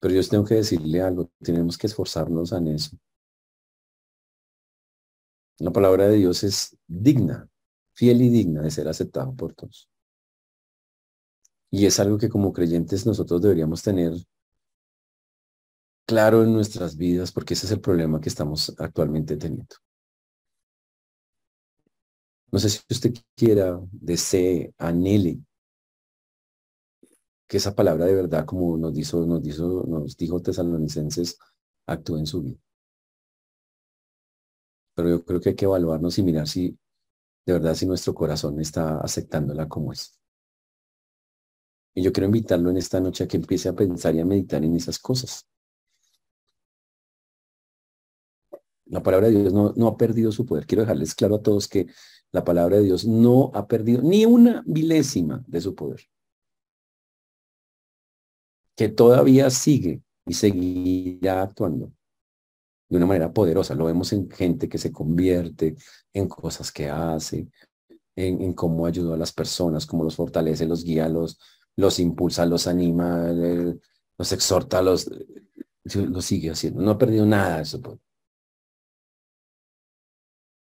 Pero 0.00 0.14
yo 0.14 0.28
tengo 0.28 0.44
que 0.44 0.56
decirle 0.56 1.00
algo, 1.00 1.30
tenemos 1.40 1.78
que 1.78 1.86
esforzarnos 1.86 2.52
en 2.52 2.68
eso. 2.68 2.96
La 5.62 5.70
palabra 5.70 6.08
de 6.08 6.16
Dios 6.16 6.42
es 6.42 6.76
digna, 6.88 7.48
fiel 7.92 8.20
y 8.20 8.30
digna 8.30 8.62
de 8.62 8.70
ser 8.72 8.88
aceptada 8.88 9.30
por 9.30 9.54
todos. 9.54 9.88
Y 11.70 11.86
es 11.86 12.00
algo 12.00 12.18
que 12.18 12.28
como 12.28 12.52
creyentes 12.52 13.06
nosotros 13.06 13.40
deberíamos 13.40 13.80
tener 13.80 14.12
claro 16.04 16.42
en 16.42 16.52
nuestras 16.52 16.96
vidas, 16.96 17.30
porque 17.30 17.54
ese 17.54 17.66
es 17.66 17.72
el 17.72 17.80
problema 17.80 18.20
que 18.20 18.28
estamos 18.28 18.74
actualmente 18.76 19.36
teniendo. 19.36 19.76
No 22.50 22.58
sé 22.58 22.68
si 22.68 22.80
usted 22.90 23.14
quiera, 23.36 23.80
desee, 23.92 24.74
anhele 24.78 25.38
que 27.46 27.58
esa 27.58 27.72
palabra 27.72 28.06
de 28.06 28.14
verdad, 28.14 28.44
como 28.46 28.76
nos, 28.78 28.94
dijo, 28.94 29.24
nos, 29.26 29.40
dijo, 29.40 29.84
nos 29.86 30.16
dijo 30.16 30.42
Tesalonicenses, 30.42 31.38
actúe 31.86 32.18
en 32.18 32.26
su 32.26 32.42
vida. 32.42 32.58
Pero 34.94 35.08
yo 35.08 35.24
creo 35.24 35.40
que 35.40 35.50
hay 35.50 35.54
que 35.54 35.64
evaluarnos 35.64 36.18
y 36.18 36.22
mirar 36.22 36.46
si 36.46 36.78
de 37.46 37.52
verdad 37.52 37.74
si 37.74 37.86
nuestro 37.86 38.14
corazón 38.14 38.60
está 38.60 39.00
aceptándola 39.00 39.68
como 39.68 39.92
es. 39.92 40.18
Y 41.94 42.02
yo 42.02 42.12
quiero 42.12 42.26
invitarlo 42.26 42.70
en 42.70 42.76
esta 42.76 43.00
noche 43.00 43.24
a 43.24 43.28
que 43.28 43.36
empiece 43.36 43.68
a 43.68 43.74
pensar 43.74 44.14
y 44.14 44.20
a 44.20 44.24
meditar 44.24 44.64
en 44.64 44.76
esas 44.76 44.98
cosas. 44.98 45.46
La 48.86 49.02
palabra 49.02 49.28
de 49.28 49.40
Dios 49.40 49.52
no, 49.52 49.72
no 49.76 49.88
ha 49.88 49.96
perdido 49.96 50.32
su 50.32 50.46
poder. 50.46 50.66
Quiero 50.66 50.82
dejarles 50.82 51.14
claro 51.14 51.36
a 51.36 51.42
todos 51.42 51.68
que 51.68 51.86
la 52.30 52.44
palabra 52.44 52.76
de 52.76 52.84
Dios 52.84 53.06
no 53.06 53.50
ha 53.54 53.66
perdido 53.66 54.02
ni 54.02 54.24
una 54.26 54.62
milésima 54.66 55.42
de 55.46 55.60
su 55.60 55.74
poder 55.74 56.00
que 58.76 58.88
todavía 58.88 59.50
sigue 59.50 60.02
y 60.26 60.34
seguirá 60.34 61.42
actuando 61.42 61.92
de 62.92 62.98
una 62.98 63.06
manera 63.06 63.32
poderosa. 63.32 63.74
Lo 63.74 63.86
vemos 63.86 64.12
en 64.12 64.30
gente 64.30 64.68
que 64.68 64.76
se 64.76 64.92
convierte, 64.92 65.76
en 66.12 66.28
cosas 66.28 66.70
que 66.70 66.90
hace, 66.90 67.48
en, 68.14 68.52
cómo 68.52 68.84
ayuda 68.84 69.14
a 69.14 69.18
las 69.18 69.32
personas, 69.32 69.86
cómo 69.86 70.04
los 70.04 70.16
fortalece, 70.16 70.66
los 70.66 70.84
guía, 70.84 71.08
los, 71.08 71.40
los 71.74 71.98
impulsa, 71.98 72.44
los 72.44 72.66
anima, 72.66 73.32
los 74.18 74.32
exhorta, 74.32 74.82
los, 74.82 75.10
lo 75.94 76.20
sigue 76.20 76.50
haciendo. 76.50 76.82
No 76.82 76.90
ha 76.90 76.98
perdido 76.98 77.24
nada 77.24 77.56
de 77.56 77.62
eso. 77.62 77.80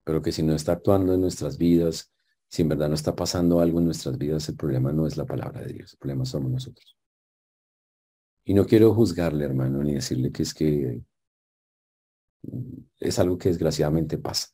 Pero 0.05 0.21
que 0.21 0.31
si 0.31 0.41
no 0.41 0.55
está 0.55 0.71
actuando 0.71 1.13
en 1.15 1.19
nuestras 1.19 1.57
vidas, 1.57 2.13
si 2.47 2.61
en 2.61 2.69
verdad 2.69 2.87
no 2.87 2.95
está 2.95 3.13
pasando 3.13 3.59
algo 3.59 3.79
en 3.79 3.85
nuestras 3.85 4.17
vidas, 4.17 4.47
el 4.47 4.55
problema 4.55 4.93
no 4.93 5.05
es 5.05 5.17
la 5.17 5.25
palabra 5.25 5.59
de 5.59 5.73
Dios, 5.73 5.91
el 5.91 5.99
problema 5.99 6.23
somos 6.23 6.49
nosotros. 6.49 6.95
Y 8.45 8.53
no 8.53 8.65
quiero 8.65 8.93
juzgarle, 8.93 9.43
hermano, 9.43 9.83
ni 9.83 9.95
decirle 9.95 10.31
que 10.31 10.43
es 10.43 10.53
que 10.53 11.03
es 12.99 13.19
algo 13.19 13.37
que 13.37 13.49
desgraciadamente 13.49 14.17
pasa. 14.17 14.47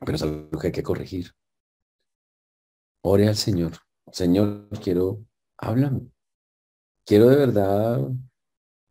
Pero 0.00 0.16
es 0.16 0.22
algo 0.22 0.58
que 0.58 0.68
hay 0.68 0.72
que 0.72 0.82
corregir. 0.82 1.32
Ore 3.02 3.28
al 3.28 3.36
Señor. 3.36 3.72
Señor, 4.12 4.68
quiero, 4.82 5.24
háblame. 5.58 6.10
Quiero 7.04 7.28
de 7.28 7.36
verdad 7.36 8.00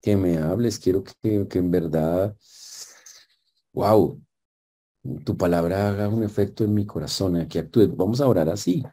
que 0.02 0.16
me 0.16 0.38
hables. 0.38 0.80
Quiero 0.80 1.04
que, 1.04 1.47
que 1.47 1.60
en 1.60 1.72
verdad, 1.72 2.36
wow, 3.74 4.22
tu 5.26 5.38
palabra 5.38 5.89
haga 5.89 6.08
un 6.08 6.24
efecto 6.24 6.64
en 6.64 6.74
mi 6.74 6.86
corazón, 6.86 7.47
que 7.47 7.60
actúe. 7.60 7.88
Vamos 7.95 8.22
a 8.22 8.28
orar 8.28 8.50
así. 8.50 8.84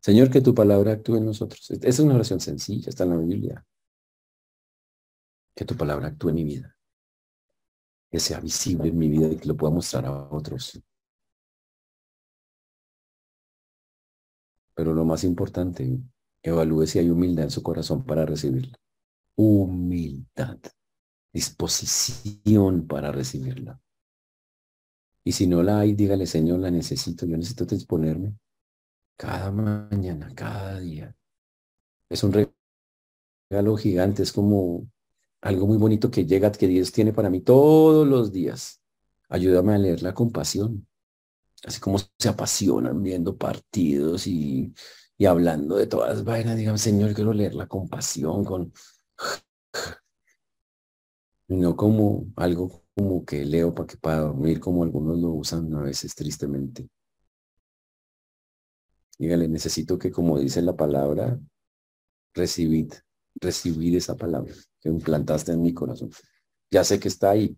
Señor, 0.00 0.30
que 0.30 0.40
tu 0.40 0.54
palabra 0.54 0.92
actúe 0.92 1.16
en 1.16 1.26
nosotros. 1.26 1.70
Esa 1.70 1.88
es 1.88 1.98
una 2.00 2.14
oración 2.14 2.40
sencilla, 2.40 2.88
está 2.88 3.04
en 3.04 3.10
la 3.10 3.16
Biblia 3.16 3.66
que 5.60 5.66
tu 5.66 5.76
palabra 5.76 6.08
actúe 6.08 6.30
en 6.30 6.34
mi 6.36 6.44
vida, 6.44 6.74
que 8.10 8.18
sea 8.18 8.40
visible 8.40 8.88
en 8.88 8.98
mi 8.98 9.08
vida 9.08 9.28
y 9.28 9.36
que 9.36 9.46
lo 9.46 9.56
pueda 9.56 9.72
mostrar 9.72 10.04
a 10.06 10.28
otros. 10.30 10.82
Pero 14.74 14.94
lo 14.94 15.04
más 15.04 15.24
importante, 15.24 15.98
evalúe 16.42 16.86
si 16.86 16.98
hay 16.98 17.10
humildad 17.10 17.44
en 17.44 17.50
su 17.50 17.62
corazón 17.62 18.04
para 18.04 18.26
recibirla. 18.26 18.76
Humildad, 19.36 20.58
disposición 21.32 22.86
para 22.86 23.12
recibirla. 23.12 23.80
Y 25.22 25.32
si 25.32 25.46
no 25.46 25.62
la 25.62 25.80
hay, 25.80 25.94
dígale, 25.94 26.26
Señor, 26.26 26.60
la 26.60 26.70
necesito, 26.70 27.26
yo 27.26 27.36
necesito 27.36 27.64
disponerme 27.66 28.34
cada 29.16 29.52
mañana, 29.52 30.32
cada 30.34 30.80
día. 30.80 31.14
Es 32.08 32.24
un 32.24 32.32
regalo 32.32 33.76
gigante, 33.76 34.22
es 34.22 34.32
como 34.32 34.88
algo 35.40 35.66
muy 35.66 35.78
bonito 35.78 36.10
que 36.10 36.26
llega, 36.26 36.52
que 36.52 36.68
Dios 36.68 36.92
tiene 36.92 37.12
para 37.12 37.30
mí 37.30 37.40
todos 37.40 38.06
los 38.06 38.32
días. 38.32 38.80
Ayúdame 39.28 39.74
a 39.74 39.78
leer 39.78 40.02
la 40.02 40.14
compasión. 40.14 40.86
Así 41.64 41.80
como 41.80 41.98
se 41.98 42.28
apasionan 42.28 43.02
viendo 43.02 43.36
partidos 43.36 44.26
y, 44.26 44.74
y 45.18 45.26
hablando 45.26 45.76
de 45.76 45.86
todas 45.86 46.24
vainas, 46.24 46.56
digan, 46.56 46.78
Señor, 46.78 47.14
quiero 47.14 47.32
leer 47.32 47.54
la 47.54 47.66
compasión 47.68 48.44
con... 48.44 48.72
No 51.48 51.74
como 51.74 52.32
algo 52.36 52.84
como 52.94 53.24
que 53.24 53.44
leo 53.44 53.74
para 53.74 53.86
que 53.88 53.96
para 53.96 54.18
dormir, 54.20 54.60
como 54.60 54.84
algunos 54.84 55.18
lo 55.18 55.30
usan 55.30 55.74
a 55.74 55.82
veces 55.82 56.14
tristemente. 56.14 56.88
Dígale, 59.18 59.48
necesito 59.48 59.98
que 59.98 60.12
como 60.12 60.38
dice 60.38 60.62
la 60.62 60.76
palabra, 60.76 61.40
recibid 62.34 62.92
recibir 63.34 63.96
esa 63.96 64.16
palabra 64.16 64.54
que 64.80 64.88
implantaste 64.88 65.52
en 65.52 65.62
mi 65.62 65.72
corazón. 65.72 66.10
Ya 66.70 66.84
sé 66.84 66.98
que 66.98 67.08
está 67.08 67.30
ahí. 67.30 67.56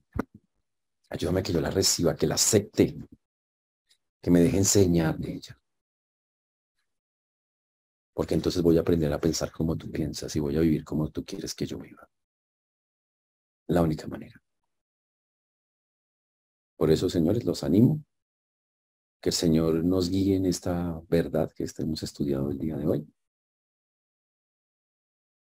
Ayúdame 1.11 1.43
que 1.43 1.53
yo 1.53 1.61
la 1.61 1.70
reciba, 1.70 2.16
que 2.16 2.27
la 2.27 2.37
acepte, 2.37 2.97
que 4.20 4.31
me 4.31 4.41
deje 4.41 4.57
enseñar 4.57 5.18
de 5.18 5.35
ella. 5.35 5.59
Porque 8.14 8.35
entonces 8.35 8.62
voy 8.62 8.79
a 8.79 8.81
aprender 8.81 9.12
a 9.12 9.20
pensar 9.20 9.51
como 9.53 9.77
tú 9.77 9.91
piensas 9.91 10.35
y 10.37 10.41
voy 10.41 10.57
a 10.57 10.61
vivir 10.61 10.85
como 10.85 11.11
tú 11.11 11.25
quieres 11.25 11.55
que 11.55 11.66
yo 11.66 11.79
viva. 11.79 12.09
La 13.68 13.83
única 13.83 14.07
manera. 14.07 14.43
Por 16.77 16.91
eso, 16.91 17.09
señores, 17.09 17.45
los 17.45 17.62
animo. 17.62 18.03
Que 19.20 19.29
el 19.29 19.35
Señor 19.35 19.85
nos 19.85 20.11
guíe 20.11 20.37
en 20.37 20.47
esta 20.47 21.01
verdad 21.09 21.53
que 21.55 21.64
hemos 21.79 22.03
estudiado 22.03 22.51
el 22.51 22.59
día 22.59 22.77
de 22.77 22.87
hoy 22.87 23.07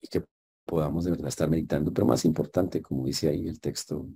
y 0.00 0.08
que 0.08 0.24
podamos 0.64 1.04
de 1.04 1.12
verdad 1.12 1.28
estar 1.28 1.48
meditando, 1.48 1.92
pero 1.92 2.06
más 2.06 2.24
importante, 2.24 2.82
como 2.82 3.06
dice 3.06 3.28
ahí 3.28 3.48
el 3.48 3.60
texto, 3.60 4.06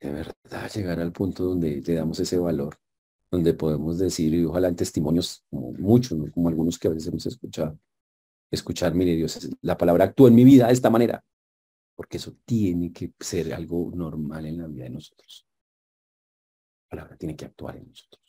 de 0.00 0.12
verdad 0.12 0.70
llegar 0.74 1.00
al 1.00 1.12
punto 1.12 1.44
donde 1.44 1.80
le 1.80 1.94
damos 1.94 2.20
ese 2.20 2.38
valor, 2.38 2.76
donde 3.30 3.54
podemos 3.54 3.98
decir, 3.98 4.34
y 4.34 4.44
ojalá 4.44 4.68
en 4.68 4.76
testimonios 4.76 5.44
como 5.48 5.72
muchos, 5.72 6.18
como 6.32 6.48
algunos 6.48 6.78
que 6.78 6.88
a 6.88 6.90
veces 6.90 7.08
hemos 7.08 7.24
escuchado, 7.26 7.78
escuchar, 8.50 8.94
mire 8.94 9.16
Dios, 9.16 9.48
la 9.62 9.78
palabra 9.78 10.04
actúa 10.04 10.28
en 10.28 10.34
mi 10.34 10.44
vida 10.44 10.66
de 10.66 10.74
esta 10.74 10.90
manera, 10.90 11.24
porque 11.96 12.18
eso 12.18 12.36
tiene 12.44 12.92
que 12.92 13.12
ser 13.18 13.54
algo 13.54 13.90
normal 13.94 14.44
en 14.46 14.58
la 14.58 14.66
vida 14.66 14.84
de 14.84 14.90
nosotros. 14.90 15.46
La 16.84 16.96
palabra 16.96 17.16
tiene 17.16 17.34
que 17.36 17.46
actuar 17.46 17.76
en 17.76 17.88
nosotros. 17.88 18.22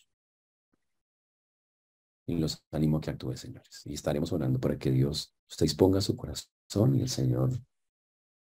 Y 2.25 2.37
los 2.37 2.63
animo 2.71 2.97
a 2.97 3.01
que 3.01 3.09
actúe, 3.09 3.35
señores. 3.35 3.81
Y 3.85 3.93
estaremos 3.93 4.31
orando 4.31 4.59
para 4.59 4.77
que 4.77 4.91
Dios 4.91 5.35
usted 5.53 5.65
disponga 5.65 6.01
su 6.01 6.15
corazón 6.15 6.95
y 6.95 7.01
el 7.01 7.09
Señor 7.09 7.51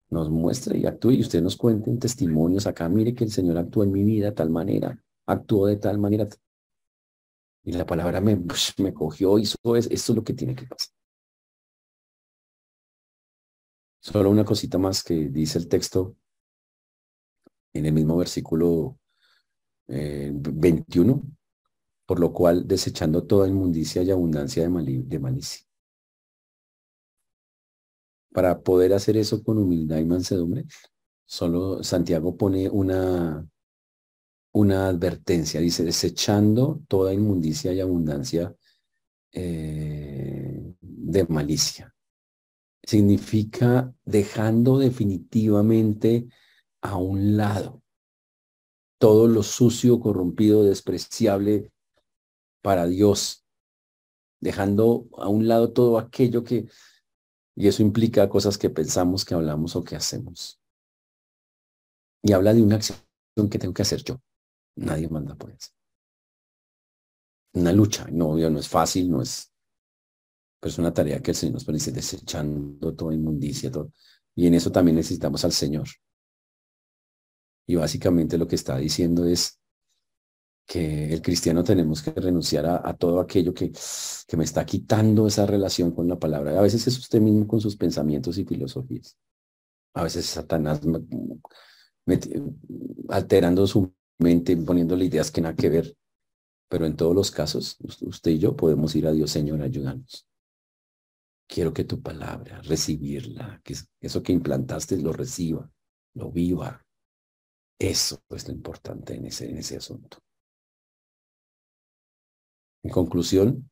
nos 0.10 0.30
muestre 0.30 0.78
y 0.78 0.86
actúe 0.86 1.12
y 1.12 1.22
usted 1.22 1.42
nos 1.42 1.56
cuente 1.56 1.90
en 1.90 2.00
testimonios 2.00 2.68
acá, 2.68 2.88
mire 2.90 3.16
que 3.16 3.24
el 3.24 3.32
Señor 3.32 3.58
actúa 3.58 3.86
en 3.86 3.92
mi 3.92 4.04
vida 4.04 4.28
de 4.28 4.32
tal 4.34 4.50
manera 4.50 5.00
actuó 5.26 5.68
de 5.68 5.78
tal 5.78 5.98
manera. 5.98 6.28
Y 7.64 7.72
la 7.72 7.86
palabra 7.86 8.22
me, 8.22 8.40
me 8.78 8.94
cogió, 8.94 9.40
hizo 9.40 9.58
eso, 9.76 9.90
esto 9.90 10.12
es 10.12 10.16
lo 10.16 10.24
que 10.24 10.34
tiene 10.34 10.56
que 10.56 10.68
pasar. 10.68 10.94
Solo 14.00 14.30
una 14.30 14.46
cosita 14.46 14.78
más 14.78 15.04
que 15.04 15.30
dice 15.30 15.58
el 15.58 15.68
texto 15.68 16.16
en 17.74 17.88
el 17.88 17.94
mismo 17.94 18.18
versículo 18.18 19.00
21, 19.88 21.14
eh, 21.14 21.38
por 22.06 22.20
lo 22.20 22.32
cual 22.32 22.68
desechando 22.68 23.26
toda 23.26 23.48
inmundicia 23.48 24.04
y 24.04 24.12
abundancia 24.12 24.70
de, 24.70 25.04
de 25.04 25.20
malicia. 25.20 25.65
Para 28.36 28.60
poder 28.62 28.92
hacer 28.92 29.16
eso 29.16 29.42
con 29.42 29.58
humildad 29.58 29.98
y 29.98 30.04
mansedumbre, 30.04 30.66
solo 31.26 31.82
Santiago 31.82 32.36
pone 32.36 32.68
una, 32.68 33.48
una 34.52 34.90
advertencia, 34.90 35.62
dice, 35.62 35.86
desechando 35.86 36.82
toda 36.90 37.14
inmundicia 37.14 37.72
y 37.72 37.80
abundancia 37.80 38.54
eh, 39.32 40.76
de 40.82 41.26
malicia. 41.30 41.96
Significa 42.84 43.94
dejando 44.04 44.80
definitivamente 44.80 46.28
a 46.82 46.98
un 46.98 47.38
lado 47.38 47.84
todo 48.98 49.30
lo 49.30 49.44
sucio, 49.44 50.02
corrompido, 50.02 50.66
despreciable 50.66 51.72
para 52.62 52.86
Dios, 52.86 53.46
dejando 54.42 55.08
a 55.18 55.30
un 55.30 55.48
lado 55.48 55.72
todo 55.72 55.98
aquello 55.98 56.44
que, 56.44 56.68
y 57.56 57.68
eso 57.68 57.82
implica 57.82 58.28
cosas 58.28 58.58
que 58.58 58.70
pensamos, 58.70 59.24
que 59.24 59.34
hablamos 59.34 59.76
o 59.76 59.84
que 59.84 59.96
hacemos. 59.96 60.60
Y 62.22 62.34
habla 62.34 62.54
de 62.54 62.62
una 62.62 62.76
acción 62.76 63.00
que 63.50 63.60
tengo 63.60 63.74
que 63.74 63.84
hacer 63.84 64.04
yo. 64.04 64.20
Nadie 64.76 65.08
manda 65.08 65.36
por 65.36 65.52
eso. 65.52 65.70
Una 67.54 67.72
lucha, 67.72 68.08
no, 68.12 68.36
no 68.36 68.60
es 68.60 68.68
fácil, 68.68 69.10
no 69.10 69.22
es, 69.22 69.54
pero 70.60 70.72
es 70.72 70.78
una 70.78 70.94
tarea 70.94 71.22
que 71.22 71.32
el 71.32 71.38
Señor 71.38 71.54
nos 71.54 71.66
pone 71.66 71.78
desechando 71.78 72.94
toda 72.96 73.14
inmundicia, 73.14 73.72
todo. 73.72 73.92
Y 74.36 74.48
en 74.48 74.56
eso 74.56 74.72
también 74.72 74.98
necesitamos 74.98 75.46
al 75.46 75.54
Señor. 75.54 75.88
Y 77.68 77.76
básicamente 77.76 78.38
lo 78.38 78.48
que 78.48 78.56
está 78.56 78.78
diciendo 78.78 79.26
es 79.26 79.62
que 80.66 81.14
el 81.14 81.22
cristiano 81.22 81.64
tenemos 81.64 82.02
que 82.02 82.12
renunciar 82.12 82.66
a, 82.66 82.94
todo 82.96 83.20
aquello 83.20 83.54
que, 83.54 83.72
que, 84.28 84.38
me 84.38 84.44
está 84.44 84.66
quitando 84.66 85.28
esa 85.28 85.46
relación 85.46 85.92
con 85.92 86.08
la 86.08 86.18
palabra. 86.18 86.58
A 86.58 86.62
veces 86.62 86.88
es 86.88 86.98
usted 86.98 87.22
mismo 87.22 87.48
con 87.48 87.62
sus 87.62 87.76
pensamientos 87.76 88.38
y 88.38 88.46
filosofías. 88.46 89.16
A 89.94 90.04
veces 90.04 90.26
Satanás 90.26 90.82
alterando 93.10 93.68
su 93.68 93.94
mente, 94.20 94.56
poniéndole 94.58 95.06
ideas 95.06 95.32
que 95.32 95.42
nada 95.42 95.56
que 95.56 95.70
ver. 95.70 95.96
Pero 96.68 96.86
en 96.88 96.96
todos 96.96 97.16
los 97.16 97.30
casos, 97.30 97.78
usted 98.02 98.32
y 98.32 98.40
yo 98.40 98.56
podemos 98.56 98.96
ir 98.96 99.06
a 99.08 99.12
Dios, 99.12 99.30
Señor, 99.30 99.62
ayúdanos. 99.62 100.28
Quiero 101.48 101.72
que 101.74 101.84
tu 101.84 102.02
palabra, 102.02 102.60
recibirla, 102.64 103.62
que 103.64 103.76
eso 104.02 104.24
que 104.24 104.34
implantaste 104.34 104.98
lo 104.98 105.14
reciba, 105.14 105.72
lo 106.16 106.32
viva, 106.32 106.84
eso 107.78 108.20
es 108.30 108.48
lo 108.48 108.54
importante 108.54 109.14
en 109.14 109.26
ese, 109.26 109.48
en 109.48 109.58
ese 109.58 109.78
asunto. 109.78 110.25
En 112.86 112.92
conclusión, 112.92 113.68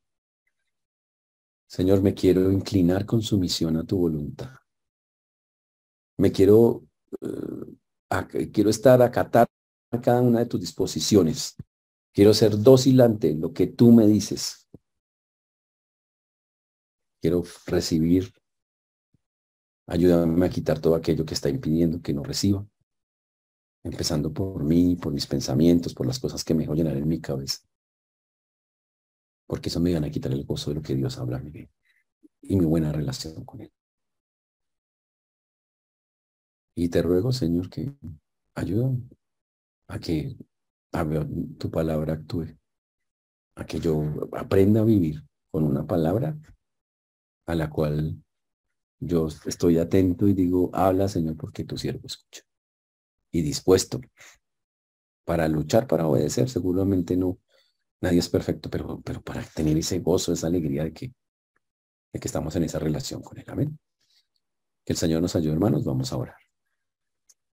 Señor, 1.68 2.02
me 2.02 2.14
quiero 2.14 2.50
inclinar 2.50 3.06
con 3.06 3.22
sumisión 3.22 3.76
a 3.76 3.84
tu 3.84 3.96
voluntad. 3.96 4.50
Me 6.18 6.32
quiero, 6.32 6.84
eh, 7.20 8.50
quiero 8.52 8.70
estar 8.70 9.00
acatar 9.02 9.46
a 9.92 10.00
cada 10.00 10.20
una 10.20 10.40
de 10.40 10.46
tus 10.46 10.60
disposiciones. 10.60 11.54
Quiero 12.12 12.34
ser 12.34 12.58
dócil 12.58 13.00
ante 13.00 13.36
lo 13.36 13.52
que 13.52 13.68
tú 13.68 13.92
me 13.92 14.08
dices. 14.08 14.68
Quiero 17.22 17.44
recibir. 17.66 18.32
Ayúdame 19.86 20.44
a 20.44 20.50
quitar 20.50 20.80
todo 20.80 20.96
aquello 20.96 21.24
que 21.24 21.34
está 21.34 21.48
impidiendo 21.48 22.02
que 22.02 22.12
no 22.12 22.24
reciba 22.24 22.66
empezando 23.84 24.32
por 24.32 24.64
mí, 24.64 24.96
por 24.96 25.12
mis 25.12 25.26
pensamientos, 25.26 25.94
por 25.94 26.06
las 26.06 26.18
cosas 26.18 26.42
que 26.42 26.54
me 26.54 26.62
dejo 26.62 26.74
llenar 26.74 26.96
en 26.96 27.06
mi 27.06 27.20
cabeza. 27.20 27.60
Porque 29.46 29.68
eso 29.68 29.80
me 29.80 29.92
van 29.92 30.04
a 30.04 30.10
quitar 30.10 30.32
el 30.32 30.44
gozo 30.44 30.70
de 30.70 30.76
lo 30.76 30.82
que 30.82 30.94
Dios 30.94 31.18
habla 31.18 31.38
mí 31.38 31.68
y 32.42 32.56
mi 32.56 32.64
buena 32.64 32.92
relación 32.92 33.44
con 33.44 33.60
Él. 33.60 33.72
Y 36.76 36.88
te 36.88 37.02
ruego, 37.02 37.32
Señor, 37.32 37.70
que 37.70 37.92
ayúdame 38.54 39.08
a 39.88 39.98
que 39.98 40.36
tu 41.58 41.70
palabra 41.70 42.14
actúe, 42.14 42.56
a 43.56 43.64
que 43.64 43.78
yo 43.78 44.02
aprenda 44.32 44.80
a 44.80 44.84
vivir 44.84 45.22
con 45.50 45.64
una 45.64 45.86
palabra 45.86 46.36
a 47.46 47.54
la 47.54 47.70
cual 47.70 48.22
yo 49.00 49.28
estoy 49.46 49.78
atento 49.78 50.26
y 50.26 50.32
digo, 50.32 50.70
habla, 50.72 51.08
Señor, 51.08 51.36
porque 51.36 51.64
tu 51.64 51.76
siervo 51.76 52.06
escucha 52.06 52.42
y 53.30 53.42
dispuesto 53.42 54.00
para 55.24 55.48
luchar, 55.48 55.86
para 55.86 56.06
obedecer. 56.06 56.48
Seguramente 56.48 57.16
no, 57.16 57.38
nadie 58.00 58.18
es 58.18 58.28
perfecto, 58.28 58.70
pero, 58.70 59.00
para 59.22 59.42
tener 59.42 59.76
ese 59.76 60.00
gozo, 60.00 60.32
esa 60.32 60.46
alegría 60.46 60.84
de 60.84 60.92
que, 60.92 61.14
de 62.12 62.20
que 62.20 62.28
estamos 62.28 62.54
en 62.56 62.64
esa 62.64 62.78
relación 62.78 63.22
con 63.22 63.38
Él. 63.38 63.44
Amén. 63.48 63.78
Que 64.84 64.92
el 64.92 64.98
Señor 64.98 65.22
nos 65.22 65.36
ayude, 65.36 65.54
hermanos. 65.54 65.84
Vamos 65.84 66.12
a 66.12 66.16
orar. 66.16 66.36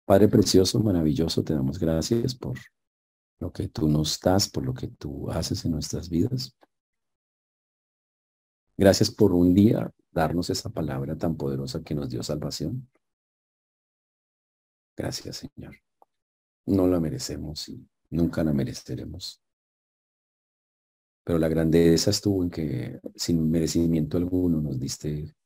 Padre 0.05 0.29
precioso, 0.29 0.81
maravilloso, 0.81 1.45
te 1.45 1.53
damos 1.53 1.79
gracias 1.79 2.35
por 2.35 2.59
lo 3.41 3.53
que 3.53 3.69
tú 3.69 3.89
nos 3.89 4.19
das, 4.19 4.49
por 4.49 4.65
lo 4.65 4.73
que 4.73 4.89
tú 4.89 5.31
haces 5.31 5.65
en 5.65 5.73
nuestras 5.73 6.09
vidas. 6.09 6.57
Gracias 8.77 9.11
por 9.11 9.33
un 9.33 9.55
día 9.55 9.93
darnos 10.11 10.51
esa 10.51 10.71
palabra 10.71 11.17
tan 11.17 11.37
poderosa 11.37 11.83
que 11.83 11.95
nos 11.95 12.09
dio 12.09 12.23
salvación. 12.23 12.89
Gracias, 14.97 15.37
Señor. 15.37 15.77
No 16.67 16.87
la 16.87 17.01
merecemos 17.01 17.69
y 17.69 17.87
nunca 18.11 18.43
la 18.43 18.53
mereceremos. 18.53 19.43
Pero 21.29 21.39
la 21.39 21.49
grandeza 21.49 22.09
estuvo 22.09 22.43
en 22.43 22.49
que 22.49 23.01
sin 23.15 23.51
merecimiento 23.51 24.17
alguno 24.17 24.63
nos 24.63 24.81
diste 24.81 25.37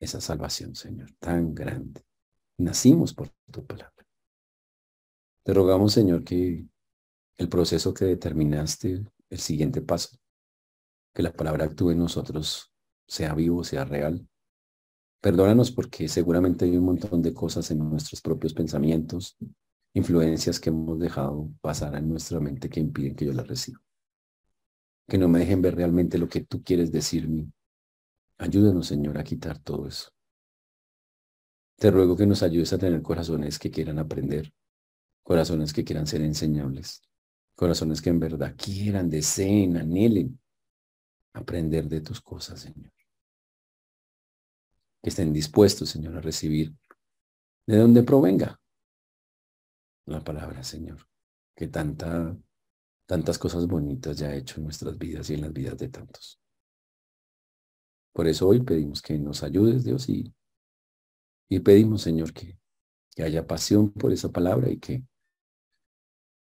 esa 0.00 0.18
salvación, 0.18 0.74
Señor, 0.74 1.10
tan 1.18 1.54
grande. 1.54 2.06
Nacimos 2.56 3.12
por 3.12 3.28
tu 3.52 3.66
palabra. 3.66 4.06
Te 5.42 5.52
rogamos, 5.52 5.92
Señor, 5.92 6.24
que 6.24 6.64
el 7.36 7.48
proceso 7.50 7.92
que 7.92 8.06
determinaste, 8.06 9.04
el 9.28 9.38
siguiente 9.38 9.82
paso, 9.82 10.16
que 11.12 11.22
la 11.22 11.34
palabra 11.34 11.66
actúe 11.66 11.90
en 11.90 11.98
nosotros, 11.98 12.72
sea 13.06 13.34
vivo, 13.34 13.64
sea 13.64 13.84
real, 13.84 14.26
Perdónanos 15.20 15.70
porque 15.70 16.08
seguramente 16.08 16.64
hay 16.64 16.78
un 16.78 16.86
montón 16.86 17.20
de 17.20 17.34
cosas 17.34 17.70
en 17.70 17.80
nuestros 17.80 18.22
propios 18.22 18.54
pensamientos, 18.54 19.36
influencias 19.92 20.58
que 20.58 20.70
hemos 20.70 20.98
dejado 20.98 21.50
pasar 21.60 21.94
en 21.96 22.08
nuestra 22.08 22.40
mente 22.40 22.70
que 22.70 22.80
impiden 22.80 23.14
que 23.14 23.26
yo 23.26 23.34
las 23.34 23.46
reciba. 23.46 23.82
Que 25.08 25.18
no 25.18 25.28
me 25.28 25.40
dejen 25.40 25.62
ver 25.62 25.74
realmente 25.74 26.18
lo 26.18 26.28
que 26.28 26.42
tú 26.42 26.62
quieres 26.62 26.92
decirme. 26.92 27.50
Ayúdanos, 28.36 28.86
Señor, 28.86 29.18
a 29.18 29.24
quitar 29.24 29.58
todo 29.58 29.88
eso. 29.88 30.10
Te 31.76 31.90
ruego 31.90 32.16
que 32.16 32.26
nos 32.26 32.42
ayudes 32.42 32.72
a 32.72 32.78
tener 32.78 33.02
corazones 33.02 33.58
que 33.58 33.70
quieran 33.70 33.98
aprender, 33.98 34.52
corazones 35.22 35.72
que 35.72 35.84
quieran 35.84 36.06
ser 36.06 36.20
enseñables, 36.22 37.02
corazones 37.54 38.02
que 38.02 38.10
en 38.10 38.20
verdad 38.20 38.54
quieran, 38.56 39.08
deseen, 39.08 39.76
anhelen 39.76 40.38
aprender 41.32 41.88
de 41.88 42.00
tus 42.00 42.20
cosas, 42.20 42.60
Señor 42.60 42.92
que 45.02 45.10
estén 45.10 45.32
dispuestos, 45.32 45.90
Señor, 45.90 46.16
a 46.16 46.20
recibir 46.20 46.74
de 47.66 47.76
donde 47.76 48.02
provenga 48.02 48.60
la 50.06 50.20
palabra, 50.20 50.64
Señor, 50.64 51.06
que 51.54 51.68
tanta, 51.68 52.36
tantas 53.08 53.38
cosas 53.38 53.66
bonitas 53.66 54.18
ya 54.18 54.28
ha 54.28 54.34
hecho 54.34 54.58
en 54.58 54.64
nuestras 54.64 54.98
vidas 54.98 55.30
y 55.30 55.34
en 55.34 55.40
las 55.40 55.52
vidas 55.52 55.78
de 55.78 55.88
tantos. 55.88 56.38
Por 58.12 58.28
eso 58.28 58.46
hoy 58.46 58.60
pedimos 58.60 59.00
que 59.00 59.18
nos 59.18 59.42
ayudes, 59.42 59.82
Dios, 59.82 60.08
y, 60.10 60.34
y 61.48 61.60
pedimos, 61.60 62.02
Señor, 62.02 62.34
que, 62.34 62.58
que 63.16 63.22
haya 63.22 63.46
pasión 63.46 63.90
por 63.92 64.12
esa 64.12 64.30
palabra 64.30 64.70
y 64.70 64.78
que, 64.78 65.02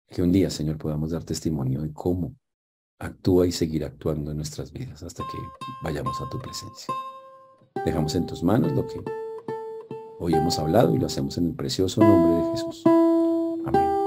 que 0.07 0.21
un 0.21 0.31
día, 0.31 0.51
Señor, 0.51 0.77
podamos 0.77 1.09
dar 1.09 1.23
testimonio 1.23 1.81
de 1.81 1.91
cómo 1.93 2.35
actúa 2.99 3.47
y 3.47 3.51
seguir 3.51 3.83
actuando 3.83 4.29
en 4.29 4.37
nuestras 4.37 4.71
vidas 4.71 5.01
hasta 5.01 5.23
que 5.23 5.37
vayamos 5.83 6.21
a 6.21 6.29
tu 6.29 6.37
presencia. 6.37 6.93
Dejamos 7.83 8.13
en 8.13 8.27
tus 8.27 8.43
manos 8.43 8.71
lo 8.73 8.85
que 8.85 9.03
hoy 10.19 10.35
hemos 10.35 10.59
hablado 10.59 10.93
y 10.93 10.99
lo 10.99 11.07
hacemos 11.07 11.39
en 11.39 11.47
el 11.47 11.55
precioso 11.55 12.01
nombre 12.01 12.45
de 12.45 12.51
Jesús. 12.51 12.83
Amén. 13.65 14.00